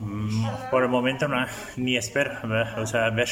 mm, 0.00 0.70
por 0.70 0.82
el 0.82 0.90
momento 0.90 1.28
no, 1.28 1.46
ni 1.76 1.96
espero, 1.96 2.32
o 2.76 2.86
sea, 2.86 3.08
ver. 3.08 3.30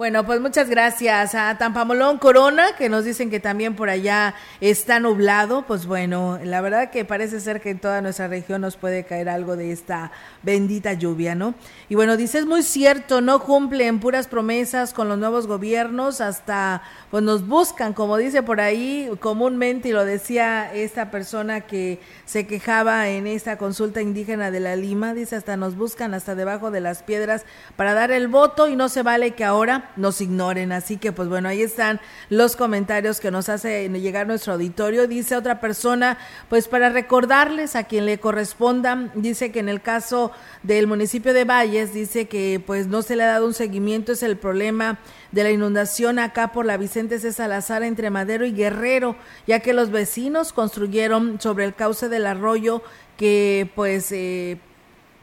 Bueno, 0.00 0.24
pues 0.24 0.40
muchas 0.40 0.70
gracias 0.70 1.34
a 1.34 1.58
Tampamolón 1.58 2.16
Corona, 2.16 2.74
que 2.78 2.88
nos 2.88 3.04
dicen 3.04 3.28
que 3.28 3.38
también 3.38 3.76
por 3.76 3.90
allá 3.90 4.34
está 4.62 4.98
nublado. 4.98 5.66
Pues 5.66 5.84
bueno, 5.84 6.38
la 6.42 6.62
verdad 6.62 6.90
que 6.90 7.04
parece 7.04 7.38
ser 7.38 7.60
que 7.60 7.68
en 7.68 7.80
toda 7.80 8.00
nuestra 8.00 8.26
región 8.26 8.62
nos 8.62 8.78
puede 8.78 9.04
caer 9.04 9.28
algo 9.28 9.56
de 9.56 9.72
esta 9.72 10.10
bendita 10.42 10.94
lluvia, 10.94 11.34
¿no? 11.34 11.52
Y 11.90 11.96
bueno, 11.96 12.16
dice, 12.16 12.38
es 12.38 12.46
muy 12.46 12.62
cierto, 12.62 13.20
no 13.20 13.40
cumplen 13.40 14.00
puras 14.00 14.26
promesas 14.26 14.94
con 14.94 15.06
los 15.06 15.18
nuevos 15.18 15.46
gobiernos, 15.46 16.22
hasta 16.22 16.80
pues 17.10 17.22
nos 17.22 17.46
buscan, 17.46 17.92
como 17.92 18.16
dice 18.16 18.42
por 18.42 18.62
ahí 18.62 19.10
comúnmente, 19.20 19.90
y 19.90 19.92
lo 19.92 20.06
decía 20.06 20.72
esta 20.72 21.10
persona 21.10 21.60
que 21.60 22.00
se 22.24 22.46
quejaba 22.46 23.10
en 23.10 23.26
esta 23.26 23.58
consulta 23.58 24.00
indígena 24.00 24.50
de 24.50 24.60
la 24.60 24.76
Lima, 24.76 25.12
dice, 25.12 25.36
hasta 25.36 25.58
nos 25.58 25.76
buscan 25.76 26.14
hasta 26.14 26.34
debajo 26.34 26.70
de 26.70 26.80
las 26.80 27.02
piedras 27.02 27.44
para 27.76 27.92
dar 27.92 28.10
el 28.12 28.28
voto 28.28 28.66
y 28.66 28.76
no 28.76 28.88
se 28.88 29.02
vale 29.02 29.32
que 29.32 29.44
ahora 29.44 29.89
nos 29.96 30.20
ignoren. 30.20 30.72
Así 30.72 30.96
que 30.96 31.12
pues 31.12 31.28
bueno, 31.28 31.48
ahí 31.48 31.62
están 31.62 32.00
los 32.28 32.56
comentarios 32.56 33.20
que 33.20 33.30
nos 33.30 33.48
hace 33.48 33.88
llegar 33.88 34.26
nuestro 34.26 34.54
auditorio. 34.54 35.06
Dice 35.06 35.36
otra 35.36 35.60
persona, 35.60 36.18
pues 36.48 36.68
para 36.68 36.90
recordarles 36.90 37.76
a 37.76 37.84
quien 37.84 38.06
le 38.06 38.18
corresponda, 38.18 39.10
dice 39.14 39.52
que 39.52 39.60
en 39.60 39.68
el 39.68 39.80
caso 39.80 40.32
del 40.62 40.86
municipio 40.86 41.32
de 41.32 41.44
Valles, 41.44 41.92
dice 41.92 42.28
que 42.28 42.62
pues 42.64 42.86
no 42.86 43.02
se 43.02 43.16
le 43.16 43.24
ha 43.24 43.28
dado 43.28 43.46
un 43.46 43.54
seguimiento, 43.54 44.12
es 44.12 44.22
el 44.22 44.36
problema 44.36 44.98
de 45.32 45.44
la 45.44 45.50
inundación 45.50 46.18
acá 46.18 46.52
por 46.52 46.66
la 46.66 46.76
Vicente 46.76 47.18
C. 47.18 47.32
Salazar 47.32 47.82
entre 47.82 48.10
Madero 48.10 48.44
y 48.44 48.52
Guerrero, 48.52 49.16
ya 49.46 49.60
que 49.60 49.72
los 49.72 49.90
vecinos 49.90 50.52
construyeron 50.52 51.40
sobre 51.40 51.64
el 51.64 51.74
cauce 51.74 52.08
del 52.08 52.26
arroyo 52.26 52.82
que 53.16 53.70
pues 53.74 54.10
eh, 54.12 54.58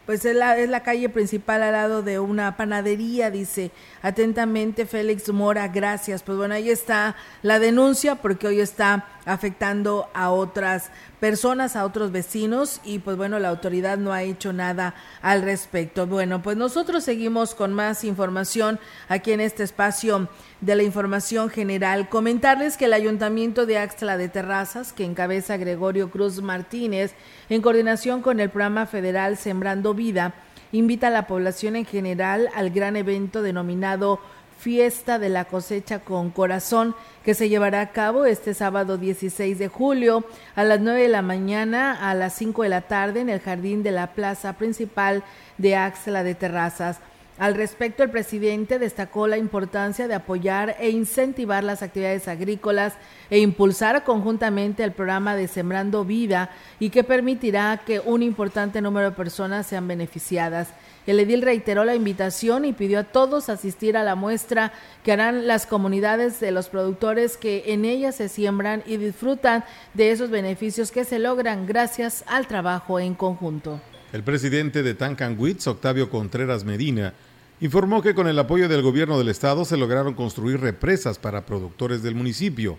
pues 0.07 0.23
es 0.23 0.37
la, 0.37 0.57
es 0.57 0.69
la 0.69 0.83
calle 0.83 1.09
principal 1.09 1.61
al 1.61 1.73
lado 1.73 2.01
de 2.01 2.17
una 2.17 2.55
panadería, 2.55 3.29
dice 3.29 3.71
atentamente 4.01 4.85
Félix 4.85 5.27
Mora, 5.33 5.67
gracias. 5.67 6.23
Pues 6.23 6.37
bueno, 6.37 6.53
ahí 6.53 6.69
está 6.69 7.17
la 7.41 7.59
denuncia 7.59 8.15
porque 8.15 8.47
hoy 8.47 8.61
está 8.61 9.05
afectando 9.27 10.09
a 10.13 10.31
otras 10.31 10.89
personas, 11.19 11.75
a 11.75 11.85
otros 11.85 12.11
vecinos 12.11 12.79
y 12.83 12.99
pues 12.99 13.17
bueno, 13.17 13.39
la 13.39 13.49
autoridad 13.49 13.97
no 13.97 14.13
ha 14.13 14.23
hecho 14.23 14.53
nada 14.53 14.95
al 15.21 15.41
respecto. 15.41 16.07
Bueno, 16.07 16.41
pues 16.41 16.57
nosotros 16.57 17.03
seguimos 17.03 17.53
con 17.53 17.73
más 17.73 18.03
información 18.03 18.79
aquí 19.09 19.33
en 19.33 19.41
este 19.41 19.63
espacio 19.63 20.29
de 20.61 20.75
la 20.75 20.83
información 20.83 21.49
general. 21.49 22.09
Comentarles 22.09 22.77
que 22.77 22.85
el 22.85 22.93
Ayuntamiento 22.93 23.65
de 23.65 23.77
Axtla 23.77 24.17
de 24.17 24.29
Terrazas, 24.29 24.93
que 24.93 25.03
encabeza 25.03 25.57
Gregorio 25.57 26.09
Cruz 26.09 26.41
Martínez, 26.41 27.13
en 27.49 27.61
coordinación 27.61 28.21
con 28.21 28.39
el 28.39 28.49
programa 28.49 28.85
federal 28.85 29.37
Sembrando 29.37 29.93
Vida, 29.93 30.33
invita 30.71 31.07
a 31.07 31.11
la 31.11 31.27
población 31.27 31.75
en 31.75 31.85
general 31.85 32.49
al 32.55 32.69
gran 32.71 32.95
evento 32.95 33.41
denominado 33.41 34.19
Fiesta 34.57 35.19
de 35.19 35.29
la 35.29 35.45
Cosecha 35.45 35.99
con 35.99 36.31
Corazón, 36.31 36.95
que 37.23 37.33
se 37.33 37.49
llevará 37.49 37.81
a 37.81 37.91
cabo 37.91 38.25
este 38.25 38.53
sábado 38.53 38.97
16 38.97 39.59
de 39.59 39.67
julio 39.67 40.23
a 40.55 40.63
las 40.63 40.79
9 40.79 41.03
de 41.03 41.07
la 41.09 41.21
mañana 41.21 42.09
a 42.09 42.13
las 42.13 42.33
5 42.33 42.63
de 42.63 42.69
la 42.69 42.81
tarde 42.81 43.21
en 43.21 43.29
el 43.29 43.39
jardín 43.39 43.83
de 43.83 43.91
la 43.91 44.13
plaza 44.13 44.53
principal 44.53 45.23
de 45.57 45.75
Axla 45.75 46.23
de 46.23 46.35
Terrazas. 46.35 46.99
Al 47.37 47.53
respecto, 47.53 48.01
el 48.01 48.09
presidente 48.09 48.79
destacó 48.79 49.27
la 49.27 49.37
importancia 49.37 50.07
de 50.07 50.15
apoyar 50.15 50.75
e 50.79 50.89
incentivar 50.89 51.63
las 51.63 51.83
actividades 51.83 52.27
agrícolas 52.27 52.93
e 53.29 53.37
impulsar 53.37 54.03
conjuntamente 54.03 54.83
el 54.83 54.91
programa 54.91 55.35
de 55.35 55.47
Sembrando 55.47 56.03
Vida 56.03 56.49
y 56.79 56.89
que 56.89 57.03
permitirá 57.03 57.81
que 57.85 57.99
un 57.99 58.23
importante 58.23 58.81
número 58.81 59.11
de 59.11 59.15
personas 59.15 59.67
sean 59.67 59.87
beneficiadas. 59.87 60.69
El 61.07 61.21
edil 61.21 61.41
reiteró 61.41 61.85
la 61.85 61.95
invitación 61.95 62.65
y 62.65 62.73
pidió 62.73 62.99
a 62.99 63.03
todos 63.05 63.47
asistir 63.47 63.95
a 63.95 64.03
la 64.03 64.15
muestra 64.15 64.73
que 65.05 65.13
harán 65.13 65.47
las 65.47 65.65
comunidades 65.65 66.41
de 66.41 66.51
los 66.51 66.67
productores 66.67 67.37
que 67.37 67.63
en 67.67 67.85
ellas 67.85 68.15
se 68.15 68.27
siembran 68.27 68.83
y 68.85 68.97
disfrutan 68.97 69.63
de 69.93 70.11
esos 70.11 70.29
beneficios 70.29 70.91
que 70.91 71.05
se 71.05 71.17
logran 71.17 71.65
gracias 71.65 72.25
al 72.27 72.45
trabajo 72.45 72.99
en 72.99 73.15
conjunto. 73.15 73.79
El 74.11 74.23
presidente 74.23 74.83
de 74.83 74.95
Tancanwitz, 74.95 75.65
Octavio 75.67 76.09
Contreras 76.09 76.65
Medina, 76.65 77.13
informó 77.61 78.01
que 78.01 78.13
con 78.13 78.27
el 78.27 78.37
apoyo 78.37 78.67
del 78.67 78.81
gobierno 78.81 79.17
del 79.17 79.29
estado 79.29 79.63
se 79.63 79.77
lograron 79.77 80.13
construir 80.13 80.59
represas 80.59 81.17
para 81.17 81.45
productores 81.45 82.03
del 82.03 82.15
municipio. 82.15 82.77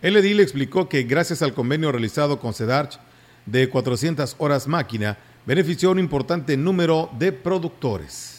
El 0.00 0.16
edil 0.16 0.38
explicó 0.38 0.88
que 0.88 1.02
gracias 1.02 1.42
al 1.42 1.54
convenio 1.54 1.90
realizado 1.90 2.38
con 2.38 2.54
CEDARCH 2.54 3.00
de 3.46 3.68
400 3.68 4.36
horas 4.38 4.68
máquina, 4.68 5.18
benefició 5.46 5.90
a 5.90 5.92
un 5.92 5.98
importante 5.98 6.56
número 6.56 7.10
de 7.18 7.32
productores 7.32 8.34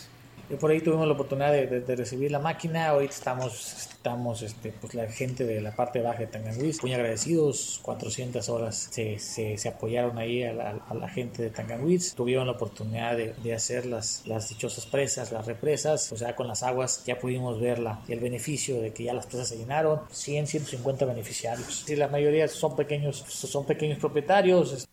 por 0.59 0.71
ahí 0.71 0.79
tuvimos 0.79 1.07
la 1.07 1.13
oportunidad 1.13 1.51
de, 1.51 1.95
recibir 1.95 2.31
la 2.31 2.39
máquina. 2.39 2.93
Hoy 2.93 3.05
estamos, 3.05 3.89
estamos 3.89 4.41
este, 4.41 4.71
pues 4.71 4.93
la 4.93 5.07
gente 5.07 5.43
de 5.43 5.59
la 5.59 5.75
parte 5.75 6.01
baja 6.01 6.19
de 6.19 6.27
Tanganwis, 6.27 6.81
muy 6.83 6.93
agradecidos. 6.93 7.79
400 7.81 8.47
horas 8.49 8.89
se, 8.91 9.17
se, 9.19 9.67
apoyaron 9.67 10.17
ahí 10.17 10.43
a 10.43 10.53
la, 10.53 11.09
gente 11.09 11.41
de 11.41 11.49
Tanganwis. 11.49 12.13
Tuvieron 12.13 12.45
la 12.45 12.53
oportunidad 12.53 13.17
de, 13.17 13.53
hacer 13.53 13.85
las, 13.85 14.25
las 14.27 14.49
dichosas 14.49 14.85
presas, 14.85 15.31
las 15.31 15.45
represas. 15.45 16.11
O 16.11 16.17
sea, 16.17 16.35
con 16.35 16.47
las 16.47 16.63
aguas 16.63 17.03
ya 17.05 17.17
pudimos 17.17 17.59
ver 17.59 17.79
la, 17.79 18.01
el 18.07 18.19
beneficio 18.19 18.79
de 18.81 18.93
que 18.93 19.03
ya 19.03 19.13
las 19.13 19.25
presas 19.25 19.49
se 19.49 19.57
llenaron. 19.57 20.01
100, 20.11 20.47
150 20.47 21.05
beneficiarios. 21.05 21.83
Sí, 21.85 21.95
la 21.95 22.07
mayoría 22.07 22.47
son 22.47 22.75
pequeños, 22.75 23.17
son 23.17 23.65
pequeños 23.65 23.97
propietarios. 23.97 24.87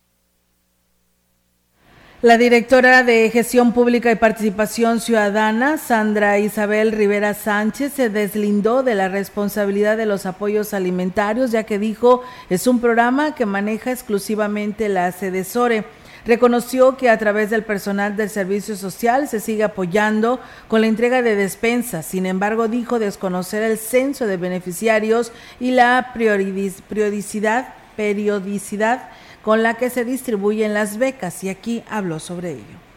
La 2.23 2.37
directora 2.37 3.03
de 3.03 3.29
Gestión 3.31 3.73
Pública 3.73 4.09
y 4.09 4.15
Participación 4.15 5.01
Ciudadana, 5.01 5.77
Sandra 5.77 6.39
Isabel 6.39 6.93
Rivera 6.93 7.33
Sánchez, 7.33 7.91
se 7.91 8.09
deslindó 8.09 8.81
de 8.81 8.95
la 8.95 9.09
responsabilidad 9.09 9.97
de 9.97 10.05
los 10.05 10.25
apoyos 10.25 10.73
alimentarios, 10.73 11.51
ya 11.51 11.63
que 11.63 11.79
dijo 11.79 12.23
es 12.49 12.65
un 12.65 12.79
programa 12.79 13.35
que 13.35 13.45
maneja 13.45 13.91
exclusivamente 13.91 14.87
la 14.87 15.11
Sedesore. 15.11 15.83
Reconoció 16.25 16.95
que 16.95 17.09
a 17.09 17.17
través 17.17 17.49
del 17.49 17.63
personal 17.63 18.15
del 18.15 18.29
servicio 18.29 18.77
social 18.77 19.27
se 19.27 19.41
sigue 19.41 19.65
apoyando 19.65 20.39
con 20.69 20.79
la 20.79 20.87
entrega 20.87 21.21
de 21.23 21.35
despensas. 21.35 22.05
Sin 22.05 22.25
embargo, 22.25 22.69
dijo 22.69 22.99
desconocer 22.99 23.63
el 23.63 23.77
censo 23.77 24.27
de 24.27 24.37
beneficiarios 24.37 25.33
y 25.59 25.71
la 25.71 26.13
periodicidad, 26.13 27.73
periodicidad 27.97 29.09
con 29.43 29.61
la 29.61 29.75
que 29.75 29.89
se 29.89 30.05
distribuyen 30.05 30.73
las 30.73 30.97
becas 30.97 31.43
y 31.43 31.49
aquí 31.49 31.83
habló 31.89 32.19
sobre 32.19 32.51
ello. 32.51 32.92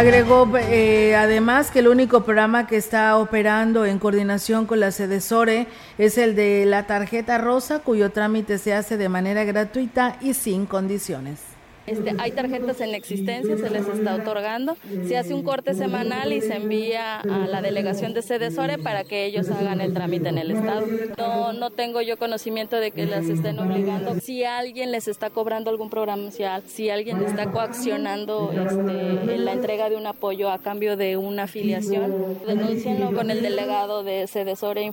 Agregó 0.00 0.50
eh, 0.56 1.14
además 1.14 1.70
que 1.70 1.80
el 1.80 1.88
único 1.88 2.24
programa 2.24 2.66
que 2.66 2.78
está 2.78 3.18
operando 3.18 3.84
en 3.84 3.98
coordinación 3.98 4.64
con 4.64 4.80
la 4.80 4.92
SEDESORE 4.92 5.66
es 5.98 6.16
el 6.16 6.34
de 6.34 6.64
la 6.64 6.86
tarjeta 6.86 7.36
rosa, 7.36 7.80
cuyo 7.80 8.10
trámite 8.10 8.56
se 8.56 8.72
hace 8.72 8.96
de 8.96 9.10
manera 9.10 9.44
gratuita 9.44 10.16
y 10.22 10.32
sin 10.32 10.64
condiciones. 10.64 11.49
Este, 11.90 12.14
hay 12.18 12.30
tarjetas 12.30 12.80
en 12.80 12.94
existencia, 12.94 13.56
se 13.56 13.68
les 13.68 13.88
está 13.88 14.14
otorgando. 14.14 14.76
Se 15.08 15.16
hace 15.16 15.34
un 15.34 15.42
corte 15.42 15.74
semanal 15.74 16.32
y 16.32 16.40
se 16.40 16.54
envía 16.54 17.18
a 17.18 17.46
la 17.48 17.60
delegación 17.62 18.14
de 18.14 18.22
Cedesore 18.22 18.78
para 18.78 19.02
que 19.02 19.26
ellos 19.26 19.50
hagan 19.50 19.80
el 19.80 19.92
trámite 19.92 20.28
en 20.28 20.38
el 20.38 20.52
Estado. 20.52 20.86
No, 21.18 21.52
no 21.52 21.70
tengo 21.70 22.00
yo 22.00 22.16
conocimiento 22.16 22.76
de 22.76 22.92
que 22.92 23.06
las 23.06 23.28
estén 23.28 23.58
obligando. 23.58 24.14
Si 24.20 24.44
alguien 24.44 24.92
les 24.92 25.08
está 25.08 25.30
cobrando 25.30 25.68
algún 25.68 25.90
programa 25.90 26.30
social, 26.30 26.62
si 26.66 26.90
alguien 26.90 27.24
está 27.24 27.50
coaccionando 27.50 28.52
este, 28.52 29.38
la 29.38 29.52
entrega 29.52 29.90
de 29.90 29.96
un 29.96 30.06
apoyo 30.06 30.50
a 30.50 30.60
cambio 30.60 30.96
de 30.96 31.16
una 31.16 31.44
afiliación, 31.44 32.38
denúncienlo 32.46 33.12
con 33.12 33.32
el 33.32 33.42
delegado 33.42 34.04
de 34.04 34.28
Cedesore. 34.28 34.92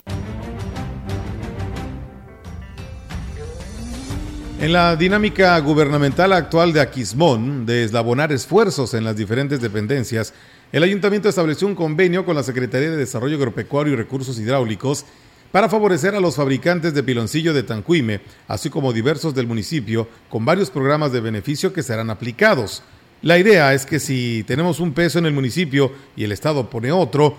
En 4.60 4.74
la 4.74 4.95
dinámica 4.95 5.60
gubernamental 5.60 6.34
actual 6.34 6.74
de 6.74 6.82
Aquismón, 6.82 7.68
de 7.68 7.84
eslabonar 7.84 8.32
esfuerzos 8.32 8.95
en 8.95 9.03
las 9.03 9.16
diferentes 9.16 9.62
dependencias, 9.62 10.34
el 10.72 10.82
ayuntamiento 10.82 11.30
estableció 11.30 11.68
un 11.68 11.76
convenio 11.76 12.26
con 12.26 12.36
la 12.36 12.41
Secretaría 12.41 12.89
de 12.89 12.97
Desarrollo 12.97 13.38
Agropecuario 13.38 13.93
y 13.93 13.95
Recursos 13.95 14.39
Hidráulicos 14.39 15.05
para 15.51 15.70
favorecer 15.70 16.16
a 16.16 16.20
los 16.20 16.38
fabricantes 16.38 16.95
de 16.95 17.03
piloncillo 17.03 17.53
de 17.53 17.62
Tancuime, 17.62 18.20
así 18.47 18.72
como 18.72 18.93
diversos 18.93 19.36
del 19.36 19.45
municipio, 19.45 20.08
con 20.28 20.43
varios 20.43 20.72
programas 20.72 21.12
de 21.12 21.22
beneficio 21.22 21.72
que 21.72 21.84
serán 21.84 22.10
aplicados. 22.10 22.82
La 23.22 23.38
idea 23.38 23.76
es 23.76 23.86
que 23.86 23.99
si 23.99 24.43
tenemos 24.47 24.80
un 24.80 24.91
peso 24.93 25.20
en 25.20 25.28
el 25.28 25.34
municipio 25.34 25.91
y 26.16 26.24
el 26.24 26.32
Estado 26.32 26.68
pone 26.68 26.91
otro, 26.91 27.38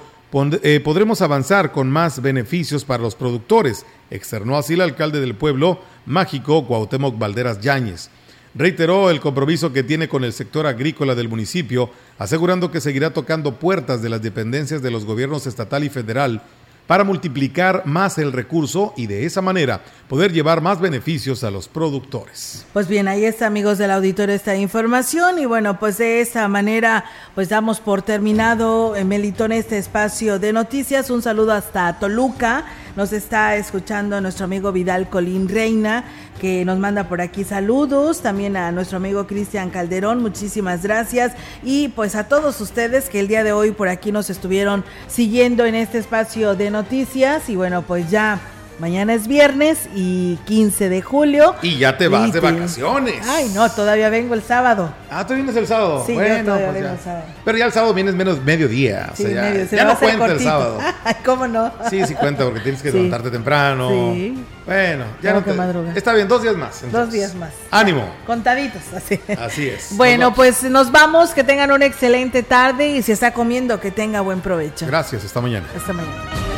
eh, 0.62 0.80
podremos 0.84 1.22
avanzar 1.22 1.72
con 1.72 1.90
más 1.90 2.20
beneficios 2.20 2.84
para 2.84 3.02
los 3.02 3.14
productores, 3.14 3.86
externó 4.10 4.56
así 4.56 4.74
el 4.74 4.82
alcalde 4.82 5.20
del 5.20 5.34
pueblo 5.34 5.80
mágico 6.08 6.66
Cuauhtémoc 6.66 7.18
Valderas 7.18 7.60
Yáñez. 7.60 8.10
Reiteró 8.54 9.10
el 9.10 9.20
compromiso 9.20 9.72
que 9.72 9.84
tiene 9.84 10.08
con 10.08 10.24
el 10.24 10.32
sector 10.32 10.66
agrícola 10.66 11.14
del 11.14 11.28
municipio, 11.28 11.90
asegurando 12.18 12.70
que 12.70 12.80
seguirá 12.80 13.12
tocando 13.12 13.60
puertas 13.60 14.02
de 14.02 14.08
las 14.08 14.22
dependencias 14.22 14.82
de 14.82 14.90
los 14.90 15.04
gobiernos 15.04 15.46
estatal 15.46 15.84
y 15.84 15.90
federal 15.90 16.42
para 16.88 17.04
multiplicar 17.04 17.82
más 17.84 18.16
el 18.16 18.32
recurso 18.32 18.94
y 18.96 19.06
de 19.06 19.26
esa 19.26 19.42
manera 19.42 19.82
poder 20.08 20.32
llevar 20.32 20.62
más 20.62 20.80
beneficios 20.80 21.44
a 21.44 21.50
los 21.50 21.68
productores. 21.68 22.64
Pues 22.72 22.88
bien, 22.88 23.06
ahí 23.08 23.26
está 23.26 23.46
amigos 23.46 23.76
del 23.76 23.90
auditorio 23.90 24.34
esta 24.34 24.56
información 24.56 25.38
y 25.38 25.44
bueno, 25.44 25.78
pues 25.78 25.98
de 25.98 26.22
esa 26.22 26.48
manera 26.48 27.04
pues 27.34 27.50
damos 27.50 27.80
por 27.80 28.00
terminado 28.00 28.96
en 28.96 29.06
Melitón 29.06 29.52
este 29.52 29.76
espacio 29.76 30.38
de 30.38 30.54
noticias. 30.54 31.10
Un 31.10 31.20
saludo 31.20 31.52
hasta 31.52 31.98
Toluca. 31.98 32.64
Nos 32.96 33.12
está 33.12 33.56
escuchando 33.56 34.20
nuestro 34.20 34.44
amigo 34.44 34.72
Vidal 34.72 35.08
Colín 35.08 35.48
Reina, 35.48 36.04
que 36.40 36.64
nos 36.64 36.78
manda 36.78 37.08
por 37.08 37.20
aquí 37.20 37.44
saludos. 37.44 38.20
También 38.20 38.56
a 38.56 38.72
nuestro 38.72 38.96
amigo 38.96 39.26
Cristian 39.26 39.70
Calderón, 39.70 40.20
muchísimas 40.20 40.82
gracias. 40.82 41.32
Y 41.62 41.88
pues 41.88 42.14
a 42.14 42.28
todos 42.28 42.60
ustedes 42.60 43.08
que 43.08 43.20
el 43.20 43.28
día 43.28 43.44
de 43.44 43.52
hoy 43.52 43.72
por 43.72 43.88
aquí 43.88 44.12
nos 44.12 44.30
estuvieron 44.30 44.84
siguiendo 45.06 45.64
en 45.64 45.74
este 45.74 45.98
espacio 45.98 46.54
de 46.54 46.70
noticias. 46.70 47.48
Y 47.48 47.56
bueno, 47.56 47.82
pues 47.82 48.10
ya 48.10 48.40
Mañana 48.78 49.14
es 49.14 49.26
viernes 49.26 49.88
y 49.94 50.36
15 50.44 50.88
de 50.88 51.02
julio. 51.02 51.56
Y 51.62 51.78
ya 51.78 51.98
te 51.98 52.06
vas 52.06 52.32
de 52.32 52.38
vacaciones. 52.38 53.26
Ay, 53.26 53.50
no, 53.52 53.68
todavía 53.70 54.08
vengo 54.08 54.34
el 54.34 54.42
sábado. 54.42 54.94
Ah, 55.10 55.26
tú 55.26 55.34
vienes 55.34 55.56
el 55.56 55.66
sábado. 55.66 56.04
Sí, 56.06 56.14
bueno, 56.14 56.44
todavía 56.44 56.66
pues 56.66 56.82
vengo 56.82 56.94
el 56.94 57.00
sábado. 57.00 57.24
Pero 57.44 57.58
ya 57.58 57.66
el 57.66 57.72
sábado 57.72 57.94
vienes 57.94 58.14
menos 58.14 58.40
mediodía. 58.44 59.10
O 59.12 59.16
sea, 59.16 59.30
ya, 59.30 59.64
ya 59.64 59.84
no 59.84 59.98
cuenta 59.98 60.26
el 60.26 60.40
sábado. 60.40 60.78
¿Cómo 61.24 61.48
no? 61.48 61.72
Sí, 61.90 62.04
sí 62.06 62.14
cuenta 62.14 62.44
porque 62.44 62.60
tienes 62.60 62.80
que 62.80 62.92
levantarte 62.92 63.30
temprano. 63.30 64.12
Sí. 64.14 64.44
Bueno, 64.64 65.06
ya 65.22 65.32
no 65.32 65.42
te... 65.42 65.98
Está 65.98 66.12
bien, 66.12 66.28
dos 66.28 66.42
días 66.42 66.54
más. 66.54 66.84
Dos 66.92 67.10
días 67.10 67.34
más. 67.34 67.52
Ánimo. 67.70 68.08
Contaditos, 68.26 68.82
así. 68.94 69.18
Así 69.38 69.68
es. 69.68 69.88
Bueno, 69.98 70.34
pues 70.34 70.62
nos 70.62 70.92
vamos. 70.92 71.30
Que 71.30 71.42
tengan 71.42 71.72
una 71.72 71.86
excelente 71.86 72.42
tarde 72.42 72.88
y 72.88 73.02
si 73.02 73.12
está 73.12 73.32
comiendo, 73.32 73.80
que 73.80 73.90
tenga 73.90 74.20
buen 74.20 74.40
provecho. 74.40 74.86
Gracias, 74.86 75.24
hasta 75.24 75.40
mañana. 75.40 75.66
Hasta 75.76 75.92
mañana. 75.92 76.57